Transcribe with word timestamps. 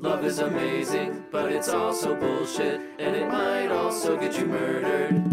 Love 0.00 0.24
is 0.24 0.38
amazing, 0.38 1.24
but 1.32 1.50
it's 1.50 1.68
also 1.68 2.14
bullshit, 2.14 2.80
and 3.00 3.16
it 3.16 3.26
might 3.26 3.66
also 3.66 4.16
get 4.16 4.38
you 4.38 4.46
murdered. 4.46 5.24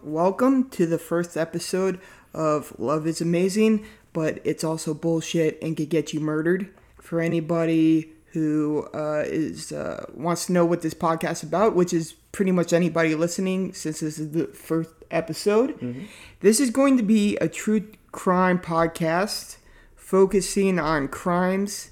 Welcome 0.00 0.70
to 0.70 0.86
the 0.86 0.96
first 0.96 1.36
episode 1.36 1.98
of 2.32 2.72
Love 2.78 3.08
is 3.08 3.20
Amazing, 3.20 3.84
but 4.12 4.40
it's 4.44 4.62
also 4.62 4.94
bullshit 4.94 5.60
and 5.60 5.76
could 5.76 5.88
get 5.88 6.12
you 6.12 6.20
murdered. 6.20 6.68
For 7.02 7.20
anybody 7.20 8.12
who 8.26 8.86
uh, 8.94 9.24
is 9.26 9.72
uh, 9.72 10.06
wants 10.14 10.46
to 10.46 10.52
know 10.52 10.64
what 10.64 10.82
this 10.82 10.94
podcast 10.94 11.32
is 11.32 11.42
about, 11.42 11.74
which 11.74 11.92
is 11.92 12.12
pretty 12.30 12.52
much 12.52 12.72
anybody 12.72 13.16
listening, 13.16 13.72
since 13.72 13.98
this 13.98 14.20
is 14.20 14.30
the 14.30 14.46
first 14.46 14.90
episode, 15.10 16.06
this 16.38 16.60
is 16.60 16.70
going 16.70 16.96
to 16.96 17.02
be 17.02 17.36
a 17.38 17.48
true 17.48 17.88
crime 18.12 18.60
podcast 18.60 19.56
focusing 19.96 20.78
on 20.78 21.08
crimes 21.08 21.90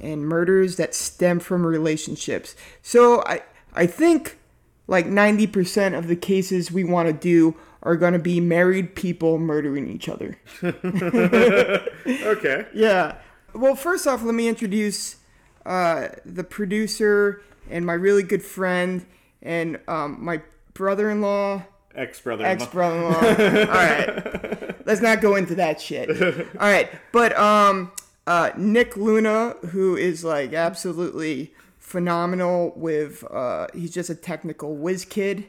and 0.00 0.26
murders 0.26 0.76
that 0.76 0.94
stem 0.94 1.40
from 1.40 1.66
relationships. 1.66 2.54
So 2.82 3.22
I 3.26 3.42
I 3.74 3.86
think 3.86 4.38
like 4.88 5.06
90% 5.06 5.98
of 5.98 6.06
the 6.06 6.16
cases 6.16 6.70
we 6.70 6.84
want 6.84 7.08
to 7.08 7.12
do 7.12 7.56
are 7.82 7.96
going 7.96 8.12
to 8.12 8.18
be 8.18 8.40
married 8.40 8.94
people 8.94 9.38
murdering 9.38 9.88
each 9.88 10.08
other. 10.08 10.38
Okay. 10.62 12.66
Yeah. 12.74 13.16
Well, 13.54 13.74
first 13.74 14.06
off, 14.06 14.22
let 14.22 14.34
me 14.34 14.48
introduce 14.48 15.16
uh, 15.64 16.08
the 16.24 16.44
producer 16.44 17.42
and 17.70 17.86
my 17.86 17.94
really 17.94 18.22
good 18.22 18.42
friend 18.42 19.06
and 19.42 19.78
um, 19.88 20.22
my 20.22 20.42
brother-in-law, 20.74 21.62
Ex 21.94 22.20
brother. 22.20 22.44
ex-brother-in-law. 22.44 23.14
All 23.18 23.74
right. 23.74 24.86
Let's 24.86 25.00
not 25.00 25.22
go 25.22 25.36
into 25.36 25.54
that 25.54 25.80
shit. 25.80 26.10
All 26.20 26.68
right. 26.68 26.90
But 27.12 27.36
um, 27.38 27.92
uh, 28.26 28.50
Nick 28.56 28.96
Luna, 28.96 29.50
who 29.70 29.96
is 29.96 30.24
like 30.24 30.52
absolutely 30.52 31.54
phenomenal 31.78 32.72
with, 32.76 33.24
uh, 33.30 33.68
he's 33.74 33.92
just 33.92 34.10
a 34.10 34.14
technical 34.14 34.76
whiz 34.76 35.04
kid. 35.04 35.48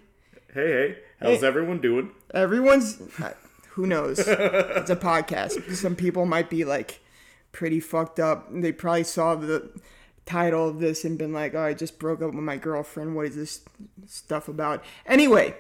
Hey, 0.53 0.67
hey. 0.72 0.97
How's 1.19 1.42
Hey. 1.42 1.47
everyone 1.47 1.80
doing? 1.81 2.11
Everyone's, 2.34 3.02
uh, 3.22 3.34
who 3.69 3.88
knows? 3.88 4.19
it's 4.19 4.89
a 4.89 4.95
podcast. 4.95 5.73
Some 5.75 5.95
people 5.95 6.25
might 6.25 6.50
be 6.50 6.64
like 6.66 7.00
pretty 7.52 7.80
fucked 7.80 8.19
up. 8.19 8.47
They 8.52 8.72
probably 8.72 9.03
saw 9.03 9.36
the 9.36 9.69
title 10.25 10.67
of 10.69 10.80
this 10.80 11.03
and 11.06 11.17
been 11.17 11.34
like, 11.34 11.56
"Oh, 11.56 11.62
I 11.62 11.73
just 11.73 11.97
broke 12.00 12.22
up 12.22 12.34
with 12.34 12.44
my 12.44 12.58
girlfriend. 12.58 13.16
What 13.16 13.25
is 13.28 13.36
this 13.36 13.62
stuff 14.06 14.47
about?" 14.47 14.84
Anyway, 15.06 15.56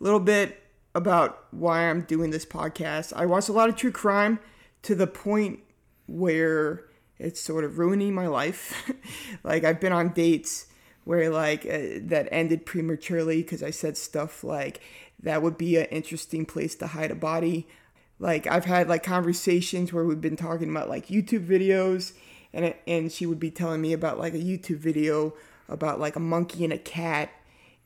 a 0.00 0.04
little 0.04 0.20
bit 0.20 0.62
about 0.94 1.44
why 1.50 1.88
I'm 1.90 2.02
doing 2.02 2.30
this 2.30 2.46
podcast. 2.46 3.12
I 3.14 3.26
watch 3.26 3.48
a 3.48 3.52
lot 3.52 3.68
of 3.68 3.76
true 3.76 3.92
crime 3.92 4.38
to 4.82 4.94
the 4.94 5.06
point 5.06 5.60
where 6.08 6.84
it's 7.18 7.40
sort 7.40 7.64
of 7.64 7.78
ruining 7.78 8.14
my 8.14 8.26
life. 8.26 8.90
like 9.44 9.64
I've 9.64 9.80
been 9.80 9.92
on 9.92 10.12
dates 10.12 10.66
where 11.04 11.30
like 11.30 11.64
uh, 11.64 12.00
that 12.02 12.28
ended 12.30 12.66
prematurely 12.66 13.42
because 13.42 13.62
I 13.62 13.70
said 13.70 13.96
stuff 13.96 14.42
like 14.42 14.80
that 15.22 15.42
would 15.42 15.56
be 15.56 15.76
an 15.76 15.86
interesting 15.86 16.44
place 16.46 16.74
to 16.76 16.88
hide 16.88 17.10
a 17.10 17.16
body. 17.16 17.66
Like 18.18 18.46
I've 18.46 18.64
had 18.64 18.88
like 18.88 19.02
conversations 19.02 19.92
where 19.92 20.04
we've 20.04 20.20
been 20.20 20.36
talking 20.36 20.70
about 20.70 20.88
like 20.88 21.08
YouTube 21.08 21.46
videos 21.46 22.12
and 22.52 22.74
and 22.86 23.12
she 23.12 23.26
would 23.26 23.40
be 23.40 23.50
telling 23.50 23.80
me 23.80 23.92
about 23.92 24.18
like 24.18 24.34
a 24.34 24.38
YouTube 24.38 24.78
video 24.78 25.34
about 25.68 26.00
like 26.00 26.16
a 26.16 26.20
monkey 26.20 26.64
and 26.64 26.72
a 26.72 26.78
cat 26.78 27.30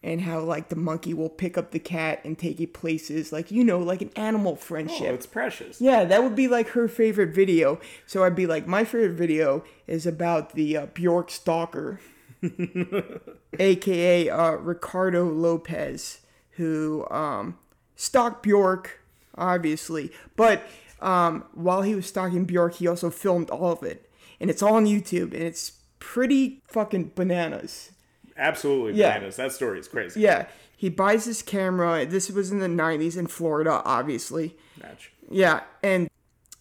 and 0.02 0.22
how 0.22 0.40
like 0.40 0.68
the 0.68 0.76
monkey 0.76 1.14
will 1.14 1.28
pick 1.28 1.56
up 1.56 1.70
the 1.70 1.78
cat 1.78 2.20
and 2.24 2.38
take 2.38 2.60
it 2.60 2.72
places 2.72 3.32
like 3.32 3.50
you 3.50 3.62
know 3.62 3.78
like 3.78 4.02
an 4.02 4.10
animal 4.16 4.56
friendship 4.56 5.02
Oh, 5.10 5.14
it's 5.14 5.26
precious. 5.26 5.80
Yeah, 5.80 6.04
that 6.04 6.22
would 6.22 6.34
be 6.34 6.48
like 6.48 6.68
her 6.70 6.88
favorite 6.88 7.34
video. 7.34 7.80
So 8.06 8.24
I'd 8.24 8.34
be 8.36 8.46
like, 8.46 8.66
my 8.66 8.84
favorite 8.84 9.16
video 9.16 9.64
is 9.86 10.06
about 10.06 10.54
the 10.54 10.76
uh, 10.76 10.86
Bjork 10.86 11.30
stalker, 11.30 12.00
aka 13.58 14.28
uh, 14.28 14.52
Ricardo 14.52 15.24
Lopez, 15.24 16.20
who 16.52 17.06
um, 17.10 17.58
stalked 17.96 18.42
Bjork, 18.42 19.00
obviously. 19.36 20.12
But 20.36 20.62
um, 21.00 21.44
while 21.54 21.82
he 21.82 21.94
was 21.94 22.06
stalking 22.06 22.44
Bjork, 22.44 22.74
he 22.74 22.86
also 22.86 23.10
filmed 23.10 23.50
all 23.50 23.72
of 23.72 23.82
it, 23.82 24.10
and 24.40 24.50
it's 24.50 24.62
all 24.62 24.74
on 24.74 24.86
YouTube, 24.86 25.32
and 25.34 25.42
it's 25.42 25.72
pretty 25.98 26.62
fucking 26.66 27.12
bananas. 27.14 27.92
Absolutely 28.36 28.98
Yeah. 28.98 29.14
bananas. 29.14 29.36
That 29.36 29.52
story 29.52 29.78
is 29.78 29.88
crazy. 29.88 30.20
Yeah, 30.20 30.46
he 30.76 30.88
buys 30.88 31.24
this 31.24 31.42
camera. 31.42 32.04
This 32.06 32.30
was 32.30 32.50
in 32.50 32.58
the 32.58 32.66
'90s 32.68 33.16
in 33.16 33.26
Florida, 33.26 33.82
obviously. 33.84 34.56
Match. 34.80 35.12
Yeah, 35.30 35.60
and 35.82 36.08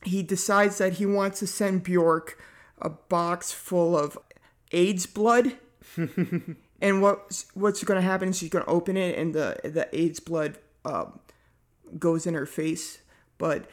he 0.04 0.24
decides 0.24 0.78
that 0.80 0.94
he 0.94 1.06
wants 1.06 1.40
to 1.40 1.48
send 1.48 1.84
Bjork 1.84 2.40
a 2.81 2.90
box 2.90 3.52
full 3.52 3.98
of 3.98 4.18
AIDS 4.72 5.06
blood. 5.06 5.54
and 6.81 7.02
what 7.02 7.44
what's 7.54 7.84
going 7.84 8.00
to 8.00 8.06
happen 8.08 8.30
is 8.30 8.38
she's 8.38 8.50
going 8.50 8.66
to 8.66 8.72
open 8.72 8.98
it, 8.98 9.18
and 9.18 9.34
the 9.34 9.58
the 9.64 9.88
AIDS 9.98 10.20
blood 10.20 10.58
um, 10.86 11.20
goes 11.98 12.26
in 12.26 12.34
her 12.34 12.46
face. 12.46 13.00
But 13.38 13.66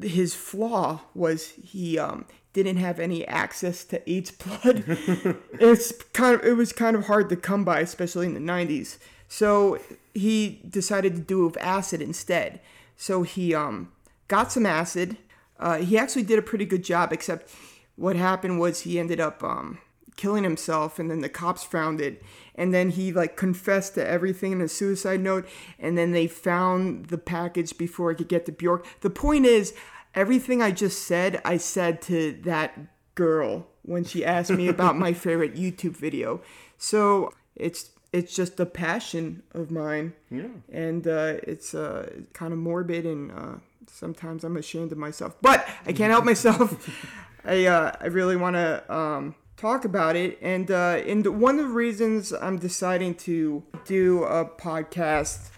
his 0.00 0.34
flaw 0.34 1.02
was 1.14 1.50
he 1.50 1.98
um, 1.98 2.26
didn't 2.54 2.76
have 2.76 2.98
any 2.98 3.26
access 3.26 3.84
to 3.84 4.10
AIDS 4.10 4.30
blood. 4.30 4.84
it's 5.60 5.92
kind 6.14 6.40
of 6.40 6.46
it 6.46 6.56
was 6.56 6.72
kind 6.72 6.96
of 6.96 7.06
hard 7.06 7.28
to 7.28 7.36
come 7.36 7.64
by, 7.64 7.80
especially 7.80 8.26
in 8.26 8.32
the 8.32 8.40
'90s. 8.40 8.96
So 9.28 9.78
he 10.14 10.60
decided 10.66 11.16
to 11.16 11.20
do 11.20 11.42
it 11.42 11.46
with 11.46 11.56
acid 11.58 12.00
instead. 12.00 12.60
So 12.96 13.24
he 13.24 13.54
um, 13.54 13.92
got 14.28 14.52
some 14.52 14.64
acid. 14.64 15.18
Uh, 15.58 15.78
he 15.78 15.98
actually 15.98 16.22
did 16.22 16.38
a 16.38 16.42
pretty 16.42 16.64
good 16.64 16.84
job, 16.84 17.12
except 17.12 17.52
what 17.96 18.16
happened 18.16 18.60
was 18.60 18.80
he 18.80 18.98
ended 18.98 19.20
up 19.20 19.42
um, 19.42 19.78
killing 20.16 20.44
himself, 20.44 20.98
and 20.98 21.10
then 21.10 21.20
the 21.20 21.28
cops 21.28 21.64
found 21.64 22.00
it, 22.00 22.22
and 22.54 22.72
then 22.72 22.90
he 22.90 23.12
like 23.12 23.36
confessed 23.36 23.94
to 23.94 24.06
everything 24.06 24.52
in 24.52 24.60
a 24.60 24.68
suicide 24.68 25.20
note, 25.20 25.48
and 25.78 25.98
then 25.98 26.12
they 26.12 26.28
found 26.28 27.06
the 27.06 27.18
package 27.18 27.76
before 27.76 28.12
it 28.12 28.16
could 28.16 28.28
get 28.28 28.46
to 28.46 28.52
Bjork. 28.52 28.86
The 29.00 29.10
point 29.10 29.46
is, 29.46 29.74
everything 30.14 30.62
I 30.62 30.70
just 30.70 31.02
said, 31.06 31.40
I 31.44 31.56
said 31.56 32.00
to 32.02 32.32
that 32.44 32.78
girl 33.14 33.66
when 33.82 34.04
she 34.04 34.24
asked 34.24 34.50
me 34.50 34.68
about 34.68 34.96
my 34.96 35.12
favorite 35.26 35.54
YouTube 35.54 35.96
video. 35.96 36.40
So 36.78 37.32
it's 37.56 37.90
it's 38.12 38.34
just 38.34 38.60
a 38.60 38.66
passion 38.66 39.42
of 39.52 39.70
mine, 39.72 40.12
Yeah. 40.30 40.46
and 40.72 41.04
uh, 41.06 41.34
it's 41.42 41.74
uh, 41.74 42.10
kind 42.32 42.52
of 42.52 42.58
morbid, 42.60 43.04
and 43.06 43.32
uh, 43.32 43.54
sometimes 43.88 44.44
I'm 44.44 44.56
ashamed 44.56 44.92
of 44.92 44.98
myself, 44.98 45.34
but 45.42 45.66
I 45.84 45.92
can't 45.92 46.12
help 46.12 46.24
myself. 46.24 46.88
I 47.44 47.66
uh, 47.66 47.92
I 48.00 48.06
really 48.06 48.36
want 48.36 48.54
to 48.54 48.94
um, 48.94 49.34
talk 49.56 49.84
about 49.84 50.14
it, 50.16 50.38
and 50.40 50.70
uh, 50.70 51.02
and 51.06 51.26
one 51.40 51.58
of 51.58 51.66
the 51.66 51.72
reasons 51.74 52.32
I'm 52.32 52.56
deciding 52.58 53.16
to 53.26 53.62
do 53.84 54.22
a 54.24 54.44
podcast 54.44 55.50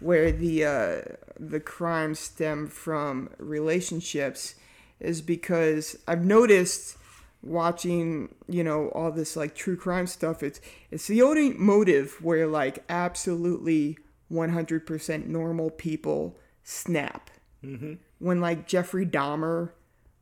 where 0.00 0.30
the 0.30 0.64
uh, 0.66 1.00
the 1.38 1.60
crimes 1.60 2.18
stem 2.18 2.68
from 2.68 3.30
relationships 3.38 4.54
is 5.00 5.22
because 5.22 5.96
I've 6.06 6.24
noticed 6.24 6.96
watching 7.42 8.34
you 8.48 8.64
know 8.64 8.88
all 8.88 9.12
this 9.12 9.36
like 9.36 9.54
true 9.54 9.76
crime 9.76 10.06
stuff 10.06 10.42
it's 10.42 10.62
it's 10.90 11.06
the 11.08 11.20
only 11.20 11.52
motive 11.52 12.16
where 12.22 12.46
like 12.46 12.82
absolutely 12.88 13.98
100% 14.32 15.26
normal 15.26 15.68
people 15.70 16.38
snap. 16.62 17.30
Mm-hmm. 17.62 17.94
When 18.18 18.40
like 18.40 18.66
Jeffrey 18.66 19.06
Dahmer 19.06 19.70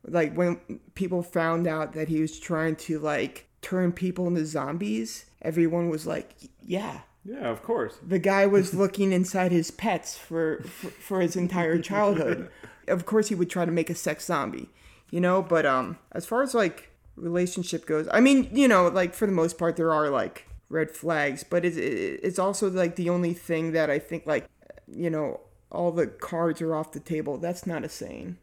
like 0.05 0.35
when 0.35 0.59
people 0.95 1.23
found 1.23 1.67
out 1.67 1.93
that 1.93 2.09
he 2.09 2.21
was 2.21 2.39
trying 2.39 2.75
to 2.75 2.99
like 2.99 3.47
turn 3.61 3.93
people 3.93 4.27
into 4.27 4.45
zombies 4.45 5.25
everyone 5.41 5.87
was 5.87 6.05
like 6.05 6.35
yeah 6.61 6.99
Yeah, 7.25 7.47
of 7.49 7.63
course. 7.63 7.97
the 8.05 8.19
guy 8.19 8.45
was 8.45 8.73
looking 8.83 9.11
inside 9.13 9.51
his 9.51 9.71
pets 9.71 10.17
for, 10.17 10.63
for 10.63 10.89
for 10.89 11.21
his 11.21 11.35
entire 11.35 11.79
childhood. 11.79 12.49
Of 12.87 13.05
course, 13.05 13.29
he 13.29 13.35
would 13.35 13.49
try 13.49 13.65
to 13.65 13.71
make 13.71 13.89
a 13.89 13.95
sex 13.95 14.25
zombie, 14.25 14.69
you 15.09 15.21
know. 15.21 15.41
But 15.41 15.65
um, 15.65 15.97
as 16.11 16.25
far 16.25 16.43
as 16.43 16.53
like 16.53 16.89
relationship 17.15 17.85
goes, 17.85 18.07
I 18.11 18.19
mean, 18.19 18.49
you 18.51 18.67
know, 18.67 18.87
like 18.89 19.13
for 19.13 19.25
the 19.25 19.31
most 19.31 19.57
part, 19.57 19.77
there 19.77 19.93
are 19.93 20.09
like 20.09 20.47
red 20.69 20.91
flags, 20.91 21.43
but 21.43 21.63
it's 21.63 21.77
it's 21.77 22.39
also 22.39 22.69
like 22.69 22.95
the 22.97 23.09
only 23.09 23.33
thing 23.33 23.71
that 23.71 23.89
I 23.89 23.99
think 23.99 24.25
like, 24.25 24.47
you 24.87 25.09
know, 25.09 25.39
all 25.71 25.91
the 25.91 26.07
cards 26.07 26.61
are 26.61 26.75
off 26.75 26.91
the 26.91 26.99
table. 26.99 27.37
That's 27.37 27.65
not 27.65 27.85
a 27.85 27.89
saying. 27.89 28.37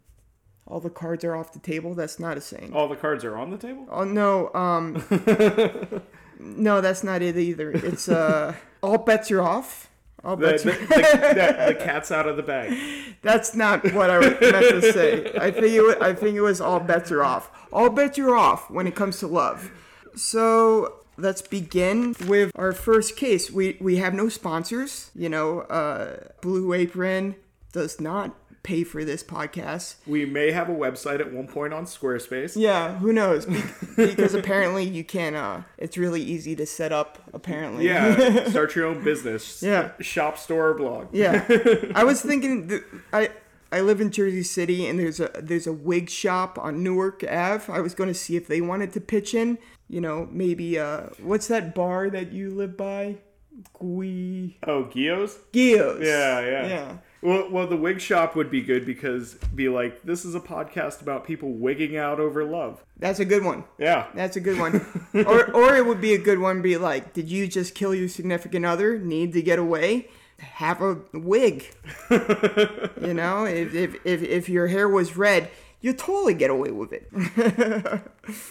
All 0.66 0.80
the 0.80 0.88
cards 0.90 1.24
are 1.24 1.34
off 1.34 1.52
the 1.52 1.58
table. 1.58 1.94
That's 1.94 2.18
not 2.20 2.36
a 2.38 2.40
saying. 2.40 2.72
All 2.72 2.88
the 2.88 2.96
cards 2.96 3.24
are 3.24 3.36
on 3.36 3.50
the 3.50 3.58
table? 3.58 3.86
Oh 3.90 4.04
no, 4.04 4.52
um 4.54 5.04
No, 6.40 6.80
that's 6.80 7.04
not 7.04 7.22
it 7.22 7.36
either. 7.36 7.70
It's 7.70 8.08
uh 8.08 8.54
all 8.82 8.98
bets 8.98 9.30
are 9.30 9.42
off. 9.42 9.88
All 10.22 10.36
The, 10.36 10.46
bets 10.48 10.62
the, 10.64 10.72
are 10.72 10.74
the, 10.78 11.74
the, 11.74 11.74
cat's 11.82 12.10
out 12.10 12.26
of 12.28 12.36
the 12.36 12.42
bag. 12.42 12.76
That's 13.22 13.54
not 13.54 13.92
what 13.94 14.10
I 14.10 14.18
meant 14.18 14.40
to 14.40 14.92
say. 14.92 15.32
I 15.40 15.50
think 15.50 15.72
it 15.72 15.80
was, 15.80 15.96
I 15.96 16.12
think 16.12 16.36
it 16.36 16.42
was 16.42 16.60
all 16.60 16.78
bets 16.78 17.10
are 17.10 17.22
off. 17.22 17.50
All 17.72 17.88
bets 17.88 18.18
are 18.18 18.36
off 18.36 18.70
when 18.70 18.86
it 18.86 18.94
comes 18.94 19.18
to 19.20 19.26
love. 19.26 19.70
So 20.14 21.00
let's 21.16 21.40
begin 21.42 22.14
with 22.26 22.52
our 22.54 22.72
first 22.72 23.16
case. 23.16 23.50
We 23.50 23.78
we 23.80 23.96
have 23.96 24.12
no 24.12 24.28
sponsors. 24.28 25.10
You 25.14 25.28
know, 25.28 25.60
uh, 25.60 26.28
Blue 26.42 26.72
Apron 26.74 27.36
does 27.72 28.00
not 28.00 28.34
pay 28.62 28.84
for 28.84 29.04
this 29.04 29.22
podcast. 29.22 29.96
We 30.06 30.26
may 30.26 30.50
have 30.50 30.68
a 30.68 30.74
website 30.74 31.20
at 31.20 31.32
one 31.32 31.46
point 31.48 31.72
on 31.72 31.84
Squarespace. 31.86 32.54
Yeah, 32.60 32.98
who 32.98 33.12
knows? 33.12 33.46
Be- 33.46 33.62
because 33.96 34.34
apparently 34.34 34.84
you 34.84 35.04
can. 35.04 35.34
Uh, 35.34 35.62
it's 35.78 35.96
really 35.96 36.22
easy 36.22 36.54
to 36.56 36.66
set 36.66 36.92
up. 36.92 37.18
Apparently. 37.32 37.86
Yeah, 37.86 38.48
start 38.50 38.74
your 38.76 38.86
own 38.86 39.02
business. 39.02 39.62
Yeah. 39.62 39.92
Shop, 40.00 40.36
store, 40.38 40.68
or 40.70 40.74
blog. 40.74 41.08
Yeah, 41.12 41.46
I 41.94 42.04
was 42.04 42.20
thinking. 42.20 42.68
Th- 42.68 42.82
I 43.12 43.30
I 43.72 43.80
live 43.82 44.00
in 44.00 44.10
Jersey 44.10 44.42
City, 44.42 44.86
and 44.86 44.98
there's 44.98 45.20
a 45.20 45.30
there's 45.40 45.66
a 45.66 45.72
wig 45.72 46.10
shop 46.10 46.58
on 46.58 46.82
Newark 46.82 47.22
Ave. 47.22 47.72
I 47.72 47.80
was 47.80 47.94
going 47.94 48.08
to 48.10 48.14
see 48.14 48.36
if 48.36 48.46
they 48.48 48.60
wanted 48.60 48.92
to 48.94 49.00
pitch 49.00 49.32
in. 49.34 49.58
You 49.88 50.00
know, 50.00 50.28
maybe 50.30 50.78
uh, 50.78 51.06
what's 51.22 51.48
that 51.48 51.74
bar 51.74 52.10
that 52.10 52.32
you 52.32 52.50
live 52.50 52.76
by? 52.76 53.16
Gui 53.78 54.58
Oh, 54.66 54.84
Gios? 54.84 55.36
Gios. 55.52 56.02
Yeah, 56.04 56.40
yeah. 56.40 56.66
Yeah. 56.66 56.96
Well, 57.22 57.50
well, 57.50 57.66
the 57.66 57.76
wig 57.76 58.00
shop 58.00 58.34
would 58.34 58.50
be 58.50 58.62
good 58.62 58.86
because 58.86 59.34
be 59.54 59.68
like, 59.68 60.02
this 60.02 60.24
is 60.24 60.34
a 60.34 60.40
podcast 60.40 61.02
about 61.02 61.26
people 61.26 61.52
wigging 61.52 61.96
out 61.96 62.18
over 62.18 62.44
love. 62.44 62.82
That's 62.96 63.20
a 63.20 63.26
good 63.26 63.44
one. 63.44 63.64
Yeah. 63.78 64.06
That's 64.14 64.36
a 64.36 64.40
good 64.40 64.58
one. 64.58 64.86
or 65.26 65.50
or 65.54 65.76
it 65.76 65.84
would 65.84 66.00
be 66.00 66.14
a 66.14 66.18
good 66.18 66.38
one. 66.38 66.62
Be 66.62 66.78
like, 66.78 67.12
did 67.12 67.30
you 67.30 67.46
just 67.46 67.74
kill 67.74 67.94
your 67.94 68.08
significant 68.08 68.64
other? 68.64 68.98
Need 68.98 69.34
to 69.34 69.42
get 69.42 69.58
away? 69.58 70.08
Have 70.38 70.80
a 70.80 70.98
wig. 71.12 71.74
you 72.10 73.14
know, 73.14 73.44
if 73.44 73.74
if 73.74 73.96
if, 74.06 74.22
if 74.22 74.48
your 74.48 74.68
hair 74.68 74.88
was 74.88 75.16
red, 75.16 75.50
you 75.82 75.92
totally 75.92 76.34
get 76.34 76.50
away 76.50 76.70
with 76.70 76.92
it. 76.92 78.02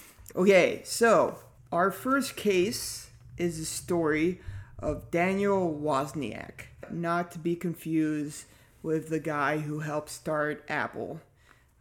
okay, 0.36 0.81
so 0.83 1.39
our 1.72 1.89
first 1.89 2.36
case 2.36 3.10
is 3.38 3.57
a 3.60 3.65
story 3.65 4.42
of 4.77 5.10
Daniel 5.10 5.75
Wozniak, 5.81 6.65
not 6.92 7.31
to 7.31 7.39
be 7.39 7.56
confused 7.56 8.45
with 8.81 9.09
the 9.09 9.19
guy 9.19 9.59
who 9.59 9.79
helped 9.79 10.09
start 10.09 10.63
Apple. 10.69 11.21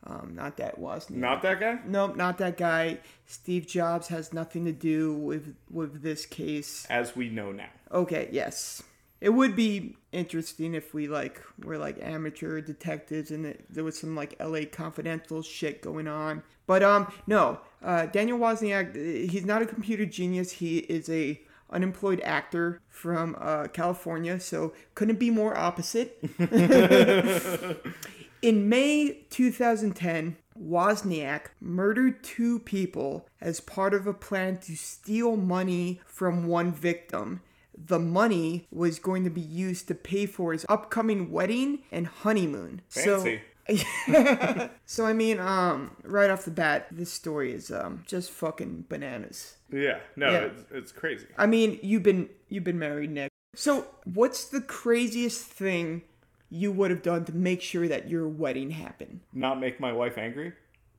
Um, 0.05 0.33
not 0.35 0.57
that 0.57 0.81
Wozniak. 0.81 1.11
Not 1.11 1.43
that 1.43 1.61
guy? 1.61 1.79
Nope, 1.87 2.17
not 2.17 2.39
that 2.39 2.57
guy. 2.57 2.99
Steve 3.27 3.67
Jobs 3.67 4.09
has 4.09 4.33
nothing 4.33 4.65
to 4.65 4.73
do 4.73 5.13
with 5.15 5.55
with 5.71 6.03
this 6.03 6.25
case. 6.25 6.87
As 6.89 7.15
we 7.17 7.29
know 7.29 7.53
now. 7.53 7.69
Okay, 7.93 8.29
yes. 8.33 8.83
It 9.21 9.31
would 9.31 9.57
be 9.57 9.97
interesting 10.13 10.75
if 10.75 10.95
we 10.95 11.09
like 11.09 11.43
were 11.65 11.77
like 11.77 11.99
amateur 12.01 12.61
detectives 12.61 13.33
and 13.33 13.47
it, 13.47 13.65
there 13.69 13.83
was 13.83 13.99
some 13.99 14.15
like 14.15 14.37
LA 14.41 14.61
confidential 14.71 15.43
shit 15.43 15.83
going 15.83 16.07
on. 16.07 16.43
But 16.67 16.83
um 16.85 17.13
no, 17.27 17.61
uh, 17.83 18.07
Daniel 18.07 18.39
Wozniak 18.39 18.95
he's 19.29 19.45
not 19.45 19.63
a 19.63 19.67
computer 19.67 20.07
genius. 20.07 20.53
He 20.53 20.79
is 20.79 21.11
a 21.11 21.41
unemployed 21.71 22.21
actor 22.25 22.81
from 22.89 23.37
uh, 23.39 23.69
California, 23.69 24.41
so 24.41 24.73
couldn't 24.95 25.19
be 25.19 25.31
more 25.31 25.57
opposite. 25.57 26.19
In 28.41 28.69
May 28.69 29.25
2010, 29.31 30.37
Wozniak 30.61 31.47
murdered 31.61 32.23
two 32.23 32.61
people 32.61 33.27
as 33.41 33.61
part 33.61 33.95
of 33.95 34.07
a 34.07 34.15
plan 34.15 34.59
to 34.59 34.77
steal 34.77 35.37
money 35.37 36.01
from 36.07 36.47
one 36.47 36.73
victim. 36.73 37.41
The 37.77 37.99
money 37.99 38.67
was 38.71 38.99
going 38.99 39.25
to 39.25 39.31
be 39.31 39.41
used 39.41 39.89
to 39.89 39.95
pay 39.95 40.27
for 40.27 40.53
his 40.53 40.67
upcoming 40.69 41.31
wedding 41.31 41.81
and 41.93 42.07
honeymoon. 42.07 42.83
Fancy. 42.89 43.37
So, 43.37 43.39
so 44.87 45.07
I 45.07 45.13
mean, 45.13 45.39
um, 45.39 45.97
right 46.05 46.31
off 46.31 46.45
the 46.45 46.51
bat, 46.51 46.87
this 46.91 47.13
story 47.13 47.53
is 47.53 47.71
um 47.71 48.03
just 48.07 48.31
fucking 48.31 48.87
bananas. 48.89 49.57
yeah. 49.71 49.99
No, 50.17 50.31
Yeah. 50.31 50.39
It's, 50.47 50.65
it's 50.71 50.93
crazy. 50.93 51.27
I 51.37 51.47
mean, 51.47 51.79
you've 51.83 52.03
been 52.03 52.29
you've 52.49 52.65
been 52.65 52.79
married, 52.79 53.11
Nick. 53.11 53.31
So, 53.55 53.87
what's 54.05 54.45
the 54.45 54.61
craziest 54.61 55.43
thing 55.45 56.03
you 56.51 56.73
would 56.73 56.91
have 56.91 57.03
done 57.03 57.25
to 57.27 57.33
make 57.35 57.61
sure 57.61 57.89
that 57.89 58.09
your 58.09 58.29
wedding 58.29 58.71
happened? 58.71 59.21
Not 59.33 59.61
make 59.61 59.81
my 59.81 59.93
wife 59.93 60.17
angry? 60.19 60.53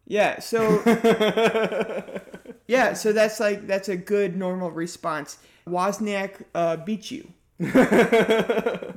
Yeah, 0.06 0.39
so 0.39 0.81
Yeah, 2.68 2.94
so 2.94 3.13
that's 3.13 3.39
like 3.39 3.66
that's 3.66 3.89
a 3.89 3.98
good 3.98 4.36
normal 4.36 4.71
response. 4.71 5.39
Wozniak 5.68 6.44
uh, 6.54 6.77
beat 6.77 7.10
you. 7.12 7.33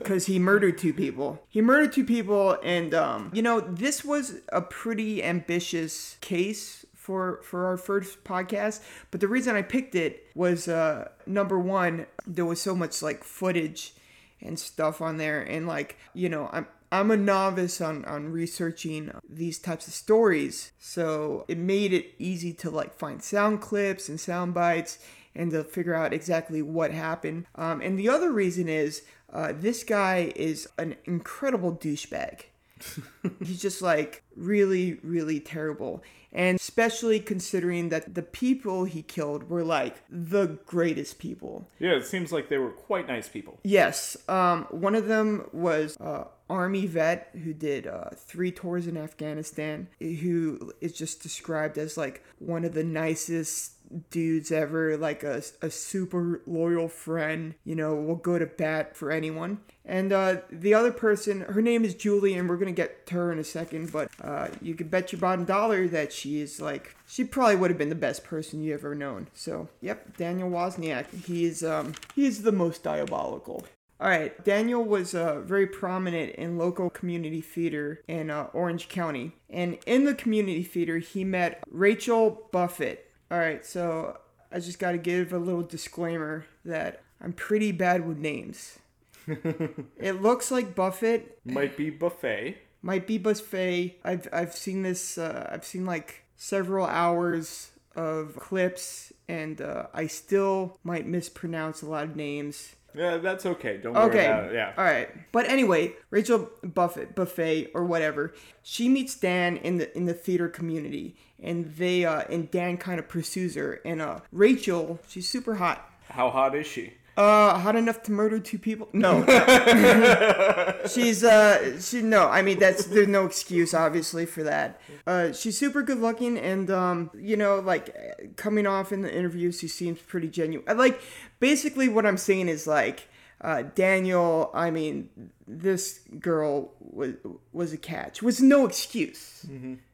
Because 0.03 0.27
he 0.27 0.39
murdered 0.39 0.79
two 0.79 0.93
people. 0.93 1.43
He 1.49 1.61
murdered 1.61 1.93
two 1.93 2.05
people, 2.05 2.59
and 2.63 2.95
um, 2.95 3.31
you 3.33 3.43
know 3.43 3.61
this 3.61 4.05
was 4.05 4.41
a 4.53 4.61
pretty 4.61 5.23
ambitious 5.23 6.17
case 6.21 6.85
for 6.95 7.41
for 7.43 7.67
our 7.67 7.77
first 7.77 8.23
podcast. 8.23 8.81
But 9.11 9.21
the 9.21 9.29
reason 9.29 9.57
I 9.57 9.63
picked 9.63 9.95
it 9.95 10.27
was 10.35 10.69
uh, 10.69 11.09
number 11.27 11.59
one, 11.59 12.07
there 12.27 12.45
was 12.45 12.61
so 12.61 12.75
much 12.75 13.03
like 13.03 13.25
footage 13.25 13.95
and 14.41 14.59
stuff 14.59 15.01
on 15.01 15.17
there, 15.17 15.41
and 15.43 15.67
like 15.67 15.97
you 16.15 16.29
know 16.29 16.49
I'm. 16.53 16.67
I'm 16.95 17.11
a 17.11 17.17
novice 17.17 17.81
on, 17.81 18.05
on 18.05 18.33
researching 18.33 19.13
these 19.27 19.59
types 19.59 19.89
of 19.89 19.95
stories, 19.95 20.73
so 20.79 21.47
it 21.49 21.57
made 21.57 21.95
it 21.95 22.13
easy 22.19 22.53
to 22.53 22.71
like 22.71 22.93
find 22.93 23.23
sound 23.23 23.63
clips 23.63 24.11
and 24.11 24.21
sound 24.21 24.53
bites 24.53 24.99
and 25.35 25.51
to 25.51 25.65
figure 25.65 25.95
out 25.95 26.13
exactly 26.13 26.63
what 26.63 26.91
happened. 26.91 27.47
Um, 27.55 27.81
and 27.81 27.99
the 27.99 28.09
other 28.09 28.33
reason 28.33 28.69
is 28.69 29.03
uh, 29.33 29.53
this 29.55 29.85
guy 29.85 30.33
is 30.37 30.69
an 30.79 30.97
incredible 31.05 31.73
douchebag. 31.73 32.43
He's 33.45 33.63
just 33.63 33.81
like 33.81 34.23
really, 34.37 34.99
really 35.03 35.41
terrible. 35.41 36.03
And 36.33 36.59
especially 36.59 37.21
considering 37.21 37.91
that 37.91 38.15
the 38.15 38.23
people 38.23 38.85
he 38.85 39.03
killed 39.03 39.51
were 39.51 39.63
like 39.63 40.03
the 40.09 40.59
greatest 40.67 41.19
people. 41.19 41.69
Yeah, 41.79 41.93
it 41.93 42.07
seems 42.07 42.33
like 42.33 42.49
they 42.49 42.57
were 42.57 42.71
quite 42.71 43.07
nice 43.07 43.29
people. 43.29 43.59
Yes, 43.65 44.17
um, 44.29 44.67
one 44.71 44.95
of 44.95 45.09
them 45.09 45.47
was 45.53 45.97
uh, 46.01 46.25
army 46.49 46.87
vet 46.87 47.29
who 47.45 47.53
did 47.53 47.87
uh, 47.87 48.11
three 48.17 48.51
tours 48.51 48.87
in 48.87 48.97
Afghanistan, 48.97 49.89
who 50.01 50.73
is 50.81 50.93
just 50.95 51.23
described 51.23 51.77
as 51.77 51.99
like 51.99 52.25
one 52.39 52.65
of 52.65 52.73
the 52.73 52.85
nicest 52.85 53.73
dudes 54.11 54.51
ever, 54.51 54.97
like 54.97 55.23
a, 55.23 55.43
a 55.61 55.71
super 55.71 56.43
loyal 56.47 56.89
friend, 56.89 57.55
you 57.65 57.75
know, 57.75 57.95
will 57.95 58.17
go 58.17 58.39
to 58.39 58.47
bat 58.47 58.97
for 58.97 59.11
anyone. 59.11 59.61
And 59.85 60.13
uh, 60.13 60.37
the 60.51 60.75
other 60.75 60.93
person, 60.93 61.41
her 61.41 61.63
name 61.63 61.85
is 61.85 61.95
Julie, 61.95 62.35
and 62.35 62.49
we're 62.49 62.57
gonna 62.57 62.73
get 62.73 63.07
to 63.07 63.15
her 63.15 63.33
in 63.33 63.39
a 63.39 63.45
second, 63.45 63.93
but 63.93 64.11
uh, 64.21 64.49
you 64.61 64.75
could 64.75 64.91
bet 64.91 65.13
your 65.13 65.21
bottom 65.21 65.45
dollar 65.45 65.89
that 65.89 66.13
she 66.13 66.41
is 66.41 66.61
like, 66.61 66.95
she 67.07 67.25
probably 67.25 67.57
would 67.57 67.71
have 67.71 67.79
been 67.79 67.89
the 67.89 67.95
best 67.95 68.25
person 68.25 68.63
you 68.63 68.75
ever 68.75 68.95
known. 68.95 69.29
So, 69.35 69.69
yep, 69.81 70.17
Daniel 70.17 70.51
Wozniak, 70.51 71.25
he 71.27 71.45
is, 71.45 71.65
um, 71.65 71.95
he 72.15 72.27
is 72.27 72.43
the 72.43 72.53
most 72.53 72.83
diabolical. 72.83 73.65
All 74.03 74.09
right, 74.09 74.45
Daniel 74.45 74.83
was 74.83 75.15
uh, 75.15 75.43
very 75.43 75.69
prominent 75.69 76.35
in 76.35 76.59
local 76.59 76.91
community 76.91 77.41
theater 77.41 78.03
in 78.09 78.31
uh, 78.31 78.49
Orange 78.53 78.89
County. 78.89 79.31
And 79.49 79.79
in 79.87 80.07
the 80.07 80.15
community 80.15 80.65
theater, 80.65 80.99
he 80.99 81.23
met 81.23 81.63
Rachel 81.71 82.49
Buffett. 82.51 83.12
All 83.33 83.39
right, 83.39 83.65
so 83.65 84.19
I 84.53 84.61
just 84.61 84.79
got 84.79 84.93
to 84.93 84.99
give 84.99 85.33
a 85.33 85.39
little 85.39 85.63
disclaimer 85.63 86.45
that 86.67 87.03
I'm 87.19 87.33
pretty 87.33 87.73
bad 87.73 88.07
with 88.07 88.19
names. 88.19 88.79
it 89.27 90.21
looks 90.21 90.51
like 90.51 90.75
Buffett, 90.75 91.39
Might 91.47 91.75
be 91.75 91.89
buffet. 91.89 92.59
might 92.83 93.07
be 93.07 93.17
Buffet. 93.17 93.97
I've 94.05 94.29
I've 94.35 94.53
seen 94.55 94.83
this. 94.83 95.17
Uh, 95.17 95.49
I've 95.51 95.65
seen 95.65 95.87
like 95.87 96.25
several 96.37 96.85
hours 96.85 97.71
of 97.97 98.37
clips, 98.37 99.15
and 99.29 99.63
uh, 99.63 99.87
I 99.95 100.09
still 100.09 100.79
might 100.85 101.07
mispronounce 101.07 101.81
a 101.81 101.87
lot 101.87 102.05
of 102.05 102.17
names. 102.17 102.75
Yeah, 102.95 103.17
that's 103.19 103.47
okay. 103.47 103.79
Don't 103.79 103.95
worry 103.95 104.05
Okay. 104.11 104.27
about 104.27 104.45
it. 104.47 104.55
Yeah. 104.55 104.73
All 104.77 104.85
right. 104.85 105.09
But 105.33 105.49
anyway, 105.49 105.95
Rachel 106.11 106.51
Buffett, 106.63 107.15
Buffet 107.15 107.71
or 107.75 107.85
whatever, 107.85 108.35
she 108.63 108.89
meets 108.89 109.15
Dan 109.15 109.57
in 109.57 109.79
the 109.79 109.97
in 109.97 110.05
the 110.07 110.15
theater 110.15 110.49
community, 110.49 111.17
and 111.43 111.75
they 111.77 112.05
uh, 112.05 112.23
and 112.31 112.51
Dan 112.51 112.77
kind 112.77 112.99
of 112.99 113.09
pursues 113.09 113.55
her, 113.55 113.81
and 113.85 114.03
uh, 114.03 114.21
Rachel, 114.31 115.01
she's 115.09 115.29
super 115.29 115.55
hot. 115.55 115.89
How 116.11 116.29
hot 116.31 116.55
is 116.55 116.67
she? 116.67 116.93
Uh, 117.17 117.59
hot 117.59 117.77
enough 117.77 118.03
to 118.05 118.13
murder 118.13 118.39
two 118.39 118.59
people? 118.59 118.89
No. 118.93 119.23
she's 120.87 121.23
uh, 121.23 121.79
she 121.81 122.01
no. 122.01 122.29
I 122.29 122.41
mean, 122.41 122.59
that's 122.59 122.87
there's 122.87 123.09
no 123.09 123.27
excuse 123.27 123.75
obviously 123.75 124.25
for 124.25 124.43
that. 124.45 124.81
Uh, 125.07 125.33
she's 125.33 125.59
super 125.59 125.83
good 125.83 125.99
looking, 125.99 126.39
and 126.39 126.71
um, 126.71 127.11
you 127.15 127.37
know, 127.37 127.61
like 127.61 127.91
uh, 127.91 128.25
coming 128.37 128.67
off 128.67 128.93
in 128.93 129.03
the 129.03 129.15
interviews, 129.15 129.59
she 129.61 129.69
seems 129.69 129.99
pretty 130.01 130.29
genuine. 130.29 130.77
Like, 130.79 131.01
basically, 131.39 131.89
what 131.89 132.07
I'm 132.07 132.19
saying 132.19 132.49
is 132.49 132.67
like. 132.67 133.09
Uh, 133.45 133.65
Daniel, 133.75 134.53
I 134.55 134.71
mean, 134.71 135.09
this 135.49 135.99
girl 136.21 136.75
was 136.79 137.15
was 137.53 137.73
a 137.73 137.77
catch. 137.77 138.23
Was 138.23 138.41
no 138.41 138.67
excuse. 138.67 139.45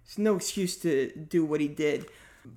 It's 0.04 0.18
no 0.18 0.36
excuse 0.36 0.76
to 0.78 1.10
do 1.12 1.46
what 1.46 1.58
he 1.62 1.68
did. 1.68 2.10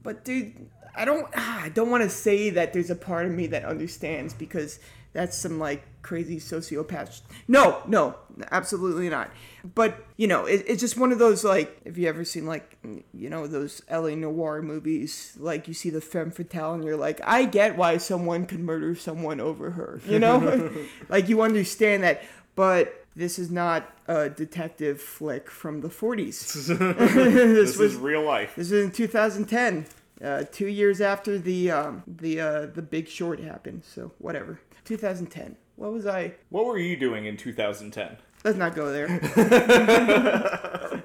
But 0.04 0.26
dude, 0.26 0.70
I 0.96 1.06
don't 1.06 1.28
ah, 1.36 1.64
I 1.64 1.70
don't 1.70 1.90
want 1.90 2.04
to 2.04 2.10
say 2.10 2.50
that 2.52 2.74
there's 2.74 2.90
a 2.90 2.96
part 2.96 3.26
of 3.26 3.32
me 3.32 3.48
that 3.48 3.66
understands 3.66 4.34
because 4.34 4.80
that's 5.14 5.38
some 5.38 5.60
like 5.60 5.84
crazy 6.02 6.38
sociopath. 6.38 7.22
No, 7.48 7.82
no, 7.86 8.16
absolutely 8.52 9.10
not. 9.10 9.30
But 9.76 10.06
you 10.18 10.28
know, 10.28 10.46
it, 10.46 10.64
it's 10.68 10.80
just 10.80 10.98
one 10.98 11.12
of 11.12 11.20
those 11.20 11.44
like 11.44 11.84
have 11.86 11.98
you 11.98 12.08
ever 12.08 12.24
seen 12.24 12.46
like 12.46 12.78
you 13.14 13.30
know 13.30 13.48
those 13.48 13.82
LA 13.92 14.16
noir 14.16 14.62
movies? 14.62 15.36
Like 15.38 15.68
you 15.68 15.74
see 15.74 15.90
the 15.90 16.02
femme 16.02 16.32
fatale 16.32 16.74
and 16.74 16.84
you're 16.84 16.98
like, 16.98 17.20
I 17.24 17.46
get 17.46 17.78
why 17.78 17.98
someone 17.98 18.46
could 18.46 18.60
murder 18.60 18.96
someone 18.96 19.40
over 19.40 19.72
her. 19.72 20.02
You 20.08 20.20
know, 20.20 20.72
like 21.10 21.30
you 21.30 21.42
understand 21.42 22.04
that. 22.04 22.24
But 22.56 23.01
this 23.16 23.38
is 23.40 23.52
not 23.52 23.92
a 24.08 24.30
detective 24.30 25.02
flick 25.02 25.50
from 25.50 25.82
the 25.82 25.90
40s. 25.90 26.68
This, 27.56 27.78
was- 27.78 27.94
is 27.94 27.98
real 28.00 28.24
life. 28.24 28.56
This 28.56 28.72
is 28.72 28.84
in 28.86 28.92
2010, 28.92 29.86
uh, 30.24 30.44
two 30.52 30.68
years 30.68 31.02
after 31.02 31.38
the 31.38 31.72
um, 31.72 32.04
the 32.08 32.40
uh, 32.42 32.66
the 32.68 32.82
Big 32.82 33.08
Short 33.08 33.40
happened. 33.40 33.84
So 33.86 34.12
whatever. 34.20 34.60
2010. 34.86 35.56
What 35.76 35.94
was 35.94 36.06
I? 36.08 36.34
What 36.50 36.66
were 36.66 36.78
you 36.78 36.96
doing 36.98 37.26
in 37.26 37.38
2010? 37.38 38.18
Let's 38.44 38.58
not 38.58 38.76
go 38.76 38.92
there. 38.92 39.08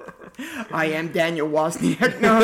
I 0.72 0.86
am 0.86 1.12
Daniel 1.12 1.48
Wozniak. 1.48 2.20
No. 2.20 2.38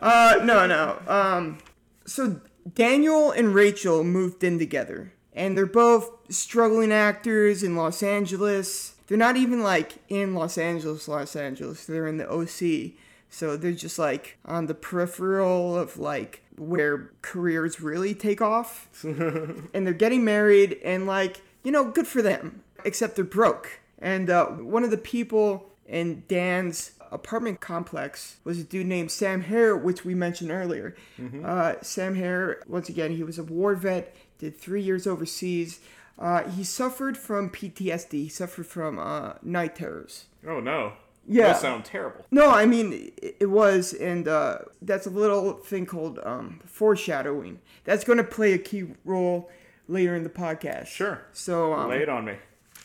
uh, 0.00 0.40
no, 0.44 0.66
no. 0.66 0.98
Um, 1.06 1.58
so 2.06 2.40
Daniel 2.74 3.30
and 3.32 3.54
Rachel 3.54 4.04
moved 4.04 4.44
in 4.44 4.58
together, 4.58 5.12
and 5.34 5.56
they're 5.56 5.66
both 5.66 6.10
struggling 6.28 6.92
actors 6.92 7.62
in 7.62 7.76
Los 7.76 8.02
Angeles. 8.02 8.94
They're 9.06 9.18
not 9.18 9.36
even 9.36 9.62
like 9.62 9.94
in 10.08 10.34
Los 10.34 10.56
Angeles, 10.56 11.08
Los 11.08 11.36
Angeles. 11.36 11.84
They're 11.84 12.06
in 12.06 12.18
the 12.18 12.30
OC. 12.30 12.92
So 13.28 13.56
they're 13.56 13.72
just 13.72 13.98
like 13.98 14.38
on 14.44 14.66
the 14.66 14.74
peripheral 14.74 15.76
of 15.76 15.98
like 15.98 16.42
where 16.56 17.10
careers 17.20 17.80
really 17.80 18.14
take 18.14 18.40
off. 18.40 18.88
and 19.02 19.86
they're 19.86 19.92
getting 19.92 20.24
married 20.24 20.78
and 20.84 21.06
like, 21.06 21.42
you 21.64 21.72
know, 21.72 21.90
good 21.90 22.06
for 22.06 22.22
them. 22.22 22.62
Except 22.84 23.16
they're 23.16 23.24
broke. 23.24 23.80
And 23.98 24.30
uh, 24.30 24.46
one 24.46 24.84
of 24.84 24.90
the 24.90 24.98
people 24.98 25.70
in 25.86 26.22
Dan's 26.28 26.92
apartment 27.10 27.60
complex 27.60 28.36
was 28.44 28.58
a 28.58 28.64
dude 28.64 28.86
named 28.86 29.10
Sam 29.10 29.42
Herr, 29.42 29.76
which 29.76 30.04
we 30.04 30.14
mentioned 30.14 30.50
earlier. 30.50 30.94
Uh, 31.44 31.74
Sam 31.80 32.16
Herr, 32.16 32.62
once 32.66 32.88
again, 32.88 33.16
he 33.16 33.22
was 33.22 33.38
a 33.38 33.44
war 33.44 33.74
vet, 33.74 34.14
did 34.44 34.58
three 34.60 34.82
years 34.82 35.06
overseas. 35.06 35.80
Uh, 36.18 36.48
he 36.50 36.62
suffered 36.62 37.16
from 37.16 37.50
PTSD. 37.50 38.12
He 38.12 38.28
suffered 38.28 38.66
from 38.66 38.98
uh, 38.98 39.34
night 39.42 39.76
terrors. 39.76 40.26
Oh 40.46 40.60
no. 40.60 40.92
Yeah. 41.26 41.48
That 41.48 41.60
sound 41.60 41.84
terrible. 41.86 42.26
No, 42.30 42.50
I 42.50 42.66
mean 42.66 43.10
it, 43.16 43.36
it 43.40 43.46
was, 43.50 43.94
and 43.94 44.28
uh, 44.28 44.58
that's 44.82 45.06
a 45.06 45.10
little 45.10 45.54
thing 45.54 45.86
called 45.86 46.18
um, 46.22 46.60
foreshadowing. 46.66 47.60
That's 47.84 48.04
going 48.04 48.18
to 48.18 48.24
play 48.24 48.52
a 48.52 48.58
key 48.58 48.88
role 49.04 49.50
later 49.88 50.14
in 50.14 50.22
the 50.22 50.30
podcast. 50.30 50.88
Sure. 50.88 51.22
So 51.32 51.72
um, 51.72 51.88
Lay 51.90 52.02
it 52.02 52.08
on 52.10 52.26
me. 52.26 52.34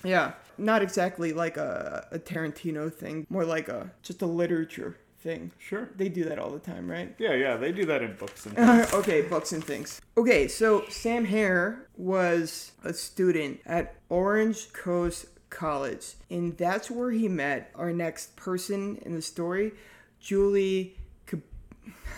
yeah, 0.04 0.32
not 0.58 0.82
exactly 0.82 1.34
like 1.34 1.58
a, 1.58 2.08
a 2.12 2.20
Tarantino 2.20 2.92
thing, 2.92 3.28
more 3.30 3.44
like 3.46 3.68
a 3.68 3.92
just 4.02 4.22
a 4.22 4.26
literature 4.26 4.98
thing. 5.20 5.52
Sure. 5.58 5.90
They 5.96 6.10
do 6.10 6.24
that 6.26 6.40
all 6.40 6.50
the 6.52 6.60
time, 6.60 6.90
right? 6.90 7.14
Yeah, 7.18 7.34
yeah, 7.34 7.58
they 7.58 7.72
do 7.72 7.86
that 7.86 8.02
in 8.02 8.16
books 8.16 8.46
and 8.46 8.56
things. 8.58 8.94
okay, 8.94 9.22
books 9.22 9.52
and 9.52 9.64
things. 9.64 10.02
Okay, 10.18 10.48
so 10.48 10.86
Sam 10.90 11.26
Herr 11.26 11.88
was 11.98 12.72
a 12.84 12.94
student 12.94 13.60
at 13.66 13.96
Orange 14.10 14.72
Coast 14.74 15.26
College, 15.50 16.14
and 16.30 16.58
that's 16.58 16.90
where 16.92 17.12
he 17.12 17.28
met 17.28 17.72
our 17.76 17.92
next 17.92 18.36
person 18.36 18.98
in 19.02 19.16
the 19.16 19.22
story, 19.22 19.74
Julie. 20.20 20.96
Kab- 21.26 21.42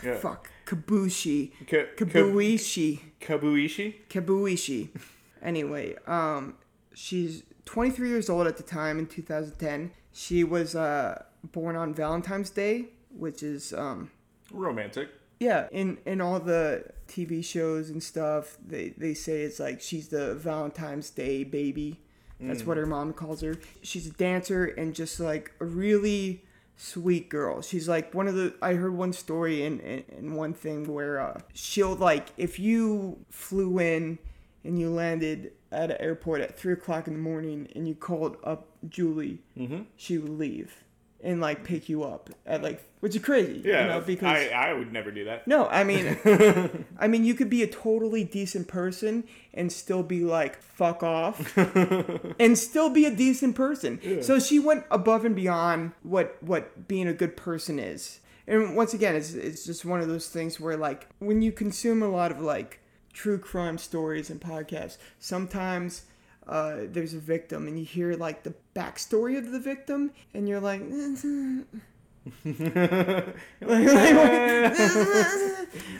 yeah. 0.03 0.15
fuck, 0.17 0.49
Kabushi. 0.65 1.51
Ka- 1.67 1.85
ka- 1.97 2.05
Kabuishi. 2.05 2.99
Kabuishi? 3.19 3.95
Kabuishi. 4.09 4.89
Anyway, 5.41 5.95
um, 6.07 6.55
she's 6.93 7.43
23 7.65 8.09
years 8.09 8.29
old 8.29 8.47
at 8.47 8.57
the 8.57 8.63
time 8.63 8.99
in 8.99 9.07
2010. 9.07 9.91
She 10.13 10.43
was 10.43 10.75
uh, 10.75 11.23
born 11.51 11.75
on 11.75 11.93
Valentine's 11.93 12.49
Day, 12.49 12.87
which 13.09 13.43
is 13.43 13.73
um, 13.73 14.11
Romantic. 14.51 15.09
yeah, 15.39 15.67
in 15.71 15.97
in 16.05 16.21
all 16.21 16.39
the 16.39 16.85
TV 17.07 17.43
shows 17.43 17.89
and 17.89 18.01
stuff, 18.03 18.57
they 18.65 18.89
they 18.89 19.13
say 19.13 19.41
it's 19.43 19.59
like 19.59 19.81
she's 19.81 20.09
the 20.09 20.35
Valentine's 20.35 21.09
Day 21.09 21.43
baby. 21.43 21.99
That's 22.43 22.65
what 22.65 22.77
her 22.77 22.87
mom 22.87 23.13
calls 23.13 23.41
her. 23.41 23.55
She's 23.83 24.07
a 24.07 24.11
dancer 24.13 24.65
and 24.65 24.95
just 24.95 25.19
like 25.19 25.51
a 25.59 25.65
really 25.65 26.43
sweet 26.75 27.29
girl. 27.29 27.61
She's 27.61 27.87
like 27.87 28.15
one 28.15 28.27
of 28.27 28.33
the. 28.33 28.55
I 28.63 28.73
heard 28.73 28.95
one 28.95 29.13
story 29.13 29.63
in 29.63 29.79
in, 29.81 30.03
in 30.17 30.33
one 30.33 30.55
thing 30.55 30.91
where 30.91 31.19
uh, 31.19 31.41
she'll 31.53 31.93
like 31.95 32.29
if 32.37 32.57
you 32.57 33.23
flew 33.29 33.77
in 33.77 34.17
and 34.63 34.79
you 34.79 34.89
landed 34.89 35.51
at 35.71 35.91
an 35.91 35.97
airport 35.99 36.41
at 36.41 36.57
three 36.57 36.73
o'clock 36.73 37.07
in 37.07 37.13
the 37.13 37.19
morning 37.19 37.67
and 37.75 37.87
you 37.87 37.93
called 37.93 38.37
up 38.43 38.70
Julie, 38.87 39.39
mm-hmm. 39.57 39.81
she 39.95 40.17
would 40.17 40.31
leave 40.31 40.83
and 41.23 41.39
like 41.41 41.63
pick 41.63 41.89
you 41.89 42.03
up 42.03 42.29
at 42.45 42.61
like 42.61 42.83
which 42.99 43.15
is 43.15 43.21
crazy. 43.23 43.61
Yeah, 43.65 43.81
you 43.81 43.87
know, 43.89 44.01
because 44.01 44.27
I, 44.27 44.49
I 44.49 44.73
would 44.73 44.93
never 44.93 45.11
do 45.11 45.25
that. 45.25 45.47
no, 45.47 45.67
I 45.67 45.83
mean, 45.83 46.17
I 46.99 47.07
mean, 47.07 47.23
you 47.23 47.33
could 47.33 47.49
be 47.49 47.63
a 47.63 47.67
totally 47.67 48.23
decent 48.23 48.67
person 48.67 49.23
and 49.53 49.71
still 49.71 50.03
be 50.03 50.23
like 50.23 50.61
fuck 50.61 51.01
off, 51.01 51.57
and 52.39 52.57
still 52.57 52.89
be 52.89 53.05
a 53.05 53.15
decent 53.15 53.55
person. 53.55 54.21
So 54.21 54.39
she 54.39 54.59
went 54.59 54.85
above 54.91 55.25
and 55.25 55.35
beyond 55.35 55.93
what 56.03 56.37
what 56.41 56.87
being 56.87 57.07
a 57.07 57.13
good 57.13 57.35
person 57.35 57.79
is. 57.79 58.19
And 58.47 58.75
once 58.75 58.93
again, 58.93 59.15
it's 59.15 59.33
it's 59.33 59.65
just 59.65 59.85
one 59.85 60.01
of 60.01 60.07
those 60.07 60.29
things 60.29 60.59
where 60.59 60.77
like 60.77 61.07
when 61.19 61.41
you 61.41 61.51
consume 61.51 62.03
a 62.03 62.09
lot 62.09 62.31
of 62.31 62.39
like 62.39 62.79
true 63.13 63.37
crime 63.37 63.77
stories 63.77 64.29
and 64.29 64.39
podcasts, 64.39 64.97
sometimes. 65.19 66.03
Uh, 66.47 66.81
there's 66.87 67.13
a 67.13 67.19
victim, 67.19 67.67
and 67.67 67.77
you 67.79 67.85
hear 67.85 68.13
like 68.15 68.43
the 68.43 68.53
backstory 68.75 69.37
of 69.37 69.51
the 69.51 69.59
victim, 69.59 70.11
and 70.33 70.49
you're 70.49 70.59
like, 70.59 70.81
like, 70.81 71.65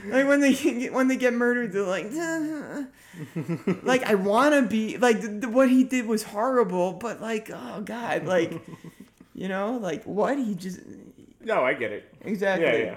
like 0.07 0.27
when 0.27 0.39
they 0.41 0.53
get, 0.53 0.93
when 0.93 1.07
they 1.07 1.15
get 1.15 1.33
murdered, 1.33 1.71
they're 1.71 1.83
like, 1.83 2.11
like 3.83 4.03
I 4.03 4.15
want 4.15 4.53
to 4.55 4.61
be 4.63 4.97
like 4.97 5.19
th- 5.21 5.41
th- 5.41 5.53
what 5.53 5.69
he 5.69 5.83
did 5.83 6.05
was 6.07 6.23
horrible, 6.23 6.93
but 6.93 7.21
like 7.21 7.49
oh 7.53 7.81
god, 7.81 8.25
like 8.25 8.53
you 9.33 9.47
know, 9.47 9.77
like 9.77 10.03
what 10.03 10.37
he 10.37 10.55
just 10.55 10.79
No, 11.41 11.63
I 11.63 11.73
get 11.73 11.91
it. 11.91 12.13
exactly, 12.21 12.65
Yeah, 12.67 12.75
yeah. 12.77 12.95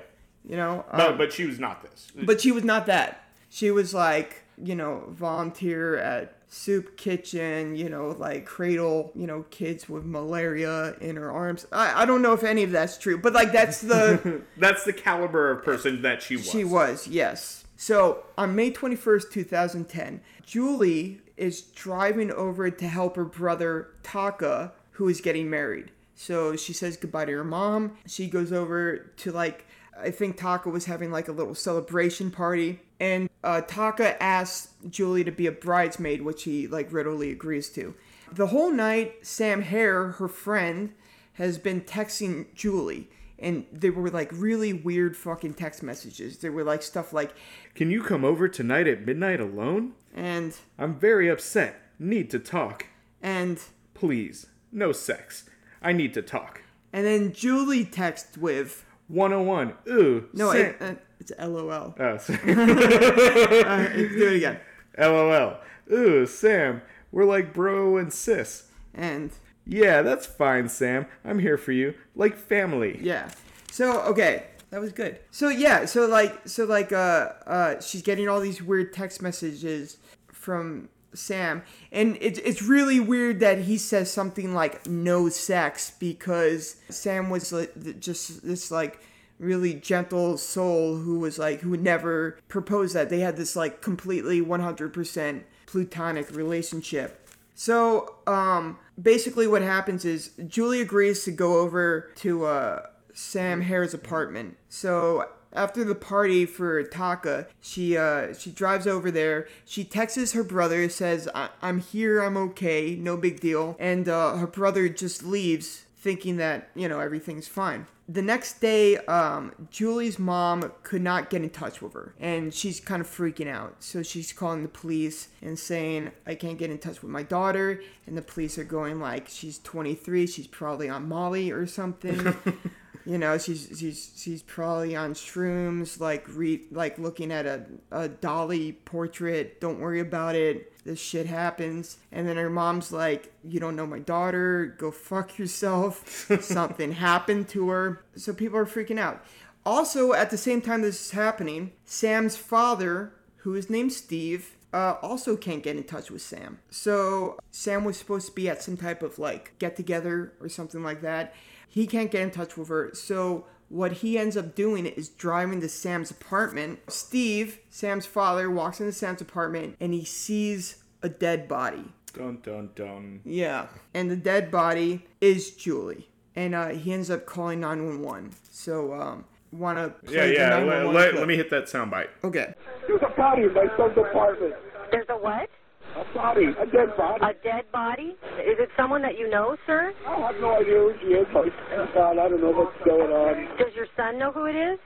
you 0.48 0.56
know, 0.56 0.84
But, 0.90 1.10
um, 1.10 1.18
but 1.18 1.32
she 1.32 1.44
was 1.46 1.58
not 1.58 1.82
this. 1.82 2.08
but 2.24 2.40
she 2.40 2.52
was 2.52 2.64
not 2.64 2.86
that. 2.86 3.20
She 3.50 3.70
was 3.70 3.94
like, 3.94 4.42
you 4.62 4.74
know, 4.74 5.04
volunteer 5.10 5.96
at 5.96 6.43
soup 6.54 6.96
kitchen, 6.96 7.74
you 7.74 7.88
know, 7.88 8.14
like 8.16 8.46
cradle, 8.46 9.10
you 9.16 9.26
know, 9.26 9.44
kids 9.50 9.88
with 9.88 10.04
malaria 10.04 10.94
in 11.00 11.16
her 11.16 11.30
arms. 11.30 11.66
I, 11.72 12.02
I 12.02 12.04
don't 12.06 12.22
know 12.22 12.32
if 12.32 12.44
any 12.44 12.62
of 12.62 12.70
that's 12.70 12.96
true, 12.96 13.18
but 13.18 13.32
like 13.32 13.50
that's 13.50 13.80
the 13.80 14.42
That's 14.56 14.84
the 14.84 14.92
caliber 14.92 15.50
of 15.50 15.64
person 15.64 16.02
that 16.02 16.22
she 16.22 16.36
was. 16.36 16.48
She 16.48 16.64
was, 16.64 17.08
yes. 17.08 17.64
So 17.76 18.24
on 18.38 18.54
May 18.54 18.70
21st, 18.70 19.32
2010, 19.32 20.20
Julie 20.46 21.20
is 21.36 21.62
driving 21.62 22.30
over 22.30 22.70
to 22.70 22.88
help 22.88 23.16
her 23.16 23.24
brother 23.24 23.88
Taka, 24.04 24.72
who 24.92 25.08
is 25.08 25.20
getting 25.20 25.50
married. 25.50 25.90
So 26.14 26.54
she 26.54 26.72
says 26.72 26.96
goodbye 26.96 27.24
to 27.24 27.32
her 27.32 27.44
mom. 27.44 27.98
She 28.06 28.28
goes 28.28 28.52
over 28.52 28.98
to 28.98 29.32
like, 29.32 29.66
I 30.00 30.12
think 30.12 30.36
Taka 30.36 30.70
was 30.70 30.84
having 30.84 31.10
like 31.10 31.26
a 31.26 31.32
little 31.32 31.56
celebration 31.56 32.30
party. 32.30 32.80
And 33.00 33.28
uh, 33.44 33.60
Taka 33.60 34.20
asks 34.22 34.74
Julie 34.88 35.24
to 35.24 35.30
be 35.32 35.46
a 35.46 35.52
bridesmaid, 35.52 36.22
which 36.22 36.44
he 36.44 36.66
like 36.66 36.92
readily 36.92 37.30
agrees 37.30 37.68
to. 37.70 37.94
The 38.32 38.48
whole 38.48 38.70
night, 38.72 39.24
Sam 39.26 39.62
Herr, 39.62 40.12
her 40.12 40.28
friend, 40.28 40.92
has 41.34 41.58
been 41.58 41.82
texting 41.82 42.46
Julie. 42.54 43.08
And 43.38 43.66
they 43.72 43.90
were 43.90 44.10
like 44.10 44.30
really 44.32 44.72
weird 44.72 45.16
fucking 45.16 45.54
text 45.54 45.82
messages. 45.82 46.38
They 46.38 46.48
were 46.50 46.64
like 46.64 46.82
stuff 46.82 47.12
like, 47.12 47.34
Can 47.74 47.90
you 47.90 48.02
come 48.02 48.24
over 48.24 48.48
tonight 48.48 48.86
at 48.86 49.04
midnight 49.04 49.40
alone? 49.40 49.92
and, 50.14 50.56
I'm 50.78 50.98
very 50.98 51.28
upset. 51.28 51.80
Need 51.98 52.30
to 52.30 52.38
talk. 52.38 52.86
and, 53.22 53.60
Please. 53.92 54.46
No 54.72 54.92
sex. 54.92 55.48
I 55.82 55.92
need 55.92 56.14
to 56.14 56.22
talk. 56.22 56.62
and 56.92 57.04
then 57.04 57.32
Julie 57.32 57.84
texts 57.84 58.38
with, 58.38 58.84
101. 59.08 59.74
Ooh. 59.88 60.28
no, 60.32 60.52
Sam- 60.52 60.60
it, 60.66 60.76
uh, 60.80 60.94
it's 61.20 61.32
LOL. 61.38 61.94
Oh, 61.98 62.16
sorry. 62.18 62.38
Uh, 62.52 63.88
do 63.88 64.28
it 64.28 64.36
again. 64.36 64.60
LOL. 64.98 65.58
Ooh, 65.92 66.26
Sam. 66.26 66.82
We're 67.12 67.24
like 67.24 67.52
bro 67.52 67.96
and 67.96 68.12
sis. 68.12 68.70
And, 68.94 69.30
Yeah, 69.66 70.02
that's 70.02 70.26
fine, 70.26 70.68
Sam. 70.68 71.06
I'm 71.24 71.38
here 71.38 71.56
for 71.56 71.72
you. 71.72 71.94
Like 72.14 72.36
family. 72.36 72.98
yeah. 73.02 73.30
So, 73.70 74.00
okay. 74.02 74.44
That 74.70 74.80
was 74.80 74.92
good. 74.92 75.20
So 75.30 75.48
yeah, 75.50 75.84
so 75.84 76.06
like 76.06 76.48
so 76.48 76.64
like 76.64 76.92
uh 76.92 77.28
uh 77.46 77.80
she's 77.80 78.02
getting 78.02 78.28
all 78.28 78.40
these 78.40 78.60
weird 78.60 78.92
text 78.92 79.22
messages 79.22 79.98
from 80.32 80.88
Sam 81.14 81.62
and 81.92 82.18
it's 82.20 82.40
it's 82.40 82.60
really 82.60 82.98
weird 82.98 83.38
that 83.38 83.58
he 83.60 83.78
says 83.78 84.10
something 84.10 84.52
like 84.52 84.84
no 84.88 85.28
sex 85.28 85.92
because 86.00 86.74
Sam 86.90 87.30
was 87.30 87.54
just 88.00 88.44
this 88.44 88.72
like 88.72 88.98
really 89.38 89.74
gentle 89.74 90.36
soul 90.38 90.96
who 90.98 91.18
was 91.18 91.38
like 91.38 91.60
who 91.60 91.70
would 91.70 91.82
never 91.82 92.38
propose 92.48 92.92
that 92.92 93.10
they 93.10 93.20
had 93.20 93.36
this 93.36 93.56
like 93.56 93.80
completely 93.82 94.40
100% 94.40 95.42
plutonic 95.66 96.30
relationship 96.34 97.20
so, 97.54 98.16
um, 98.26 98.78
basically, 99.00 99.46
what 99.46 99.62
happens 99.62 100.04
is 100.04 100.30
Julie 100.48 100.80
agrees 100.80 101.22
to 101.24 101.30
go 101.30 101.60
over 101.60 102.10
to 102.16 102.46
uh, 102.46 102.86
Sam 103.12 103.60
Herr's 103.60 103.94
apartment. 103.94 104.56
So, 104.68 105.28
after 105.52 105.84
the 105.84 105.94
party 105.94 106.46
for 106.46 106.82
Taka, 106.82 107.46
she 107.60 107.96
uh 107.96 108.34
she 108.34 108.50
drives 108.50 108.88
over 108.88 109.08
there. 109.12 109.46
She 109.64 109.84
texts 109.84 110.32
her 110.32 110.42
brother, 110.42 110.88
says, 110.88 111.28
I- 111.32 111.50
"I'm 111.62 111.78
here, 111.78 112.20
I'm 112.20 112.36
okay, 112.36 112.96
no 112.96 113.16
big 113.16 113.38
deal," 113.38 113.76
and 113.78 114.08
uh, 114.08 114.34
her 114.36 114.48
brother 114.48 114.88
just 114.88 115.22
leaves, 115.22 115.84
thinking 115.96 116.38
that 116.38 116.70
you 116.74 116.88
know 116.88 116.98
everything's 116.98 117.46
fine. 117.46 117.86
The 118.06 118.20
next 118.20 118.60
day, 118.60 118.98
um, 118.98 119.52
Julie's 119.70 120.18
mom 120.18 120.72
could 120.82 121.00
not 121.00 121.30
get 121.30 121.42
in 121.42 121.48
touch 121.48 121.80
with 121.80 121.94
her, 121.94 122.14
and 122.20 122.52
she's 122.52 122.78
kind 122.78 123.00
of 123.00 123.08
freaking 123.08 123.48
out. 123.48 123.76
So 123.78 124.02
she's 124.02 124.30
calling 124.30 124.62
the 124.62 124.68
police 124.68 125.28
and 125.40 125.58
saying, 125.58 126.10
"I 126.26 126.34
can't 126.34 126.58
get 126.58 126.70
in 126.70 126.78
touch 126.78 127.00
with 127.00 127.10
my 127.10 127.22
daughter." 127.22 127.80
And 128.06 128.16
the 128.16 128.22
police 128.22 128.58
are 128.58 128.64
going 128.64 129.00
like, 129.00 129.28
"She's 129.28 129.58
23. 129.58 130.26
She's 130.26 130.46
probably 130.46 130.88
on 130.90 131.08
Molly 131.08 131.50
or 131.50 131.66
something." 131.66 132.36
you 133.06 133.18
know, 133.18 133.36
she's 133.36 133.68
she's 133.78 134.12
she's 134.16 134.42
probably 134.42 134.96
on 134.96 135.12
shrooms, 135.14 136.00
like 136.00 136.24
re 136.28 136.62
like 136.70 136.98
looking 136.98 137.30
at 137.30 137.46
a 137.46 137.64
a 137.90 138.08
Dalí 138.08 138.76
portrait. 138.84 139.60
Don't 139.60 139.80
worry 139.80 140.00
about 140.00 140.34
it. 140.34 140.72
This 140.84 141.00
shit 141.00 141.26
happens. 141.26 141.98
And 142.12 142.26
then 142.26 142.36
her 142.36 142.50
mom's 142.50 142.92
like, 142.92 143.32
"You 143.42 143.60
don't 143.60 143.76
know 143.76 143.86
my 143.86 143.98
daughter. 143.98 144.74
Go 144.78 144.90
fuck 144.90 145.38
yourself. 145.38 146.26
Something 146.40 146.92
happened 146.92 147.48
to 147.48 147.68
her." 147.68 147.93
So 148.16 148.32
people 148.32 148.58
are 148.58 148.66
freaking 148.66 148.98
out. 148.98 149.24
Also, 149.66 150.12
at 150.12 150.30
the 150.30 150.36
same 150.36 150.60
time 150.60 150.82
this 150.82 151.06
is 151.06 151.10
happening, 151.12 151.72
Sam's 151.84 152.36
father, 152.36 153.14
who 153.38 153.54
is 153.54 153.70
named 153.70 153.92
Steve, 153.92 154.56
uh, 154.74 154.96
also 155.02 155.36
can't 155.36 155.62
get 155.62 155.76
in 155.76 155.84
touch 155.84 156.10
with 156.10 156.20
Sam. 156.20 156.58
So 156.68 157.38
Sam 157.50 157.84
was 157.84 157.96
supposed 157.96 158.26
to 158.26 158.32
be 158.32 158.48
at 158.48 158.62
some 158.62 158.76
type 158.76 159.02
of 159.02 159.18
like 159.18 159.56
get 159.58 159.76
together 159.76 160.32
or 160.40 160.48
something 160.48 160.82
like 160.82 161.00
that. 161.02 161.34
He 161.68 161.86
can't 161.86 162.10
get 162.10 162.22
in 162.22 162.30
touch 162.30 162.56
with 162.56 162.68
her. 162.68 162.90
So 162.92 163.46
what 163.68 163.92
he 163.92 164.18
ends 164.18 164.36
up 164.36 164.54
doing 164.54 164.86
is 164.86 165.08
driving 165.08 165.60
to 165.60 165.68
Sam's 165.68 166.10
apartment. 166.10 166.80
Steve, 166.88 167.58
Sam's 167.70 168.06
father, 168.06 168.50
walks 168.50 168.80
into 168.80 168.92
Sam's 168.92 169.20
apartment 169.20 169.76
and 169.80 169.94
he 169.94 170.04
sees 170.04 170.82
a 171.02 171.08
dead 171.08 171.48
body. 171.48 171.92
Dun 172.12 172.38
dun 172.42 172.70
dun. 172.74 173.20
Yeah. 173.24 173.66
And 173.92 174.10
the 174.10 174.16
dead 174.16 174.50
body 174.50 175.06
is 175.20 175.52
Julie. 175.52 176.08
And 176.36 176.54
uh, 176.54 176.68
he 176.68 176.92
ends 176.92 177.10
up 177.10 177.26
calling 177.26 177.60
911. 177.60 178.32
So, 178.50 178.92
um, 178.94 179.24
want 179.52 179.78
to 179.78 179.94
Yeah, 180.12 180.18
play 180.22 180.34
yeah. 180.34 180.60
the 180.60 180.66
Let, 180.66 180.66
911 180.66 180.94
let, 180.94 181.08
clip? 181.10 181.18
let 181.20 181.28
me 181.28 181.36
hit 181.36 181.50
that 181.50 181.64
soundbite. 181.66 182.08
Okay. 182.24 182.54
There's 182.88 183.02
a 183.02 183.16
body 183.16 183.42
in 183.42 183.54
my 183.54 183.66
son's 183.76 183.96
apartment. 183.96 184.54
There's 184.90 185.06
a 185.08 185.16
what? 185.16 185.48
A 185.96 186.04
body, 186.12 186.46
a 186.46 186.66
dead 186.66 186.96
body. 186.96 187.24
A 187.24 187.34
dead 187.44 187.70
body? 187.70 188.16
Is 188.40 188.58
it 188.58 188.68
someone 188.76 189.00
that 189.02 189.16
you 189.16 189.30
know, 189.30 189.56
sir? 189.64 189.94
I 190.04 190.16
have 190.26 190.40
no 190.40 190.56
idea 190.56 190.74
who 190.74 190.92
she 191.00 191.06
is. 191.14 191.26
I, 191.30 191.86
God, 191.94 192.18
I 192.18 192.28
don't 192.28 192.40
know 192.40 192.50
what's 192.50 192.76
going 192.84 193.12
on. 193.12 193.56
Does 193.58 193.72
your 193.76 193.86
son 193.96 194.18
know 194.18 194.32
who 194.32 194.46
it 194.46 194.56
is? 194.56 194.78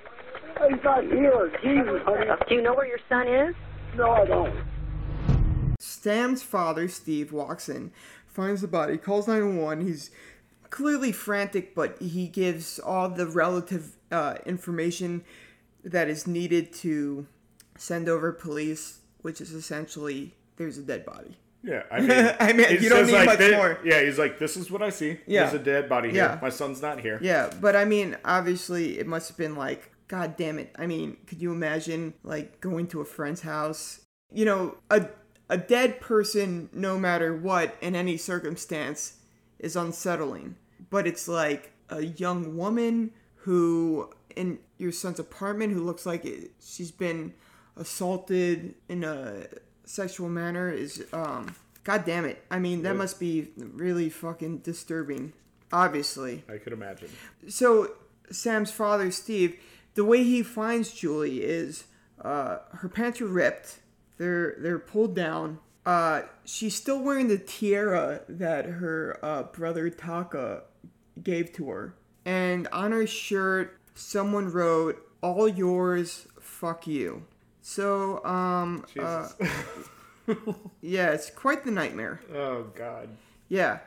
He's 0.68 0.84
not 0.84 1.04
here. 1.04 1.50
Jesus, 1.62 2.02
honey. 2.04 2.26
Do 2.46 2.54
you 2.56 2.60
know 2.60 2.74
where 2.74 2.86
your 2.86 2.98
son 3.08 3.26
is? 3.26 3.54
No, 3.96 4.10
I 4.10 4.26
don't. 4.26 4.54
Sam's 5.80 6.42
father, 6.42 6.88
Steve, 6.88 7.32
walks 7.32 7.68
in, 7.70 7.90
finds 8.26 8.60
the 8.60 8.68
body, 8.68 8.98
calls 8.98 9.26
911. 9.28 9.86
He's 9.86 10.10
clearly 10.70 11.12
frantic, 11.12 11.74
but 11.74 12.00
he 12.00 12.28
gives 12.28 12.78
all 12.78 13.08
the 13.08 13.26
relative 13.26 13.96
uh, 14.10 14.36
information 14.46 15.24
that 15.84 16.08
is 16.08 16.26
needed 16.26 16.72
to 16.72 17.26
send 17.76 18.08
over 18.08 18.32
police, 18.32 19.00
which 19.22 19.40
is 19.40 19.52
essentially 19.52 20.34
there's 20.56 20.78
a 20.78 20.82
dead 20.82 21.04
body. 21.04 21.36
Yeah, 21.62 21.82
I 21.90 22.00
mean, 22.00 22.36
I 22.40 22.52
mean, 22.52 22.82
you 22.82 22.88
don't 22.88 23.06
need 23.06 23.12
like 23.12 23.26
much 23.26 23.38
thi- 23.38 23.56
more. 23.56 23.78
Yeah, 23.84 24.02
he's 24.02 24.18
like, 24.18 24.38
this 24.38 24.56
is 24.56 24.70
what 24.70 24.82
I 24.82 24.90
see. 24.90 25.18
Yeah. 25.26 25.42
There's 25.42 25.54
a 25.60 25.64
dead 25.64 25.88
body 25.88 26.10
here. 26.10 26.24
Yeah. 26.24 26.38
My 26.40 26.50
son's 26.50 26.80
not 26.80 27.00
here. 27.00 27.18
Yeah, 27.22 27.50
but 27.60 27.74
I 27.76 27.84
mean, 27.84 28.16
obviously, 28.24 28.98
it 28.98 29.06
must 29.06 29.28
have 29.28 29.36
been 29.36 29.56
like, 29.56 29.90
God 30.06 30.36
damn 30.36 30.58
it. 30.58 30.74
I 30.78 30.86
mean, 30.86 31.16
could 31.26 31.42
you 31.42 31.52
imagine 31.52 32.14
like 32.22 32.60
going 32.60 32.86
to 32.88 33.00
a 33.00 33.04
friend's 33.04 33.42
house? 33.42 34.00
You 34.32 34.44
know, 34.44 34.76
a 34.90 35.08
a 35.50 35.56
dead 35.56 36.00
person, 36.00 36.68
no 36.72 36.98
matter 36.98 37.34
what, 37.34 37.74
in 37.80 37.94
any 37.94 38.16
circumstance, 38.16 39.17
is 39.58 39.76
unsettling. 39.76 40.56
But 40.90 41.06
it's 41.06 41.28
like 41.28 41.72
a 41.88 42.02
young 42.02 42.56
woman 42.56 43.10
who 43.36 44.10
in 44.36 44.58
your 44.76 44.92
son's 44.92 45.18
apartment 45.18 45.72
who 45.72 45.82
looks 45.82 46.06
like 46.06 46.24
it, 46.24 46.52
she's 46.60 46.90
been 46.90 47.34
assaulted 47.76 48.74
in 48.88 49.04
a 49.04 49.46
sexual 49.84 50.28
manner 50.28 50.70
is 50.70 51.06
um 51.12 51.54
god 51.84 52.04
damn 52.04 52.24
it 52.24 52.44
i 52.50 52.58
mean 52.58 52.82
that 52.82 52.94
must 52.94 53.18
be 53.18 53.48
really 53.56 54.10
fucking 54.10 54.58
disturbing 54.58 55.32
obviously 55.72 56.44
I 56.48 56.58
could 56.58 56.72
imagine. 56.74 57.08
so 57.48 57.92
Sam's 58.30 58.70
father, 58.70 59.10
Steve, 59.10 59.58
the 59.94 60.04
way 60.04 60.22
he 60.22 60.42
finds 60.42 60.92
Julie 60.92 61.42
is 61.42 61.84
uh, 62.20 62.58
her 62.72 62.88
pants 62.88 63.20
are 63.20 63.26
ripped. 63.26 63.78
They're 64.18 64.56
they're 64.58 64.78
pulled 64.78 65.14
down. 65.14 65.60
Uh, 65.88 66.20
she's 66.44 66.74
still 66.74 67.02
wearing 67.02 67.28
the 67.28 67.38
tiara 67.38 68.20
that 68.28 68.66
her 68.66 69.18
uh, 69.22 69.44
brother 69.44 69.88
Taka 69.88 70.64
gave 71.22 71.50
to 71.54 71.70
her, 71.70 71.94
and 72.26 72.68
on 72.68 72.92
her 72.92 73.06
shirt, 73.06 73.80
someone 73.94 74.52
wrote 74.52 75.02
"All 75.22 75.48
yours, 75.48 76.28
fuck 76.40 76.86
you." 76.86 77.24
So 77.62 78.22
um, 78.26 78.84
uh, 79.00 79.28
yeah, 80.82 81.12
it's 81.12 81.30
quite 81.30 81.64
the 81.64 81.70
nightmare. 81.70 82.20
oh 82.34 82.64
God. 82.74 83.08
Yeah. 83.48 83.78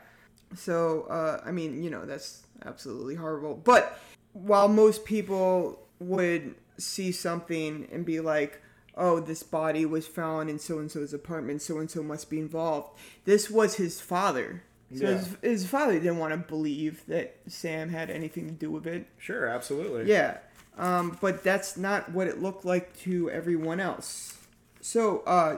So, 0.55 1.03
uh, 1.03 1.41
I 1.45 1.51
mean, 1.51 1.83
you 1.83 1.89
know, 1.91 2.05
that's 2.05 2.47
absolutely 2.65 3.13
horrible. 3.13 3.53
But 3.53 3.99
while 4.33 4.67
most 4.67 5.05
people 5.05 5.87
would 5.99 6.55
see 6.79 7.11
something 7.11 7.87
and 7.91 8.05
be 8.05 8.19
like, 8.21 8.60
oh, 8.97 9.19
this 9.19 9.43
body 9.43 9.85
was 9.85 10.05
found 10.07 10.49
in 10.49 10.59
so 10.59 10.79
and 10.79 10.91
so's 10.91 11.13
apartment, 11.13 11.61
so 11.61 11.77
and 11.79 11.89
so 11.89 12.03
must 12.03 12.29
be 12.29 12.39
involved, 12.39 12.89
this 13.25 13.49
was 13.49 13.75
his 13.75 14.01
father. 14.01 14.63
So 14.93 15.03
Yeah. 15.09 15.17
his, 15.17 15.37
his 15.41 15.67
father 15.67 15.93
didn't 15.99 16.17
want 16.17 16.33
to 16.33 16.37
believe 16.37 17.05
that 17.07 17.37
Sam 17.47 17.89
had 17.89 18.09
anything 18.09 18.47
to 18.47 18.51
do 18.53 18.69
with 18.69 18.85
it. 18.85 19.07
Sure, 19.17 19.47
absolutely. 19.47 20.09
Yeah. 20.11 20.37
Um, 20.77 21.17
but 21.21 21.43
that's 21.43 21.77
not 21.77 22.11
what 22.11 22.27
it 22.27 22.41
looked 22.41 22.65
like 22.65 22.97
to 23.01 23.29
everyone 23.29 23.79
else. 23.79 24.37
So, 24.81 25.19
uh, 25.19 25.57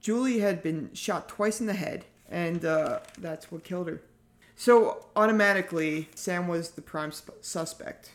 Julie 0.00 0.40
had 0.40 0.62
been 0.62 0.90
shot 0.94 1.28
twice 1.28 1.60
in 1.60 1.66
the 1.66 1.74
head, 1.74 2.04
and 2.30 2.64
uh, 2.64 3.00
that's 3.18 3.50
what 3.50 3.64
killed 3.64 3.88
her. 3.88 4.02
So, 4.56 5.06
automatically, 5.16 6.08
Sam 6.14 6.48
was 6.48 6.70
the 6.70 6.82
prime 6.82 7.12
sp- 7.14 7.40
suspect, 7.40 8.10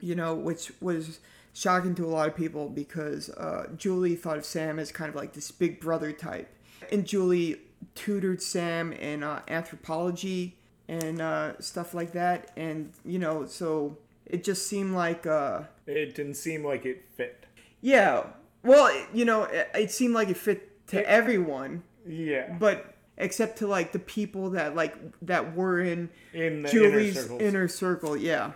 you 0.00 0.14
know, 0.14 0.34
which 0.34 0.72
was 0.80 1.20
shocking 1.52 1.94
to 1.96 2.04
a 2.04 2.08
lot 2.08 2.28
of 2.28 2.36
people 2.36 2.68
because 2.68 3.30
uh, 3.30 3.66
Julie 3.76 4.14
thought 4.16 4.38
of 4.38 4.44
Sam 4.44 4.78
as 4.78 4.92
kind 4.92 5.08
of 5.08 5.14
like 5.16 5.32
this 5.32 5.50
big 5.50 5.80
brother 5.80 6.12
type. 6.12 6.48
And 6.92 7.04
Julie 7.06 7.56
tutored 7.94 8.40
Sam 8.42 8.92
in 8.92 9.22
uh, 9.22 9.42
anthropology 9.48 10.56
and 10.88 11.20
uh, 11.20 11.58
stuff 11.60 11.94
like 11.94 12.12
that. 12.12 12.50
And, 12.56 12.92
you 13.04 13.18
know, 13.18 13.44
so 13.46 13.96
it 14.26 14.44
just 14.44 14.66
seemed 14.68 14.94
like. 14.94 15.26
Uh, 15.26 15.62
It 15.86 16.14
didn't 16.14 16.34
seem 16.34 16.64
like 16.64 16.84
it 16.86 17.04
fit. 17.16 17.44
yeah. 17.80 18.24
Well, 18.62 18.86
it- 18.88 19.08
you 19.14 19.24
know, 19.24 19.44
it, 19.44 19.68
it 19.74 19.90
seemed 19.90 20.14
like 20.14 20.28
it 20.28 20.36
fit 20.36 20.86
to 20.88 21.08
everyone, 21.08 21.82
Yeah. 22.06 22.56
but 22.58 22.94
except 23.16 23.58
to 23.58 23.66
like 23.66 23.92
the 23.92 23.98
people 23.98 24.50
that 24.50 24.74
like 24.76 24.94
that 25.22 25.54
were 25.56 25.80
in 25.80 26.08
In 26.32 26.62
the 26.62 26.68
Julie's 26.68 27.26
inner 27.30 27.40
inner 27.42 27.68
circle. 27.68 28.16
Yeah. 28.16 28.52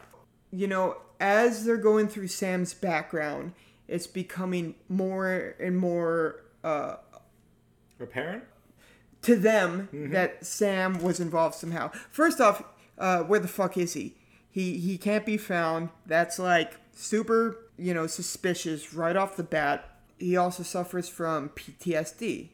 You 0.50 0.66
know, 0.68 0.96
as 1.22 1.64
they're 1.64 1.76
going 1.76 2.08
through 2.08 2.26
Sam's 2.26 2.74
background, 2.74 3.52
it's 3.86 4.06
becoming 4.08 4.74
more 4.88 5.54
and 5.60 5.78
more 5.78 6.42
uh, 6.64 6.96
Apparent? 8.00 8.42
to 9.22 9.36
them 9.36 9.88
Mm-hmm. 9.92 10.12
that 10.12 10.44
Sam 10.44 11.00
was 11.00 11.20
involved 11.20 11.54
somehow. 11.54 11.90
First 12.10 12.40
off, 12.40 12.64
uh, 12.98 13.22
where 13.22 13.38
the 13.40 13.48
fuck 13.48 13.76
is 13.76 13.92
he? 13.94 14.16
He 14.50 14.78
he 14.78 14.98
can't 14.98 15.24
be 15.24 15.36
found. 15.36 15.90
That's 16.06 16.38
like 16.38 16.76
super, 16.92 17.56
you 17.78 17.94
know, 17.94 18.06
suspicious 18.06 18.92
right 18.92 19.16
off 19.16 19.36
the 19.36 19.42
bat. 19.44 19.88
He 20.18 20.36
also 20.36 20.62
suffers 20.62 21.08
from 21.08 21.50
PTSD, 21.50 22.48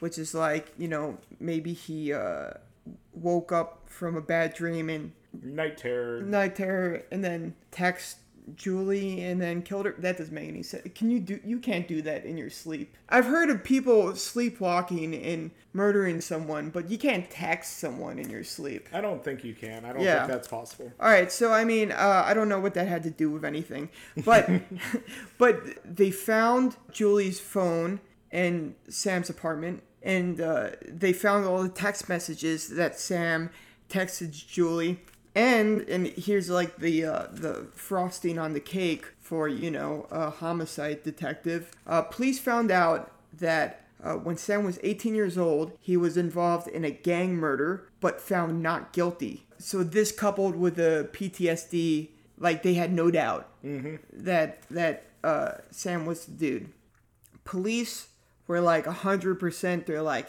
which 0.00 0.18
is 0.18 0.34
like, 0.34 0.72
you 0.78 0.88
know, 0.88 1.18
maybe 1.40 1.72
he 1.72 2.12
uh, 2.12 2.50
woke 3.12 3.50
up 3.52 3.82
from 3.86 4.16
a 4.16 4.20
bad 4.22 4.54
dream 4.54 4.88
and 4.88 5.12
Night 5.42 5.78
terror. 5.78 6.20
night 6.22 6.56
terror 6.56 7.02
and 7.10 7.22
then 7.24 7.54
text 7.70 8.18
Julie 8.56 9.22
and 9.22 9.40
then 9.40 9.62
killed 9.62 9.86
her. 9.86 9.94
That 9.98 10.18
doesn't 10.18 10.34
make 10.34 10.48
any 10.48 10.64
sense. 10.64 10.88
Can 10.96 11.10
you 11.12 11.20
do? 11.20 11.38
You 11.44 11.60
can't 11.60 11.86
do 11.86 12.02
that 12.02 12.24
in 12.24 12.36
your 12.36 12.50
sleep. 12.50 12.96
I've 13.08 13.24
heard 13.26 13.50
of 13.50 13.62
people 13.62 14.16
sleepwalking 14.16 15.14
and 15.14 15.52
murdering 15.72 16.20
someone, 16.20 16.70
but 16.70 16.90
you 16.90 16.98
can't 16.98 17.30
text 17.30 17.78
someone 17.78 18.18
in 18.18 18.28
your 18.28 18.42
sleep. 18.42 18.88
I 18.92 19.00
don't 19.00 19.22
think 19.22 19.44
you 19.44 19.54
can. 19.54 19.84
I 19.84 19.92
don't 19.92 20.02
Yeah. 20.02 20.18
think 20.26 20.32
that's 20.32 20.48
possible. 20.48 20.92
All 20.98 21.08
right, 21.08 21.30
so 21.30 21.52
I 21.52 21.64
mean, 21.64 21.92
uh, 21.92 22.24
I 22.26 22.34
don't 22.34 22.48
know 22.48 22.58
what 22.58 22.74
that 22.74 22.88
had 22.88 23.04
to 23.04 23.10
do 23.10 23.30
with 23.30 23.44
anything, 23.44 23.88
but 24.24 24.50
but 25.38 25.60
they 25.84 26.10
found 26.10 26.76
Julie's 26.90 27.38
phone 27.40 28.00
in 28.32 28.74
Sam's 28.88 29.30
apartment, 29.30 29.82
and 30.02 30.40
uh, 30.40 30.70
they 30.86 31.12
found 31.12 31.46
all 31.46 31.62
the 31.62 31.68
text 31.68 32.08
messages 32.08 32.68
that 32.70 32.98
Sam 32.98 33.50
texted 33.88 34.32
Julie. 34.48 35.00
And 35.34 35.80
and 35.88 36.08
here's 36.08 36.50
like 36.50 36.76
the 36.76 37.04
uh, 37.04 37.26
the 37.32 37.66
frosting 37.74 38.38
on 38.38 38.52
the 38.52 38.60
cake 38.60 39.06
for 39.20 39.48
you 39.48 39.70
know 39.70 40.06
a 40.10 40.30
homicide 40.30 41.02
detective. 41.02 41.70
Uh, 41.86 42.02
police 42.02 42.38
found 42.38 42.70
out 42.70 43.10
that 43.38 43.86
uh, 44.02 44.14
when 44.14 44.36
Sam 44.36 44.64
was 44.64 44.78
18 44.82 45.14
years 45.14 45.38
old, 45.38 45.72
he 45.80 45.96
was 45.96 46.16
involved 46.16 46.68
in 46.68 46.84
a 46.84 46.90
gang 46.90 47.36
murder, 47.36 47.88
but 48.00 48.20
found 48.20 48.62
not 48.62 48.92
guilty. 48.92 49.44
So 49.58 49.82
this 49.84 50.10
coupled 50.12 50.56
with 50.56 50.74
the 50.76 51.08
PTSD, 51.12 52.08
like 52.36 52.62
they 52.62 52.74
had 52.74 52.92
no 52.92 53.10
doubt 53.10 53.48
that 54.12 54.62
that 54.70 55.04
uh, 55.22 55.52
Sam 55.70 56.04
was 56.04 56.26
the 56.26 56.32
dude. 56.32 56.68
Police 57.44 58.08
were 58.46 58.60
like 58.60 58.84
100%. 58.84 59.86
They're 59.86 60.02
like, 60.02 60.28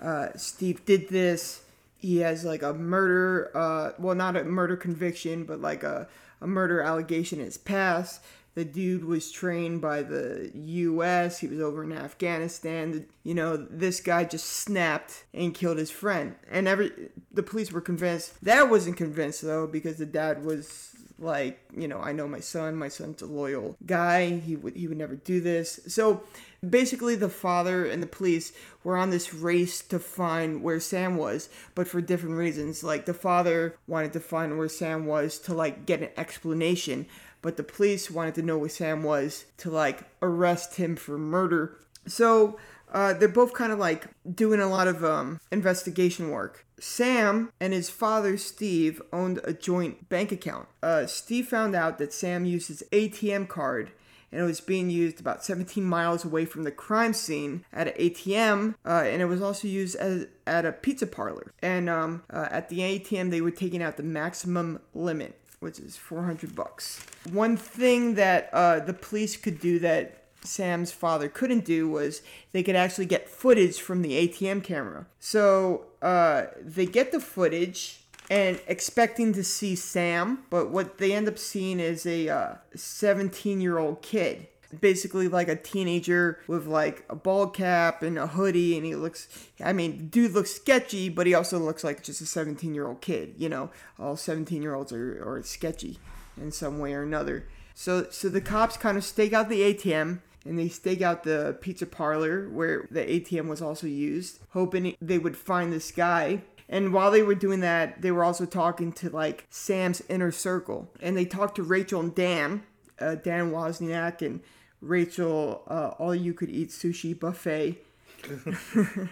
uh, 0.00 0.28
Steve 0.36 0.84
did 0.84 1.08
this. 1.08 1.62
He 1.98 2.18
has 2.18 2.44
like 2.44 2.62
a 2.62 2.72
murder, 2.72 3.50
uh, 3.54 3.92
well, 3.98 4.14
not 4.14 4.36
a 4.36 4.44
murder 4.44 4.76
conviction, 4.76 5.44
but 5.44 5.60
like 5.60 5.82
a, 5.82 6.08
a 6.40 6.46
murder 6.46 6.80
allegation 6.80 7.40
in 7.40 7.46
his 7.46 7.58
past. 7.58 8.22
The 8.54 8.64
dude 8.64 9.04
was 9.04 9.30
trained 9.30 9.80
by 9.80 10.02
the 10.02 10.50
U.S. 10.52 11.38
He 11.38 11.46
was 11.46 11.60
over 11.60 11.84
in 11.84 11.92
Afghanistan. 11.92 13.06
You 13.22 13.34
know, 13.34 13.56
this 13.56 14.00
guy 14.00 14.24
just 14.24 14.46
snapped 14.46 15.24
and 15.32 15.54
killed 15.54 15.78
his 15.78 15.92
friend. 15.92 16.34
And 16.50 16.66
every 16.66 17.10
the 17.32 17.44
police 17.44 17.70
were 17.70 17.80
convinced. 17.80 18.42
That 18.44 18.68
wasn't 18.68 18.96
convinced 18.96 19.42
though, 19.42 19.66
because 19.66 19.98
the 19.98 20.06
dad 20.06 20.44
was 20.44 20.96
like, 21.18 21.60
you 21.76 21.88
know, 21.88 22.00
I 22.00 22.12
know 22.12 22.28
my 22.28 22.40
son. 22.40 22.76
My 22.76 22.88
son's 22.88 23.22
a 23.22 23.26
loyal 23.26 23.76
guy. 23.84 24.30
He 24.30 24.56
would 24.56 24.76
he 24.76 24.86
would 24.86 24.98
never 24.98 25.16
do 25.16 25.40
this. 25.40 25.80
So 25.88 26.22
basically, 26.68 27.16
the 27.16 27.28
father 27.28 27.86
and 27.86 28.02
the 28.02 28.06
police 28.06 28.52
were 28.84 28.96
on 28.96 29.10
this 29.10 29.34
race 29.34 29.80
to 29.82 29.98
find 29.98 30.62
where 30.62 30.80
Sam 30.80 31.16
was, 31.16 31.48
but 31.74 31.88
for 31.88 32.00
different 32.00 32.36
reasons. 32.36 32.84
Like 32.84 33.06
the 33.06 33.14
father 33.14 33.76
wanted 33.86 34.12
to 34.12 34.20
find 34.20 34.58
where 34.58 34.68
Sam 34.68 35.06
was 35.06 35.38
to 35.40 35.54
like 35.54 35.86
get 35.86 36.02
an 36.02 36.10
explanation, 36.16 37.06
but 37.42 37.56
the 37.56 37.64
police 37.64 38.10
wanted 38.10 38.34
to 38.36 38.42
know 38.42 38.58
where 38.58 38.68
Sam 38.68 39.02
was 39.02 39.46
to 39.58 39.70
like 39.70 40.04
arrest 40.22 40.76
him 40.76 40.96
for 40.96 41.18
murder. 41.18 41.78
So 42.06 42.58
uh, 42.92 43.12
they're 43.12 43.28
both 43.28 43.52
kind 43.52 43.72
of 43.72 43.78
like 43.78 44.06
doing 44.34 44.60
a 44.60 44.68
lot 44.68 44.88
of 44.88 45.04
um, 45.04 45.40
investigation 45.50 46.30
work. 46.30 46.64
Sam 46.80 47.52
and 47.60 47.72
his 47.72 47.90
father 47.90 48.36
Steve 48.36 49.02
owned 49.12 49.40
a 49.44 49.52
joint 49.52 50.08
bank 50.08 50.32
account. 50.32 50.68
Uh, 50.82 51.06
Steve 51.06 51.48
found 51.48 51.74
out 51.74 51.98
that 51.98 52.12
Sam 52.12 52.44
used 52.44 52.68
his 52.68 52.82
ATM 52.92 53.48
card 53.48 53.90
and 54.30 54.40
it 54.40 54.44
was 54.44 54.60
being 54.60 54.90
used 54.90 55.20
about 55.20 55.44
17 55.44 55.82
miles 55.82 56.24
away 56.24 56.44
from 56.44 56.64
the 56.64 56.70
crime 56.70 57.12
scene 57.12 57.64
at 57.72 57.88
an 57.88 57.94
ATM, 57.94 58.74
uh, 58.84 59.02
and 59.06 59.22
it 59.22 59.26
was 59.26 59.40
also 59.40 59.66
used 59.66 59.96
as, 59.96 60.26
at 60.46 60.66
a 60.66 60.72
pizza 60.72 61.06
parlor. 61.06 61.52
And 61.62 61.88
um, 61.88 62.22
uh, 62.30 62.48
at 62.50 62.68
the 62.68 62.80
ATM, 62.80 63.30
they 63.30 63.40
were 63.40 63.50
taking 63.50 63.82
out 63.82 63.96
the 63.96 64.02
maximum 64.02 64.80
limit, 64.94 65.40
which 65.60 65.78
is 65.78 65.96
400 65.96 66.54
bucks. 66.54 67.04
One 67.30 67.56
thing 67.56 68.14
that 68.16 68.50
uh, 68.52 68.80
the 68.80 68.92
police 68.92 69.36
could 69.36 69.60
do 69.60 69.78
that 69.78 70.17
Sam's 70.44 70.92
father 70.92 71.28
couldn't 71.28 71.64
do 71.64 71.88
was 71.88 72.22
they 72.52 72.62
could 72.62 72.76
actually 72.76 73.06
get 73.06 73.28
footage 73.28 73.80
from 73.80 74.02
the 74.02 74.28
ATM 74.28 74.62
camera. 74.62 75.06
So 75.18 75.86
uh, 76.00 76.46
they 76.62 76.86
get 76.86 77.12
the 77.12 77.20
footage 77.20 78.00
and 78.30 78.60
expecting 78.66 79.32
to 79.32 79.44
see 79.44 79.74
Sam, 79.74 80.44
but 80.50 80.70
what 80.70 80.98
they 80.98 81.12
end 81.12 81.28
up 81.28 81.38
seeing 81.38 81.80
is 81.80 82.06
a 82.06 82.58
17 82.74 83.60
year 83.60 83.78
old 83.78 84.02
kid. 84.02 84.48
Basically, 84.80 85.28
like 85.28 85.48
a 85.48 85.56
teenager 85.56 86.40
with 86.46 86.66
like 86.66 87.02
a 87.08 87.16
ball 87.16 87.46
cap 87.46 88.02
and 88.02 88.18
a 88.18 88.26
hoodie, 88.26 88.76
and 88.76 88.84
he 88.84 88.94
looks. 88.94 89.26
I 89.64 89.72
mean, 89.72 90.08
dude 90.08 90.32
looks 90.32 90.50
sketchy, 90.50 91.08
but 91.08 91.26
he 91.26 91.32
also 91.32 91.58
looks 91.58 91.82
like 91.82 92.02
just 92.02 92.20
a 92.20 92.26
17 92.26 92.74
year 92.74 92.86
old 92.86 93.00
kid. 93.00 93.34
You 93.38 93.48
know, 93.48 93.70
all 93.98 94.14
17 94.14 94.60
year 94.60 94.74
olds 94.74 94.92
are, 94.92 95.24
are 95.26 95.42
sketchy 95.42 95.98
in 96.36 96.52
some 96.52 96.78
way 96.80 96.92
or 96.92 97.02
another. 97.02 97.46
So, 97.74 98.08
so 98.10 98.28
the 98.28 98.42
cops 98.42 98.76
kind 98.76 98.98
of 98.98 99.04
stake 99.04 99.32
out 99.32 99.48
the 99.48 99.72
ATM 99.72 100.20
and 100.48 100.58
they 100.58 100.68
stake 100.68 101.02
out 101.02 101.22
the 101.22 101.56
pizza 101.60 101.86
parlor 101.86 102.48
where 102.48 102.88
the 102.90 103.04
ATM 103.04 103.48
was 103.48 103.60
also 103.60 103.86
used, 103.86 104.40
hoping 104.50 104.96
they 105.00 105.18
would 105.18 105.36
find 105.36 105.72
this 105.72 105.90
guy. 105.90 106.42
And 106.68 106.92
while 106.92 107.10
they 107.10 107.22
were 107.22 107.34
doing 107.34 107.60
that, 107.60 108.02
they 108.02 108.10
were 108.10 108.24
also 108.24 108.46
talking 108.46 108.92
to 108.94 109.10
like 109.10 109.46
Sam's 109.50 110.02
inner 110.08 110.32
circle, 110.32 110.90
and 111.00 111.16
they 111.16 111.24
talked 111.24 111.56
to 111.56 111.62
Rachel 111.62 112.00
and 112.00 112.14
Dan, 112.14 112.62
uh, 112.98 113.14
Dan 113.16 113.52
Wozniak 113.52 114.22
and 114.22 114.40
Rachel, 114.80 115.62
uh, 115.68 115.92
all 115.98 116.14
you 116.14 116.34
could 116.34 116.50
eat 116.50 116.70
sushi 116.70 117.18
buffet. 117.18 117.76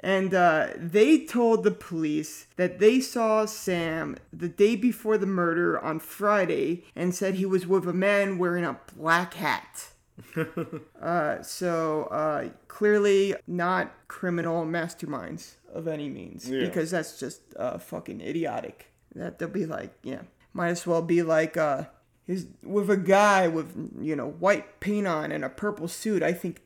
and 0.00 0.32
uh, 0.32 0.68
they 0.76 1.24
told 1.24 1.64
the 1.64 1.72
police 1.72 2.46
that 2.56 2.78
they 2.78 3.00
saw 3.00 3.44
Sam 3.44 4.16
the 4.32 4.48
day 4.48 4.76
before 4.76 5.18
the 5.18 5.26
murder 5.26 5.78
on 5.78 5.98
Friday 5.98 6.84
and 6.94 7.14
said 7.14 7.34
he 7.34 7.46
was 7.46 7.66
with 7.66 7.86
a 7.88 7.92
man 7.92 8.38
wearing 8.38 8.64
a 8.64 8.78
black 8.96 9.34
hat. 9.34 9.88
uh, 11.02 11.42
so 11.42 12.04
uh, 12.10 12.48
clearly 12.68 13.34
not 13.46 13.92
criminal 14.08 14.64
masterminds 14.64 15.54
of 15.72 15.86
any 15.88 16.08
means 16.08 16.48
Yeah. 16.48 16.64
because 16.64 16.90
that's 16.90 17.18
just 17.20 17.40
uh, 17.56 17.78
fucking 17.78 18.20
idiotic. 18.20 18.86
That 19.14 19.38
they'll 19.38 19.48
be 19.48 19.66
like, 19.66 19.94
yeah, 20.02 20.22
might 20.52 20.68
as 20.68 20.86
well 20.86 21.02
be 21.02 21.22
like 21.22 21.56
uh, 21.56 21.84
he's 22.26 22.46
with 22.62 22.90
a 22.90 22.96
guy 22.96 23.48
with 23.48 23.74
you 24.00 24.14
know 24.16 24.28
white 24.30 24.80
paint 24.80 25.06
on 25.06 25.32
and 25.32 25.44
a 25.44 25.48
purple 25.48 25.88
suit. 25.88 26.22
I 26.22 26.32
think 26.32 26.60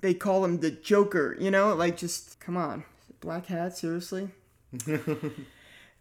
they 0.00 0.14
call 0.14 0.44
him 0.44 0.60
the 0.60 0.70
Joker. 0.70 1.36
You 1.40 1.50
know, 1.50 1.74
like 1.74 1.96
just 1.96 2.40
come 2.40 2.56
on, 2.56 2.84
black 3.20 3.46
hat, 3.46 3.76
seriously. 3.76 4.30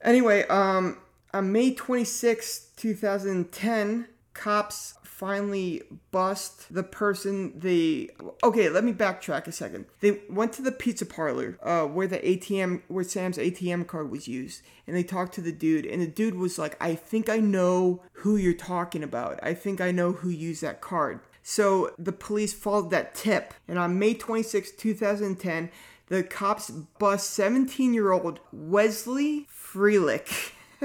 Anyway, 0.01 0.45
um, 0.47 0.99
on 1.33 1.51
May 1.51 1.73
26, 1.73 2.67
2010, 2.77 4.07
cops 4.33 4.93
finally 5.17 5.81
bust 6.11 6.71
the 6.71 6.83
person 6.83 7.51
they 7.57 8.07
okay 8.43 8.69
let 8.69 8.83
me 8.83 8.93
backtrack 8.93 9.47
a 9.47 9.51
second. 9.51 9.85
They 9.99 10.21
went 10.29 10.53
to 10.53 10.61
the 10.61 10.71
pizza 10.71 11.07
parlor 11.07 11.57
uh, 11.63 11.85
where 11.85 12.05
the 12.05 12.19
atm 12.19 12.83
where 12.87 13.03
sam's 13.03 13.39
atm 13.39 13.87
card 13.87 14.11
was 14.11 14.27
used 14.27 14.61
and 14.85 14.95
they 14.95 15.01
talked 15.01 15.33
to 15.33 15.41
the 15.41 15.51
dude 15.51 15.87
and 15.87 16.03
the 16.03 16.07
dude 16.07 16.35
was 16.35 16.59
like 16.59 16.77
i 16.79 16.93
think 16.93 17.29
i 17.29 17.37
know 17.37 18.03
who 18.13 18.37
you're 18.37 18.53
talking 18.53 19.01
about. 19.03 19.39
I 19.41 19.55
think 19.55 19.81
i 19.81 19.89
know 19.89 20.11
who 20.11 20.29
used 20.29 20.61
that 20.61 20.81
card. 20.81 21.19
So 21.41 21.95
the 21.97 22.11
police 22.11 22.53
followed 22.53 22.91
that 22.91 23.15
tip 23.15 23.55
and 23.67 23.79
on 23.79 23.97
may 23.97 24.13
26 24.13 24.71
2010 24.73 25.71
the 26.09 26.21
cops 26.21 26.69
bust 26.69 27.31
17 27.31 27.91
year 27.91 28.11
old 28.11 28.39
wesley 28.51 29.47
freelick 29.51 30.51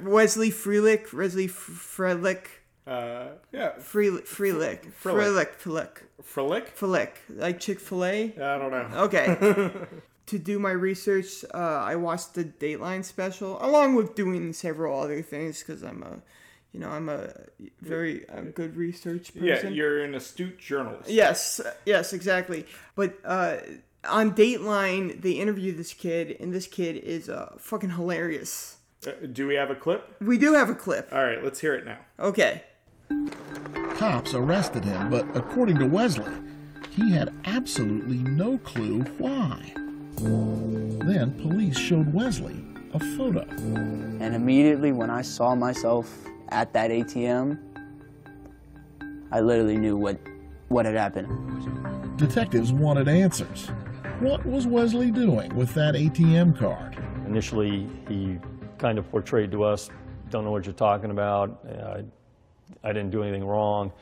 Wesley 0.00 0.52
Freelick, 0.52 1.12
Wesley 1.12 1.48
Freelick, 1.48 2.46
Uh, 2.88 3.32
yeah, 3.52 3.72
Freelick, 3.78 4.26
Freelick. 4.26 4.90
Freelick, 5.02 5.58
Freelick, 5.58 5.98
Frolic. 6.22 6.74
Freelick, 6.74 7.10
like 7.28 7.60
Chick 7.60 7.80
Fil 7.80 8.04
A. 8.04 8.24
I 8.24 8.58
don't 8.58 8.70
know. 8.70 8.88
Okay. 9.02 9.70
to 10.26 10.38
do 10.38 10.58
my 10.58 10.70
research, 10.70 11.44
uh, 11.52 11.58
I 11.58 11.96
watched 11.96 12.34
the 12.34 12.44
Dateline 12.44 13.04
special, 13.04 13.62
along 13.62 13.94
with 13.94 14.14
doing 14.14 14.54
several 14.54 14.98
other 15.00 15.20
things, 15.20 15.58
because 15.58 15.82
I'm 15.82 16.02
a, 16.02 16.22
you 16.72 16.80
know, 16.80 16.88
I'm 16.88 17.10
a 17.10 17.30
very 17.82 18.24
a 18.30 18.42
good 18.42 18.74
research 18.76 19.34
person. 19.34 19.46
Yeah, 19.46 19.68
you're 19.68 20.02
an 20.02 20.14
astute 20.14 20.58
journalist. 20.58 21.10
Yes, 21.10 21.60
yes, 21.84 22.14
exactly. 22.14 22.66
But 22.94 23.18
uh, 23.22 23.58
on 24.08 24.34
Dateline, 24.34 25.20
they 25.20 25.32
interview 25.32 25.76
this 25.76 25.92
kid, 25.92 26.36
and 26.40 26.54
this 26.54 26.66
kid 26.66 26.96
is 26.96 27.28
uh, 27.28 27.54
fucking 27.58 27.90
hilarious. 27.90 28.78
Uh, 29.06 29.10
do 29.30 29.46
we 29.46 29.56
have 29.56 29.70
a 29.70 29.74
clip? 29.74 30.16
We 30.20 30.38
do 30.38 30.54
have 30.54 30.70
a 30.70 30.74
clip. 30.74 31.08
All 31.12 31.22
right, 31.22 31.44
let's 31.44 31.60
hear 31.60 31.74
it 31.74 31.84
now. 31.84 31.98
Okay. 32.18 32.62
Cops 33.96 34.32
arrested 34.32 34.84
him, 34.84 35.10
but 35.10 35.26
according 35.34 35.78
to 35.78 35.86
Wesley, 35.86 36.32
he 36.90 37.12
had 37.12 37.32
absolutely 37.44 38.18
no 38.18 38.58
clue 38.58 39.00
why. 39.18 39.72
Then 40.16 41.32
police 41.40 41.76
showed 41.76 42.12
Wesley 42.12 42.64
a 42.94 43.00
photo. 43.16 43.40
And 43.40 44.34
immediately 44.34 44.92
when 44.92 45.10
I 45.10 45.22
saw 45.22 45.54
myself 45.54 46.12
at 46.50 46.72
that 46.74 46.90
ATM, 46.90 47.58
I 49.30 49.40
literally 49.40 49.76
knew 49.76 49.96
what, 49.96 50.18
what 50.68 50.86
had 50.86 50.94
happened. 50.94 52.18
Detectives 52.18 52.72
wanted 52.72 53.08
answers. 53.08 53.68
What 54.20 54.44
was 54.46 54.66
Wesley 54.66 55.10
doing 55.10 55.54
with 55.54 55.74
that 55.74 55.94
ATM 55.94 56.58
card? 56.58 56.96
Initially, 57.26 57.88
he 58.08 58.38
kind 58.78 58.98
of 58.98 59.08
portrayed 59.10 59.50
to 59.52 59.62
us, 59.64 59.90
don't 60.30 60.44
know 60.44 60.50
what 60.50 60.64
you're 60.64 60.72
talking 60.72 61.10
about. 61.10 61.60
Uh, 61.68 62.02
I 62.82 62.88
didn't 62.88 63.10
do 63.10 63.22
anything 63.22 63.44
wrong. 63.44 63.92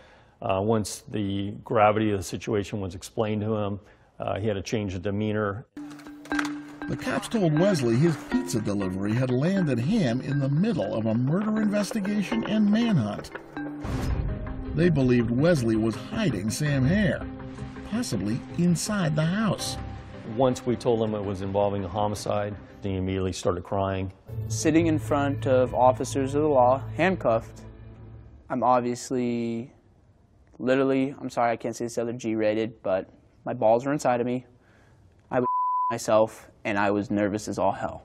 Uh, 0.42 0.60
once 0.62 1.02
the 1.08 1.52
gravity 1.64 2.10
of 2.10 2.18
the 2.18 2.24
situation 2.24 2.80
was 2.80 2.94
explained 2.94 3.40
to 3.42 3.54
him, 3.54 3.80
uh, 4.18 4.38
he 4.38 4.46
had 4.46 4.56
a 4.56 4.62
change 4.62 4.94
of 4.94 5.02
demeanor. 5.02 5.66
The 6.88 6.96
cops 6.96 7.26
told 7.26 7.58
Wesley 7.58 7.96
his 7.96 8.16
pizza 8.30 8.60
delivery 8.60 9.12
had 9.12 9.30
landed 9.30 9.78
him 9.78 10.20
in 10.20 10.38
the 10.38 10.48
middle 10.48 10.94
of 10.94 11.06
a 11.06 11.14
murder 11.14 11.60
investigation 11.60 12.44
and 12.44 12.70
manhunt. 12.70 13.30
They 14.74 14.88
believed 14.88 15.30
Wesley 15.30 15.74
was 15.74 15.96
hiding 15.96 16.50
Sam 16.50 16.84
Herr, 16.84 17.26
possibly 17.90 18.40
inside 18.58 19.16
the 19.16 19.24
house. 19.24 19.76
Once 20.36 20.64
we 20.64 20.76
told 20.76 21.02
him 21.02 21.14
it 21.14 21.24
was 21.24 21.40
involving 21.40 21.84
a 21.84 21.88
homicide, 21.88 22.54
and 22.82 22.92
he 22.92 22.98
immediately 22.98 23.32
started 23.32 23.64
crying. 23.64 24.12
Sitting 24.48 24.86
in 24.86 24.98
front 24.98 25.46
of 25.46 25.74
officers 25.74 26.34
of 26.34 26.42
the 26.42 26.48
law, 26.48 26.82
handcuffed, 26.96 27.62
I'm 28.48 28.62
obviously, 28.62 29.72
literally, 30.58 31.14
I'm 31.20 31.30
sorry, 31.30 31.52
I 31.52 31.56
can't 31.56 31.74
say 31.74 31.84
this 31.84 31.98
other 31.98 32.12
G 32.12 32.34
rated, 32.34 32.82
but 32.82 33.08
my 33.44 33.54
balls 33.54 33.84
were 33.84 33.92
inside 33.92 34.20
of 34.20 34.26
me. 34.26 34.46
I 35.30 35.40
was 35.40 35.48
myself, 35.90 36.48
and 36.64 36.78
I 36.78 36.90
was 36.90 37.10
nervous 37.10 37.48
as 37.48 37.58
all 37.58 37.72
hell. 37.72 38.02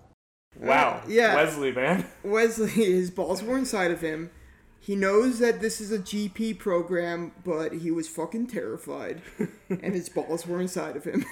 Wow. 0.60 1.02
yeah. 1.08 1.36
Wesley, 1.36 1.72
man. 1.72 2.06
Wesley, 2.24 2.70
his 2.70 3.12
balls 3.12 3.42
were 3.44 3.58
inside 3.58 3.92
of 3.92 4.02
him. 4.02 4.32
He 4.80 4.96
knows 4.96 5.38
that 5.38 5.62
this 5.62 5.80
is 5.80 5.92
a 5.92 6.00
GP 6.00 6.58
program, 6.58 7.34
but 7.44 7.72
he 7.72 7.92
was 7.92 8.08
fucking 8.08 8.48
terrified, 8.48 9.22
and 9.70 9.94
his 9.94 10.10
balls 10.10 10.48
were 10.48 10.60
inside 10.60 10.96
of 10.96 11.04
him. 11.04 11.24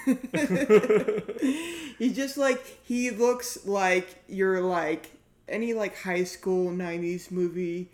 he 1.98 2.12
just 2.12 2.38
like 2.38 2.64
he 2.84 3.10
looks 3.10 3.66
like 3.66 4.22
you're 4.28 4.60
like 4.60 5.10
any 5.48 5.74
like 5.74 5.96
high 5.98 6.22
school 6.22 6.70
'90s 6.70 7.32
movie, 7.32 7.90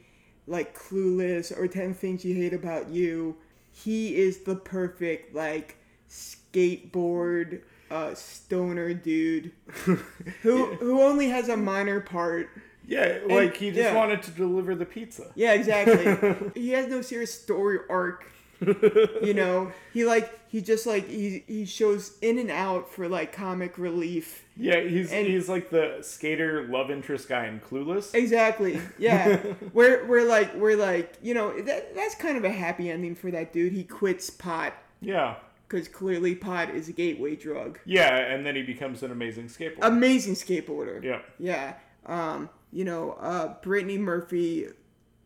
like 0.47 0.77
Clueless 0.79 1.57
or 1.57 1.69
Ten 1.69 1.95
Things 1.95 2.25
You 2.25 2.35
Hate 2.35 2.55
About 2.55 2.89
You. 2.89 3.37
He 3.73 4.17
is 4.17 4.39
the 4.39 4.57
perfect 4.57 5.35
like 5.35 5.77
skateboard 6.09 7.63
uh, 7.91 8.15
stoner 8.15 8.95
dude 8.95 9.53
who 10.43 10.67
who 10.77 11.03
only 11.03 11.29
has 11.29 11.49
a 11.49 11.57
minor 11.57 12.01
part. 12.01 12.49
Yeah, 12.87 13.19
like 13.27 13.57
he 13.57 13.71
just 13.71 13.81
yeah. 13.81 13.95
wanted 13.95 14.23
to 14.23 14.31
deliver 14.31 14.75
the 14.77 14.87
pizza. 14.87 15.33
Yeah, 15.35 15.55
exactly. 15.55 16.51
he 16.55 16.71
has 16.71 16.87
no 16.87 17.03
serious 17.03 17.35
story 17.35 17.81
arc. 17.91 18.31
You 18.61 19.35
know, 19.35 19.73
he 19.93 20.05
like 20.05 20.33
he 20.49 20.61
just 20.61 20.87
like 20.87 21.09
he 21.09 21.45
he 21.47 21.65
shows 21.65 22.17
in 22.23 22.39
and 22.39 22.51
out 22.51 22.91
for 22.91 23.09
like 23.09 23.33
comic 23.33 23.79
relief. 23.79 24.45
Yeah, 24.57 24.81
he's 24.81 25.13
And- 25.13 25.27
he's 25.27 25.49
like 25.49 25.71
the 25.71 25.99
skater 26.03 26.67
love 26.69 26.91
interest 26.91 27.29
guy 27.29 27.47
in 27.47 27.61
Clueless. 27.61 28.15
Exactly. 28.15 28.81
Yeah. 28.99 29.41
we're 29.73 30.07
we're 30.07 30.25
like 30.25 30.55
we're 30.55 30.77
like 30.77 31.15
you 31.23 31.35
know 31.35 31.61
that 31.61 31.95
that's 31.95 32.15
kind 32.15 32.37
of 32.39 32.45
a 32.45 32.51
happy 32.53 32.91
ending 32.91 33.15
for 33.15 33.31
that 33.31 33.53
dude. 33.53 33.73
He 33.73 33.85
quits 33.85 34.31
pot 34.31 34.73
Yeah. 35.01 35.37
because 35.69 35.89
clearly 35.89 36.35
pot 36.35 36.71
is 36.71 36.89
a 36.89 36.93
gateway 36.93 37.37
drug. 37.37 37.79
Yeah, 37.85 38.17
and 38.17 38.47
then 38.47 38.57
he 38.57 38.63
becomes 38.63 39.03
an 39.03 39.11
amazing 39.11 39.47
skateboarder. 39.49 39.79
Amazing 39.83 40.35
skateboarder. 40.35 41.03
yeah. 41.03 41.21
Yeah. 41.39 41.75
Um. 42.07 42.49
You 42.73 42.85
know, 42.85 43.13
uh, 43.13 43.55
Brittany 43.63 43.97
Murphy 43.97 44.67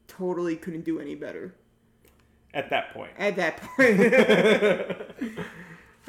totally 0.08 0.56
couldn't 0.56 0.84
do 0.84 0.98
any 1.00 1.14
better 1.14 1.54
At 2.52 2.70
that 2.70 2.92
point. 2.92 3.12
at 3.18 3.36
that 3.36 3.60
point. 3.62 4.00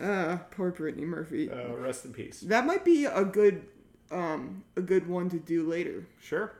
uh, 0.01 0.37
poor 0.51 0.71
Brittany 0.71 1.05
Murphy. 1.05 1.49
Uh, 1.51 1.75
rest 1.75 2.05
in 2.05 2.13
peace. 2.13 2.41
That 2.41 2.65
might 2.65 2.83
be 2.83 3.05
a 3.05 3.23
good 3.23 3.65
um 4.11 4.63
a 4.75 4.81
good 4.81 5.07
one 5.07 5.29
to 5.29 5.39
do 5.39 5.67
later. 5.69 6.05
Sure. 6.21 6.51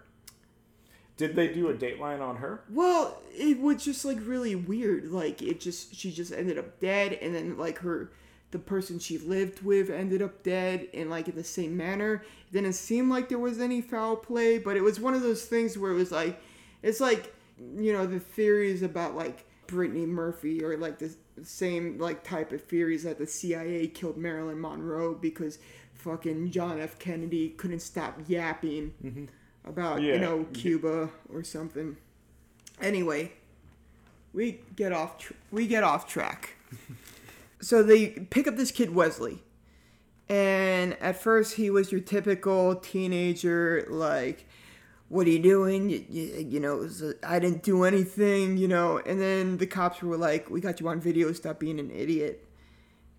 Did 1.18 1.36
they 1.36 1.50
do 1.50 1.70
a 1.70 1.74
dateline 1.74 2.22
on 2.22 2.38
her? 2.38 2.64
Well, 2.70 3.22
it 3.34 3.60
was 3.60 3.84
just 3.84 4.06
like 4.06 4.18
really 4.26 4.56
weird. 4.56 5.12
Like 5.12 5.42
it 5.42 5.60
just 5.60 5.96
she 5.96 6.12
just 6.12 6.32
ended 6.32 6.58
up 6.58 6.80
dead 6.80 7.14
and 7.14 7.36
then 7.36 7.58
like 7.58 7.80
her 7.80 8.12
the 8.52 8.60
person 8.60 9.00
she 9.00 9.18
lived 9.18 9.62
with 9.62 9.90
ended 9.90 10.22
up 10.22 10.44
dead 10.44 10.88
in 10.94 11.10
like 11.10 11.28
in 11.28 11.36
the 11.36 11.44
same 11.44 11.76
manner. 11.78 12.24
It 12.50 12.54
didn't 12.54 12.74
seem 12.74 13.10
like 13.10 13.30
there 13.30 13.40
was 13.40 13.60
any 13.60 13.82
foul 13.82 14.16
play, 14.16 14.58
but 14.58 14.76
it 14.76 14.82
was 14.82 15.00
one 15.00 15.14
of 15.14 15.22
those 15.22 15.46
things 15.46 15.78
where 15.78 15.92
it 15.92 15.96
was 15.96 16.12
like 16.12 16.40
it's 16.84 17.00
like 17.00 17.34
you 17.78 17.94
know 17.94 18.06
the 18.06 18.20
theories 18.20 18.82
about 18.82 19.16
like 19.16 19.46
Brittany 19.72 20.06
Murphy 20.06 20.64
or 20.64 20.78
like 20.78 21.00
the 21.00 21.16
same 21.44 21.98
like 21.98 22.24
type 22.24 22.52
of 22.52 22.64
theories 22.64 23.04
that 23.04 23.18
the 23.18 23.26
CIA 23.26 23.88
killed 23.88 24.18
Marilyn 24.18 24.60
Monroe 24.60 25.16
because 25.16 25.58
fucking 25.94 26.52
John 26.52 26.80
F. 26.80 27.00
Kennedy 27.00 27.50
couldn't 27.50 27.80
stop 27.80 28.20
yapping 28.28 28.94
mm-hmm. 29.04 29.26
about 29.66 30.02
you 30.02 30.20
know 30.20 30.46
Cuba 30.54 31.10
or 31.34 31.44
something. 31.44 31.98
Anyway, 32.82 33.32
we 34.34 34.60
get 34.76 34.92
off 34.92 35.18
tr- 35.18 35.34
we 35.52 35.68
get 35.68 35.84
off 35.84 36.08
track. 36.08 36.56
so 37.62 37.82
they 37.82 38.08
pick 38.08 38.48
up 38.48 38.58
this 38.58 38.72
kid 38.72 38.94
Wesley, 38.94 39.44
and 40.28 40.94
at 41.02 41.22
first 41.22 41.56
he 41.56 41.70
was 41.70 41.92
your 41.92 42.02
typical 42.02 42.76
teenager, 42.76 43.86
like, 43.90 44.46
"What 45.12 45.28
are 45.28 45.30
you 45.30 45.40
doing?" 45.40 45.90
You, 45.90 46.06
you, 46.10 46.48
you 46.54 46.60
know, 46.60 46.88
a, 47.04 47.14
I 47.28 47.40
didn't 47.40 47.64
do 47.64 47.84
anything, 47.84 48.58
you 48.58 48.68
know. 48.68 49.00
And 49.06 49.22
then 49.22 49.58
the 49.58 49.68
cops 49.68 50.02
were 50.02 50.18
like, 50.18 50.50
"We 50.50 50.62
got 50.62 50.80
you 50.80 50.88
on 50.90 51.00
video. 51.02 51.32
Stop 51.34 51.60
being 51.60 51.80
an 51.80 51.92
idiot." 51.92 52.48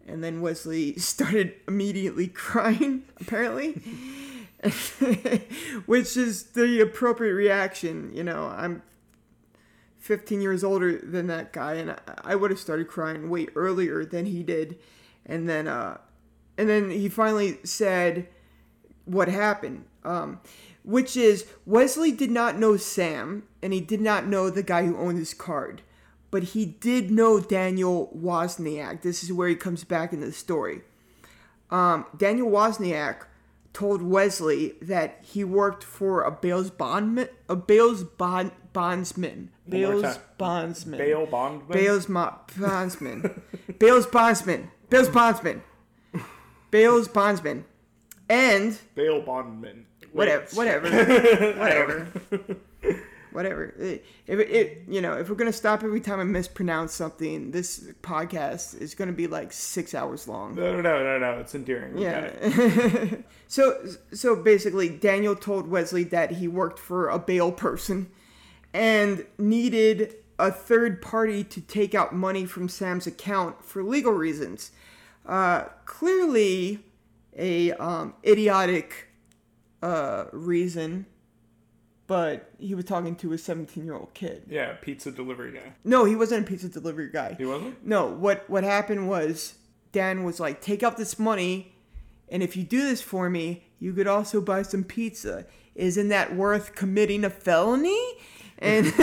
And 0.06 0.22
then 0.24 0.40
Wesley 0.40 0.98
started 0.98 1.54
immediately 1.68 2.28
crying, 2.28 3.04
apparently. 3.20 3.80
Which 5.86 6.16
is 6.16 6.44
the 6.54 6.80
appropriate 6.80 7.34
reaction, 7.34 8.12
you 8.14 8.22
know. 8.24 8.46
I'm 8.56 8.82
15 9.98 10.40
years 10.40 10.64
older 10.64 10.98
than 10.98 11.26
that 11.28 11.52
guy 11.52 11.74
and 11.74 11.90
I- 11.92 11.98
I 12.24 12.34
would 12.36 12.50
have 12.50 12.60
started 12.60 12.88
crying 12.88 13.28
way 13.30 13.48
earlier 13.54 14.04
than 14.04 14.26
he 14.26 14.42
did. 14.42 14.78
And 15.26 15.48
then 15.48 15.68
uh 15.68 15.98
and 16.58 16.68
then 16.68 16.90
he 16.90 17.08
finally 17.08 17.58
said 17.64 18.28
what 19.04 19.28
happened. 19.28 19.84
Um 20.04 20.40
which 20.84 21.16
is 21.16 21.46
Wesley 21.66 22.10
did 22.12 22.30
not 22.30 22.58
know 22.58 22.76
Sam 22.76 23.44
and 23.62 23.72
he 23.72 23.80
did 23.80 24.00
not 24.00 24.26
know 24.26 24.50
the 24.50 24.62
guy 24.62 24.84
who 24.84 24.96
owned 24.96 25.18
his 25.18 25.34
card. 25.34 25.82
But 26.30 26.42
he 26.44 26.64
did 26.64 27.10
know 27.10 27.40
Daniel 27.40 28.10
Wozniak. 28.16 29.02
This 29.02 29.22
is 29.22 29.32
where 29.32 29.48
he 29.48 29.54
comes 29.54 29.84
back 29.84 30.12
into 30.12 30.26
the 30.26 30.32
story. 30.32 30.80
Um, 31.70 32.06
Daniel 32.16 32.50
Wozniak 32.50 33.24
told 33.74 34.02
Wesley 34.02 34.74
that 34.82 35.18
he 35.22 35.44
worked 35.44 35.84
for 35.84 36.22
a 36.22 36.30
Bales 36.30 36.70
bondman, 36.70 37.28
a 37.48 37.56
Bales 37.56 38.04
bond 38.04 38.50
bondsman, 38.72 39.50
One 39.66 39.80
more 39.82 39.90
Bales 39.92 40.02
time. 40.02 40.22
bondsman, 40.38 40.98
Bail 40.98 41.26
Bondman? 41.26 41.72
Bales 41.72 42.08
mo- 42.08 42.34
bondsman, 42.58 43.42
Bales 43.78 44.06
bondsman, 44.06 44.70
Bales 44.90 45.08
bondsman, 45.08 45.62
Bales 46.70 47.08
bondsman, 47.08 47.64
and 48.28 48.78
Bail 48.94 49.20
Bondman. 49.22 49.86
Whatever, 50.12 50.44
whatever, 50.54 50.88
whatever, 51.58 52.08
whatever. 53.32 53.64
It- 53.78 54.04
If 54.26 54.38
it, 54.38 54.50
it, 54.50 54.82
you 54.88 55.00
know, 55.00 55.14
if 55.14 55.28
we're 55.28 55.34
gonna 55.36 55.52
stop 55.52 55.82
every 55.82 56.00
time 56.00 56.20
I 56.20 56.24
mispronounce 56.24 56.94
something, 56.94 57.50
this 57.50 57.80
podcast 58.02 58.80
is 58.80 58.94
gonna 58.94 59.12
be 59.12 59.26
like 59.26 59.52
six 59.52 59.94
hours 59.94 60.28
long. 60.28 60.54
No, 60.54 60.76
no, 60.76 60.80
no, 60.80 61.02
no, 61.02 61.18
no. 61.18 61.40
It's 61.40 61.54
endearing. 61.54 61.94
We 61.94 62.02
Yeah. 62.04 63.16
so 63.48 63.84
so 64.12 64.36
basically, 64.36 64.88
Daniel 64.88 65.34
told 65.34 65.68
Wesley 65.68 66.04
that 66.04 66.32
he 66.32 66.46
worked 66.48 66.78
for 66.78 67.08
a 67.08 67.18
bail 67.18 67.50
person 67.52 68.08
and 68.72 69.26
needed 69.38 70.14
a 70.38 70.50
third 70.50 71.02
party 71.02 71.44
to 71.44 71.60
take 71.60 71.94
out 71.94 72.14
money 72.14 72.46
from 72.46 72.68
Sam's 72.68 73.06
account 73.06 73.62
for 73.64 73.82
legal 73.82 74.12
reasons. 74.12 74.70
Uh, 75.26 75.64
clearly, 75.84 76.80
a 77.36 77.72
um, 77.72 78.14
idiotic 78.24 79.08
uh, 79.82 80.26
reason, 80.32 81.06
but 82.06 82.50
he 82.58 82.74
was 82.74 82.84
talking 82.84 83.16
to 83.16 83.32
a 83.32 83.38
17 83.38 83.84
year 83.84 83.94
old 83.94 84.14
kid. 84.14 84.44
Yeah, 84.48 84.74
pizza 84.80 85.10
delivery 85.10 85.52
guy. 85.52 85.72
No, 85.84 86.04
he 86.04 86.14
wasn't 86.14 86.46
a 86.46 86.50
pizza 86.50 86.68
delivery 86.68 87.10
guy. 87.10 87.34
He 87.36 87.44
wasn't? 87.44 87.84
No, 87.86 88.06
what 88.06 88.48
what 88.48 88.64
happened 88.64 89.08
was 89.08 89.54
Dan 89.92 90.24
was 90.24 90.38
like, 90.40 90.60
"Take 90.60 90.82
out 90.82 90.96
this 90.96 91.18
money, 91.18 91.74
and 92.28 92.42
if 92.42 92.56
you 92.56 92.64
do 92.64 92.80
this 92.82 93.02
for 93.02 93.28
me, 93.28 93.64
you 93.78 93.92
could 93.92 94.06
also 94.06 94.40
buy 94.40 94.62
some 94.62 94.84
pizza. 94.84 95.46
Isn't 95.74 96.08
that 96.08 96.34
worth 96.34 96.74
committing 96.74 97.24
a 97.24 97.30
felony?" 97.30 98.00
And 98.58 98.86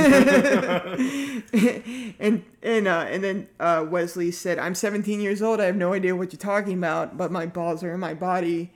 and 2.19 2.45
and 2.63 2.87
uh, 2.87 3.05
and 3.09 3.23
then 3.23 3.49
uh, 3.59 3.85
Wesley 3.89 4.31
said, 4.31 4.57
"I'm 4.57 4.75
17 4.75 5.19
years 5.19 5.41
old. 5.41 5.59
I 5.59 5.65
have 5.65 5.75
no 5.75 5.93
idea 5.93 6.15
what 6.15 6.31
you're 6.31 6.39
talking 6.39 6.77
about, 6.77 7.17
but 7.17 7.31
my 7.31 7.45
balls 7.45 7.83
are 7.83 7.93
in 7.93 7.99
my 7.99 8.13
body, 8.13 8.71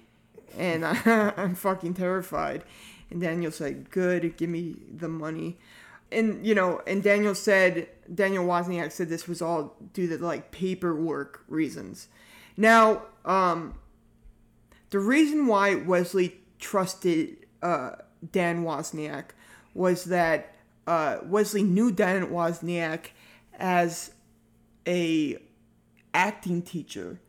and 0.58 0.86
I, 0.86 1.34
I'm 1.38 1.56
fucking 1.56 1.94
terrified." 1.96 2.64
And 3.10 3.22
Daniel 3.22 3.52
said, 3.52 3.90
"Good, 3.90 4.38
give 4.38 4.50
me 4.50 4.78
the 4.92 5.10
money." 5.10 5.58
and 6.14 6.46
you 6.46 6.56
know, 6.56 6.82
and 6.88 7.04
Daniel 7.04 7.36
said 7.36 7.88
Daniel 8.14 8.46
Wozniak 8.46 8.92
said 8.92 9.10
this 9.10 9.28
was 9.28 9.42
all 9.42 9.76
due 9.94 10.08
to 10.08 10.24
like 10.24 10.52
paperwork 10.52 11.44
reasons. 11.48 12.08
Now, 12.56 13.04
um, 13.26 13.76
the 14.92 15.00
reason 15.00 15.48
why 15.48 15.76
Wesley 15.76 16.40
trusted 16.60 17.38
uh, 17.62 17.94
Dan 18.32 18.64
Wozniak 18.64 19.32
was 19.74 20.06
that 20.06 20.56
uh, 20.86 21.18
Wesley 21.26 21.64
knew 21.64 21.92
Dan 21.92 22.28
Wozniak 22.28 23.08
as 23.58 24.12
a 24.88 25.38
acting 26.14 26.62
teacher. 26.62 27.20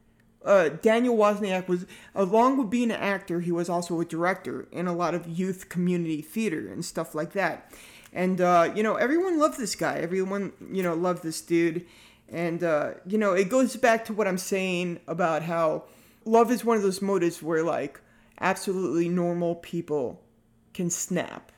Uh, 0.45 0.69
Daniel 0.69 1.17
Wozniak 1.17 1.69
was, 1.69 1.87
along 2.15 2.59
with 2.59 2.71
being 2.71 2.91
an 2.91 3.01
actor, 3.01 3.41
he 3.41 3.51
was 3.51 3.69
also 3.69 4.01
a 4.01 4.05
director 4.05 4.69
in 4.71 4.87
a 4.87 4.95
lot 4.95 5.15
of 5.15 5.27
youth 5.27 5.69
community 5.69 6.21
theater 6.21 6.71
and 6.71 6.85
stuff 6.85 7.15
like 7.15 7.33
that. 7.33 7.73
And, 8.13 8.41
uh, 8.41 8.73
you 8.75 8.83
know, 8.83 8.97
everyone 8.97 9.39
loved 9.39 9.59
this 9.59 9.75
guy. 9.75 9.97
Everyone, 9.97 10.53
you 10.71 10.83
know, 10.83 10.95
loved 10.95 11.23
this 11.23 11.41
dude. 11.41 11.87
And, 12.29 12.63
uh, 12.63 12.93
you 13.07 13.19
know, 13.19 13.33
it 13.33 13.49
goes 13.49 13.77
back 13.77 14.05
to 14.07 14.13
what 14.13 14.29
I'm 14.29 14.39
saying 14.39 15.01
about 15.07 15.43
how 15.43 15.85
love 16.25 16.51
is 16.51 16.65
one 16.65 16.77
of 16.77 16.83
those 16.83 17.03
motives 17.03 17.43
where, 17.43 17.63
like, 17.63 18.01
absolutely 18.41 19.09
normal 19.09 19.57
people 19.57 20.23
can 20.73 20.91
snap. 20.91 21.53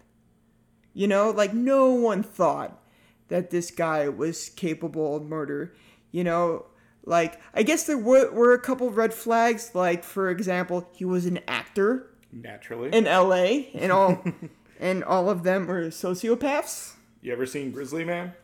You 0.95 1.09
know, 1.09 1.31
like 1.31 1.53
no 1.53 1.91
one 1.91 2.23
thought 2.23 2.81
that 3.29 3.51
this 3.51 3.71
guy 3.71 4.09
was 4.09 4.49
capable 4.51 5.17
of 5.17 5.25
murder. 5.25 5.75
You 6.11 6.25
know, 6.25 6.67
like 7.07 7.41
I 7.55 7.63
guess 7.63 7.85
there 7.85 7.97
were, 7.97 8.31
were 8.31 8.53
a 8.53 8.59
couple 8.61 8.91
red 8.91 9.15
flags. 9.15 9.71
Like 9.75 10.05
for 10.05 10.29
example, 10.29 10.89
he 10.93 11.05
was 11.07 11.25
an 11.25 11.41
actor 11.49 12.11
Naturally. 12.33 12.91
in 12.93 13.07
L.A. 13.07 13.71
and 13.75 13.91
all, 13.91 14.23
and 14.81 15.03
all 15.05 15.31
of 15.31 15.43
them 15.45 15.67
were 15.67 15.87
sociopaths. 15.87 16.93
you 17.23 17.33
ever 17.33 17.47
seen 17.47 17.71
Grizzly 17.71 18.05
Man? 18.05 18.35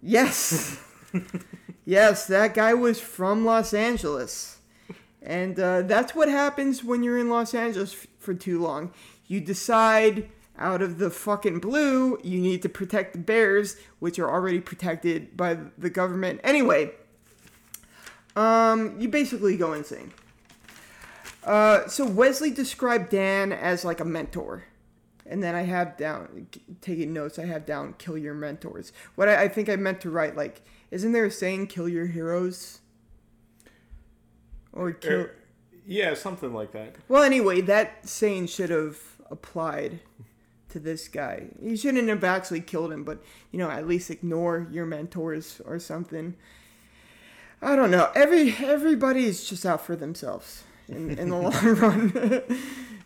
Yes. 0.00 0.78
yes, 1.84 2.26
that 2.26 2.54
guy 2.54 2.74
was 2.74 3.00
from 3.00 3.44
Los 3.44 3.74
Angeles. 3.74 4.58
And 5.22 5.58
uh, 5.58 5.82
that's 5.82 6.14
what 6.14 6.28
happens 6.28 6.84
when 6.84 7.02
you're 7.02 7.18
in 7.18 7.28
Los 7.28 7.52
Angeles 7.54 7.92
f- 7.94 8.06
for 8.18 8.32
too 8.34 8.60
long. 8.62 8.92
You 9.26 9.40
decide 9.40 10.28
out 10.58 10.80
of 10.82 10.98
the 10.98 11.10
fucking 11.10 11.58
blue 11.58 12.18
you 12.22 12.40
need 12.40 12.62
to 12.62 12.68
protect 12.68 13.12
the 13.12 13.18
bears, 13.18 13.76
which 13.98 14.18
are 14.18 14.30
already 14.30 14.60
protected 14.60 15.36
by 15.36 15.58
the 15.76 15.90
government. 15.90 16.40
Anyway, 16.44 16.92
um, 18.36 18.94
you 19.00 19.08
basically 19.08 19.56
go 19.56 19.72
insane. 19.72 20.12
Uh, 21.42 21.86
so 21.88 22.06
Wesley 22.06 22.50
described 22.50 23.08
Dan 23.08 23.52
as 23.52 23.84
like 23.84 24.00
a 24.00 24.04
mentor. 24.04 24.64
And 25.28 25.42
then 25.42 25.56
I 25.56 25.62
have 25.62 25.96
down, 25.96 26.46
taking 26.80 27.12
notes, 27.12 27.38
I 27.38 27.46
have 27.46 27.66
down, 27.66 27.94
kill 27.98 28.16
your 28.16 28.34
mentors. 28.34 28.92
What 29.16 29.28
I, 29.28 29.44
I 29.44 29.48
think 29.48 29.68
I 29.68 29.74
meant 29.74 30.00
to 30.02 30.10
write, 30.10 30.36
like, 30.36 30.62
isn't 30.92 31.10
there 31.10 31.24
a 31.24 31.30
saying, 31.32 31.66
kill 31.66 31.88
your 31.88 32.06
heroes? 32.06 32.78
Or 34.72 34.92
kill. 34.92 35.12
Er, 35.12 35.34
yeah, 35.84 36.14
something 36.14 36.54
like 36.54 36.70
that. 36.72 36.94
Well, 37.08 37.24
anyway, 37.24 37.60
that 37.62 38.08
saying 38.08 38.46
should 38.46 38.70
have 38.70 38.98
applied 39.28 39.98
to 40.68 40.78
this 40.78 41.08
guy. 41.08 41.48
You 41.60 41.76
shouldn't 41.76 42.08
have 42.08 42.22
actually 42.22 42.60
killed 42.60 42.92
him, 42.92 43.02
but, 43.02 43.20
you 43.50 43.58
know, 43.58 43.70
at 43.70 43.88
least 43.88 44.10
ignore 44.10 44.68
your 44.70 44.86
mentors 44.86 45.60
or 45.64 45.80
something. 45.80 46.36
I 47.62 47.74
don't 47.74 47.90
know. 47.90 48.10
Every 48.14 48.54
Everybody 48.58 49.24
is 49.24 49.48
just 49.48 49.64
out 49.64 49.84
for 49.84 49.96
themselves 49.96 50.64
in, 50.88 51.18
in 51.18 51.30
the 51.30 51.36
long 51.38 51.74
run. 51.74 52.42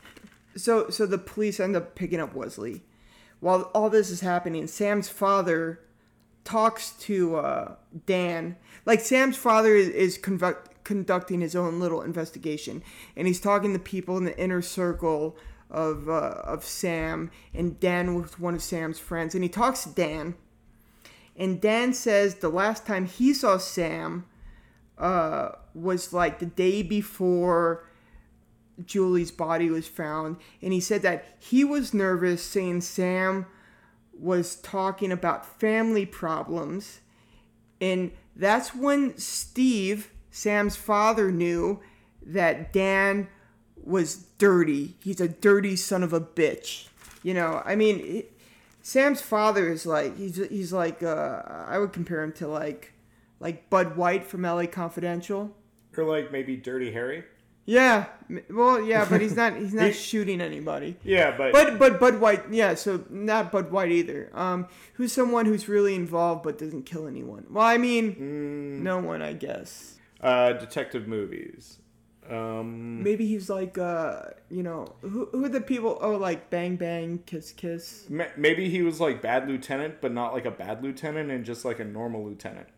so 0.56 0.90
so 0.90 1.06
the 1.06 1.18
police 1.18 1.60
end 1.60 1.76
up 1.76 1.94
picking 1.94 2.20
up 2.20 2.34
Wesley. 2.34 2.82
While 3.40 3.70
all 3.74 3.88
this 3.88 4.10
is 4.10 4.20
happening, 4.20 4.66
Sam's 4.66 5.08
father 5.08 5.80
talks 6.44 6.90
to 6.92 7.36
uh, 7.36 7.74
Dan. 8.06 8.56
Like 8.84 9.00
Sam's 9.00 9.36
father 9.36 9.74
is, 9.74 9.88
is 9.88 10.18
conduct, 10.18 10.84
conducting 10.84 11.40
his 11.40 11.56
own 11.56 11.80
little 11.80 12.02
investigation, 12.02 12.82
and 13.16 13.26
he's 13.26 13.40
talking 13.40 13.72
to 13.72 13.78
people 13.78 14.18
in 14.18 14.24
the 14.24 14.38
inner 14.38 14.62
circle 14.62 15.36
of 15.70 16.08
uh, 16.08 16.42
of 16.44 16.64
Sam. 16.64 17.30
And 17.54 17.78
Dan 17.80 18.14
was 18.14 18.38
one 18.38 18.54
of 18.54 18.62
Sam's 18.62 18.98
friends, 18.98 19.34
and 19.34 19.44
he 19.44 19.48
talks 19.48 19.84
to 19.84 19.90
Dan. 19.90 20.34
And 21.36 21.60
Dan 21.60 21.94
says 21.94 22.36
the 22.36 22.50
last 22.50 22.84
time 22.84 23.06
he 23.06 23.32
saw 23.32 23.56
Sam 23.56 24.26
uh, 25.00 25.52
was 25.74 26.12
like 26.12 26.38
the 26.38 26.46
day 26.46 26.82
before 26.82 27.84
Julie's 28.84 29.30
body 29.30 29.70
was 29.70 29.88
found, 29.88 30.36
and 30.62 30.72
he 30.72 30.80
said 30.80 31.02
that 31.02 31.24
he 31.38 31.64
was 31.64 31.94
nervous, 31.94 32.42
saying 32.42 32.82
Sam 32.82 33.46
was 34.12 34.56
talking 34.56 35.10
about 35.10 35.58
family 35.58 36.06
problems, 36.06 37.00
and 37.80 38.12
that's 38.36 38.74
when 38.74 39.16
Steve, 39.18 40.10
Sam's 40.30 40.76
father, 40.76 41.32
knew 41.32 41.80
that 42.24 42.72
Dan 42.72 43.28
was 43.82 44.26
dirty. 44.38 44.96
He's 45.02 45.20
a 45.20 45.28
dirty 45.28 45.76
son 45.76 46.02
of 46.02 46.12
a 46.12 46.20
bitch. 46.20 46.88
You 47.22 47.34
know, 47.34 47.62
I 47.64 47.74
mean, 47.74 48.00
it, 48.00 48.32
Sam's 48.82 49.20
father 49.20 49.68
is 49.68 49.86
like 49.86 50.16
he's 50.16 50.36
he's 50.48 50.72
like 50.72 51.02
uh, 51.02 51.42
I 51.66 51.78
would 51.78 51.92
compare 51.92 52.22
him 52.22 52.32
to 52.34 52.48
like 52.48 52.92
like 53.40 53.68
Bud 53.70 53.96
White 53.96 54.24
from 54.24 54.42
LA 54.42 54.66
Confidential. 54.66 55.56
Or 55.96 56.04
like 56.04 56.30
maybe 56.30 56.56
Dirty 56.56 56.92
Harry. 56.92 57.24
Yeah, 57.66 58.06
well, 58.48 58.80
yeah, 58.80 59.06
but 59.08 59.20
he's 59.20 59.36
not 59.36 59.54
he's 59.62 59.74
not 59.74 59.94
shooting 59.94 60.40
anybody. 60.40 60.96
Yeah, 61.04 61.36
but, 61.36 61.52
But 61.52 61.78
but 61.78 62.00
Bud 62.00 62.20
White, 62.20 62.44
yeah, 62.52 62.74
so 62.74 63.04
not 63.10 63.52
Bud 63.52 63.70
White 63.70 63.92
either. 63.92 64.30
Um, 64.34 64.66
who's 64.94 65.12
someone 65.12 65.46
who's 65.46 65.68
really 65.68 65.94
involved 65.94 66.42
but 66.42 66.58
doesn't 66.58 66.84
kill 66.86 67.06
anyone? 67.06 67.46
Well, 67.50 67.64
I 67.66 67.76
mean, 67.76 68.14
Mm. 68.14 68.82
no 68.82 68.98
one, 68.98 69.20
I 69.22 69.34
guess. 69.34 69.98
uh, 70.20 70.54
detective 70.54 71.06
movies. 71.06 71.78
Um, 72.28 73.02
Maybe 73.02 73.26
he's 73.26 73.50
like, 73.50 73.76
uh, 73.78 74.22
you 74.50 74.62
know, 74.62 74.86
who 75.02 75.26
who 75.32 75.44
are 75.44 75.48
the 75.48 75.60
people? 75.60 75.98
Oh, 76.00 76.16
like 76.16 76.48
Bang 76.50 76.76
Bang, 76.76 77.22
Kiss 77.26 77.52
Kiss. 77.52 78.06
maybe 78.36 78.68
he 78.70 78.82
was 78.82 79.00
like 79.00 79.20
bad 79.20 79.48
lieutenant, 79.48 80.00
but 80.00 80.12
not 80.12 80.32
like 80.32 80.44
a 80.46 80.50
bad 80.50 80.82
lieutenant, 80.82 81.30
and 81.30 81.44
just 81.44 81.64
like 81.64 81.80
a 81.80 81.84
normal 81.84 82.24
lieutenant. 82.24 82.68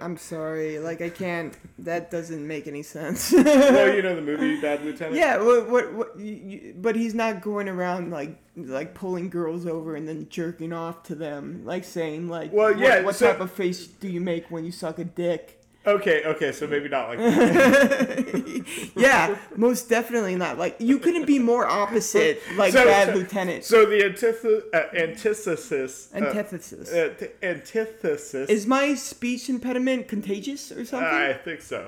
I'm, 0.00 0.16
sorry, 0.16 0.78
like 0.78 1.00
I 1.00 1.08
can't. 1.10 1.56
That 1.80 2.10
doesn't 2.10 2.46
make 2.46 2.66
any 2.66 2.82
sense. 2.82 3.32
well, 3.32 3.94
you 3.94 4.02
know 4.02 4.14
the 4.14 4.22
movie 4.22 4.60
Bad 4.60 4.84
Lieutenant. 4.84 5.16
Yeah, 5.16 5.38
what, 5.42 5.68
what, 5.68 5.92
what 5.94 6.18
you, 6.18 6.34
you, 6.34 6.74
but 6.76 6.96
he's 6.96 7.14
not 7.14 7.40
going 7.42 7.68
around 7.68 8.10
like 8.10 8.38
like 8.56 8.94
pulling 8.94 9.30
girls 9.30 9.66
over 9.66 9.94
and 9.96 10.08
then 10.08 10.28
jerking 10.30 10.72
off 10.72 11.02
to 11.04 11.14
them, 11.14 11.64
like 11.64 11.84
saying 11.84 12.28
like, 12.28 12.52
Well, 12.52 12.70
what- 12.70 12.78
yeah, 12.78 13.00
what, 13.02 13.14
so- 13.16 13.30
type 13.32 13.40
of 13.40 13.50
face 13.52 13.86
do 13.86 14.08
you 14.08 14.20
make 14.20 14.50
when 14.50 14.64
you 14.64 14.72
suck 14.72 14.98
a 14.98 15.04
dick? 15.04 15.57
Okay, 15.88 16.22
okay, 16.24 16.52
so 16.52 16.66
maybe 16.66 16.88
not 16.88 17.08
like. 17.08 17.18
that. 17.18 18.64
Yeah, 18.96 19.36
most 19.56 19.88
definitely 19.88 20.36
not. 20.36 20.58
Like 20.58 20.76
you 20.78 20.98
couldn't 20.98 21.24
be 21.26 21.38
more 21.38 21.66
opposite, 21.66 22.40
like 22.56 22.72
So- 22.72 22.84
bad 22.84 23.08
so- 23.08 23.14
lieutenant. 23.14 23.64
So 23.64 23.86
the 23.86 24.00
antith- 24.02 24.62
uh, 24.74 24.96
antithesis. 24.96 26.10
uh, 26.12 26.16
Antithesis. 26.18 26.92
uh, 26.92 27.14
t- 27.18 27.26
antithesis. 27.42 28.50
Is 28.50 28.66
my 28.66 28.94
speech 28.94 29.48
impediment 29.48 30.08
contagious 30.08 30.70
or 30.72 30.84
something? 30.84 31.08
I 31.08 31.32
think 31.32 31.62
so. 31.62 31.80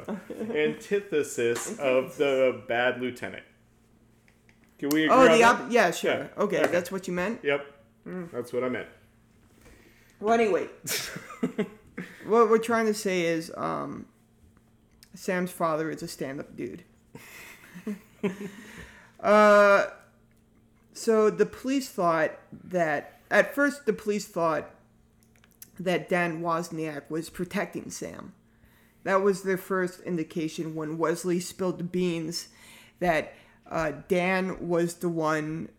Antithesis 0.55 1.79
of 1.79 2.17
the 2.17 2.63
bad 2.69 3.01
lieutenant. 3.01 3.45
Can 4.79 4.89
we 4.91 5.05
agree 5.05 5.15
oh, 5.15 5.25
the 5.25 5.39
that? 5.39 5.71
yeah, 5.71 5.91
sure. 5.91 6.11
Yeah. 6.13 6.27
Okay, 6.45 6.61
Okay. 6.63 6.73
that's 6.73 6.91
what 6.91 7.07
you 7.07 7.13
meant. 7.13 7.41
Yep. 7.43 7.67
That's 8.33 8.53
what 8.53 8.65
I 8.65 8.69
meant. 8.71 8.89
Well, 10.21 10.33
anyway, 10.35 10.69
what 12.31 12.49
we're 12.49 12.59
trying 12.59 12.87
to 12.87 12.95
say 12.95 13.23
is, 13.23 13.53
um, 13.57 14.07
Sam's 15.15 15.51
father 15.51 15.91
is 15.91 16.03
a 16.03 16.09
stand-up 16.09 16.57
dude. 16.57 16.85
uh, 19.21 19.87
so 20.93 21.31
the 21.31 21.47
police 21.47 21.89
thought 21.89 22.39
that 22.53 23.21
at 23.31 23.55
first 23.55 23.87
the 23.87 23.93
police 23.93 24.27
thought 24.27 24.71
that 25.79 26.09
Dan 26.09 26.43
Wozniak 26.43 27.09
was 27.09 27.31
protecting 27.31 27.91
Sam. 27.91 28.35
That 29.05 29.23
was 29.23 29.43
their 29.43 29.57
first 29.57 30.01
indication 30.01 30.75
when 30.75 30.99
Wesley 30.99 31.41
spilled 31.41 31.79
the 31.79 31.85
beans 31.85 32.49
that 32.99 33.33
uh, 33.71 33.93
Dan 34.09 34.69
was 34.69 34.97
the 34.97 35.09
one 35.09 35.71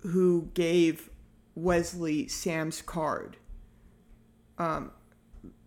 who 0.00 0.48
gave 0.54 1.10
Wesley 1.54 2.28
Sam's 2.28 2.82
card. 2.82 3.36
Um, 4.58 4.92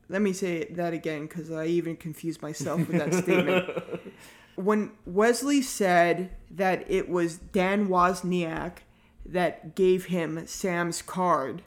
let 0.10 0.22
me 0.22 0.34
say 0.34 0.66
that 0.72 0.94
again 0.94 1.28
because 1.28 1.52
I 1.52 1.66
even 1.66 1.96
confused 1.96 2.42
myself 2.42 2.88
with 2.88 2.98
that 3.00 3.14
statement. 3.24 3.70
When 4.56 4.92
Wesley 5.06 5.62
said 5.62 6.30
that 6.50 6.90
it 6.90 7.10
was 7.10 7.36
Dan 7.36 7.90
Wozniak 7.90 8.78
that 9.26 9.76
gave 9.76 10.06
him 10.06 10.48
Sam's 10.48 11.02
card, 11.02 11.62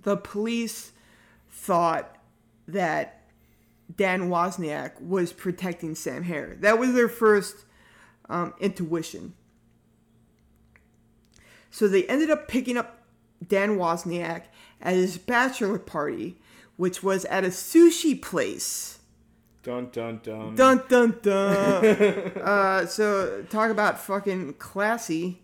the 0.00 0.16
police 0.16 0.92
thought 1.50 2.16
that 2.66 3.24
Dan 3.94 4.30
Wozniak 4.30 5.00
was 5.00 5.32
protecting 5.34 5.94
Sam 5.94 6.22
Herr. 6.22 6.56
That 6.60 6.78
was 6.78 6.94
their 6.94 7.08
first 7.08 7.64
um, 8.28 8.54
intuition. 8.60 9.34
So 11.70 11.88
they 11.88 12.06
ended 12.06 12.30
up 12.30 12.48
picking 12.48 12.76
up 12.76 13.02
Dan 13.46 13.76
Wozniak 13.76 14.42
at 14.80 14.94
his 14.94 15.18
bachelor 15.18 15.78
party, 15.78 16.36
which 16.76 17.02
was 17.02 17.24
at 17.26 17.44
a 17.44 17.48
sushi 17.48 18.20
place. 18.20 18.98
Dun 19.62 19.88
dun 19.90 20.20
dun. 20.22 20.54
Dun 20.54 20.82
dun 20.88 21.18
dun. 21.22 21.84
uh, 22.42 22.86
so 22.86 23.42
talk 23.48 23.70
about 23.70 23.98
fucking 23.98 24.54
classy. 24.54 25.40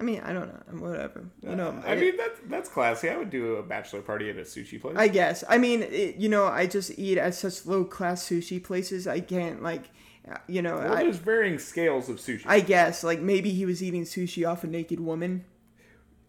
I 0.00 0.04
mean, 0.04 0.20
I 0.20 0.32
don't 0.32 0.46
know, 0.46 0.88
whatever. 0.88 1.28
You 1.42 1.56
know, 1.56 1.82
I 1.84 1.96
mean 1.96 2.16
that's 2.16 2.40
that's 2.48 2.68
classy. 2.68 3.10
I 3.10 3.16
would 3.16 3.30
do 3.30 3.56
a 3.56 3.62
bachelor 3.62 4.00
party 4.00 4.30
at 4.30 4.36
a 4.36 4.42
sushi 4.42 4.80
place. 4.80 4.96
I 4.96 5.08
guess. 5.08 5.42
I 5.48 5.58
mean, 5.58 5.82
it, 5.82 6.16
you 6.16 6.28
know, 6.28 6.46
I 6.46 6.66
just 6.66 6.98
eat 6.98 7.18
at 7.18 7.34
such 7.34 7.66
low 7.66 7.84
class 7.84 8.26
sushi 8.26 8.62
places. 8.62 9.06
I 9.06 9.20
can't 9.20 9.62
like, 9.62 9.90
uh, 10.30 10.36
you 10.46 10.62
know, 10.62 10.76
well, 10.76 10.94
I, 10.94 11.02
there's 11.02 11.16
varying 11.16 11.58
scales 11.58 12.08
of 12.08 12.16
sushi. 12.16 12.44
I 12.46 12.60
guess 12.60 13.02
like 13.02 13.20
maybe 13.20 13.50
he 13.50 13.66
was 13.66 13.82
eating 13.82 14.04
sushi 14.04 14.48
off 14.48 14.62
a 14.62 14.68
naked 14.68 15.00
woman. 15.00 15.44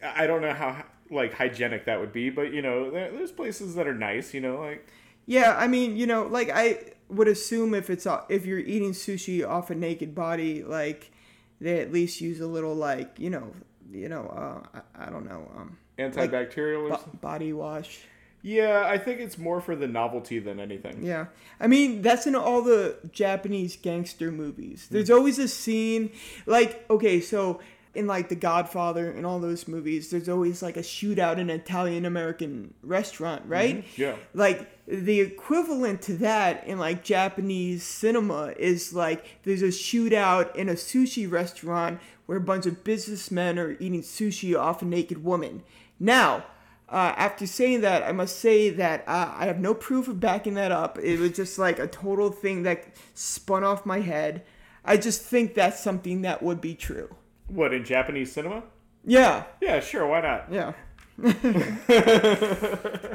I 0.04 0.28
don't 0.28 0.42
know 0.42 0.54
how 0.54 0.84
like 1.12 1.34
hygienic 1.34 1.86
that 1.86 2.00
would 2.00 2.14
be, 2.14 2.30
but 2.30 2.54
you 2.54 2.62
know, 2.62 2.92
there, 2.92 3.12
there's 3.12 3.32
places 3.32 3.76
that 3.76 3.88
are 3.88 3.96
nice. 3.96 4.34
You 4.34 4.42
know, 4.42 4.60
like 4.60 4.88
Yeah, 5.26 5.56
I 5.58 5.68
mean, 5.68 5.96
you 5.98 6.08
know, 6.08 6.24
like 6.24 6.50
I 6.50 6.80
would 7.10 7.28
assume 7.28 7.74
if 7.74 7.90
it's 7.90 8.08
if 8.30 8.46
you're 8.46 8.60
eating 8.60 8.92
sushi 8.92 9.48
off 9.48 9.70
a 9.70 9.76
naked 9.76 10.14
body, 10.14 10.64
like 10.64 11.12
they 11.60 11.80
at 11.82 11.92
least 11.92 12.22
use 12.22 12.40
a 12.40 12.48
little 12.48 12.76
like 12.76 13.20
you 13.20 13.30
know, 13.30 13.52
you 13.92 14.10
know, 14.10 14.28
uh, 14.28 14.80
I, 14.98 15.08
I 15.08 15.10
don't 15.10 15.26
know, 15.26 15.50
um, 15.56 15.78
Antibacterial 15.98 16.84
or 16.84 16.90
bo- 16.90 16.96
something? 16.98 17.20
body 17.22 17.54
wash. 17.54 18.02
Yeah, 18.42 18.86
I 18.88 18.98
think 18.98 19.20
it's 19.20 19.38
more 19.38 19.60
for 19.60 19.76
the 19.76 19.88
novelty 19.88 20.40
than 20.40 20.62
anything. 20.62 21.04
Yeah, 21.04 21.26
I 21.60 21.68
mean 21.68 22.02
that's 22.02 22.26
in 22.26 22.36
all 22.36 22.62
the 22.62 22.96
Japanese 23.12 23.76
gangster 23.76 24.32
movies. 24.32 24.88
There's 24.90 25.10
always 25.10 25.40
a 25.40 25.48
scene 25.50 26.12
like 26.46 26.86
okay, 26.90 27.20
so 27.20 27.60
in 28.00 28.08
like 28.08 28.30
The 28.30 28.36
Godfather 28.36 29.12
and 29.12 29.26
all 29.26 29.40
those 29.40 29.68
movies, 29.68 30.10
there's 30.10 30.30
always 30.30 30.64
like 30.64 30.78
a 30.78 30.82
shootout 30.82 31.34
in 31.34 31.50
an 31.50 31.52
Italian 31.52 32.06
American 32.06 32.74
restaurant, 32.82 33.44
right? 33.46 33.86
Yeah. 33.96 34.16
Like 34.34 34.68
the 34.88 35.20
equivalent 35.20 36.02
to 36.04 36.14
that 36.18 36.66
in 36.66 36.80
like 36.80 37.04
Japanese 37.04 37.84
cinema 37.84 38.54
is 38.58 38.94
like 38.94 39.40
there's 39.44 39.62
a 39.62 39.68
shootout 39.68 40.56
in 40.56 40.70
a 40.70 40.74
sushi 40.74 41.30
restaurant 41.30 42.00
where 42.26 42.38
a 42.38 42.42
bunch 42.42 42.66
of 42.66 42.84
businessmen 42.84 43.60
are 43.60 43.72
eating 43.74 44.02
sushi 44.02 44.58
off 44.58 44.82
a 44.82 44.86
naked 44.86 45.24
woman. 45.24 45.62
Now, 46.00 46.46
uh, 46.88 47.14
after 47.18 47.46
saying 47.46 47.82
that, 47.82 48.02
I 48.04 48.12
must 48.14 48.40
say 48.40 48.70
that 48.72 49.04
uh, 49.08 49.34
I 49.38 49.46
have 49.46 49.60
no 49.60 49.76
proof 49.76 50.08
of 50.08 50.20
backing 50.20 50.56
that 50.56 50.72
up. 50.72 50.98
It 50.98 51.20
was 51.20 51.34
just 51.34 51.60
like 51.60 51.78
a 51.78 51.86
total 51.86 52.32
thing 52.32 52.64
that 52.64 52.86
spun 53.14 53.64
off 53.64 53.86
my 53.86 54.00
head. 54.00 54.44
I 54.84 54.98
just 54.98 55.22
think 55.22 55.54
that's 55.54 55.84
something 55.84 56.24
that 56.24 56.42
would 56.42 56.62
be 56.62 56.74
true. 56.74 57.16
What, 57.50 57.74
in 57.74 57.84
Japanese 57.84 58.32
cinema? 58.32 58.64
Yeah, 59.06 59.44
Yeah, 59.62 59.80
sure, 59.80 60.06
why 60.08 60.22
not? 60.22 60.52
yeah. 60.52 60.74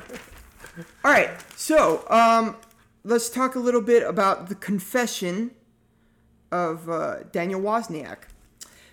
All 1.05 1.11
right, 1.11 1.31
so 1.57 2.05
um, 2.11 2.57
let's 3.05 3.31
talk 3.31 3.55
a 3.55 3.59
little 3.61 3.81
bit 3.81 4.03
about 4.03 4.49
the 4.49 4.55
confession 4.55 5.53
of 6.51 6.89
uh, 6.89 7.25
Daniel 7.31 7.61
Wozniak. 7.61 8.19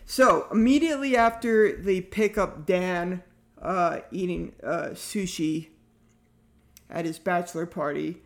So 0.05 0.47
immediately 0.51 1.15
after 1.15 1.75
they 1.75 2.01
pick 2.01 2.37
up 2.37 2.65
Dan 2.65 3.23
uh, 3.61 3.99
eating 4.11 4.53
uh, 4.63 4.89
sushi 4.93 5.69
at 6.89 7.05
his 7.05 7.17
bachelor 7.17 7.65
party, 7.65 8.17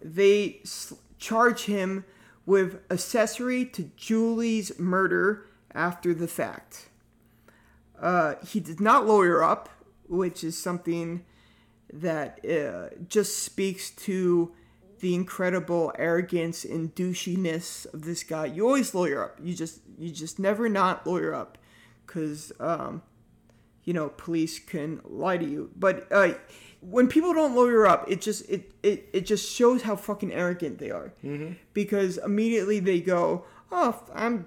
they 0.00 0.60
s- 0.62 0.94
charge 1.18 1.64
him 1.64 2.04
with 2.46 2.78
accessory 2.90 3.64
to 3.66 3.90
Julie's 3.96 4.78
murder 4.78 5.45
after 5.76 6.14
the 6.14 6.26
fact. 6.26 6.88
Uh, 8.00 8.34
he 8.44 8.58
did 8.58 8.80
not 8.80 9.06
lawyer 9.06 9.42
up, 9.42 9.68
which 10.08 10.42
is 10.42 10.60
something 10.60 11.24
that 11.92 12.44
uh, 12.44 12.94
just 13.08 13.44
speaks 13.44 13.90
to 13.90 14.52
the 15.00 15.14
incredible 15.14 15.92
arrogance 15.98 16.64
and 16.64 16.94
douchiness 16.94 17.92
of 17.92 18.02
this 18.02 18.22
guy. 18.22 18.46
You 18.46 18.66
always 18.66 18.94
lawyer 18.94 19.22
up. 19.22 19.38
You 19.42 19.54
just 19.54 19.80
you 19.98 20.10
just 20.10 20.38
never 20.38 20.68
not 20.68 21.06
lawyer 21.06 21.34
up, 21.34 21.58
because 22.06 22.52
um, 22.58 23.02
you 23.84 23.92
know 23.92 24.08
police 24.08 24.58
can 24.58 25.00
lie 25.04 25.36
to 25.36 25.44
you. 25.44 25.70
But 25.76 26.06
uh, 26.10 26.34
when 26.80 27.08
people 27.08 27.32
don't 27.34 27.54
lawyer 27.54 27.86
up, 27.86 28.10
it 28.10 28.20
just 28.20 28.48
it 28.48 28.72
it, 28.82 29.08
it 29.12 29.26
just 29.26 29.50
shows 29.50 29.82
how 29.82 29.96
fucking 29.96 30.32
arrogant 30.32 30.78
they 30.78 30.90
are. 30.90 31.12
Because 31.72 32.18
immediately 32.18 32.80
they 32.80 33.00
go, 33.00 33.44
"Oh, 33.70 34.02
I'm 34.14 34.46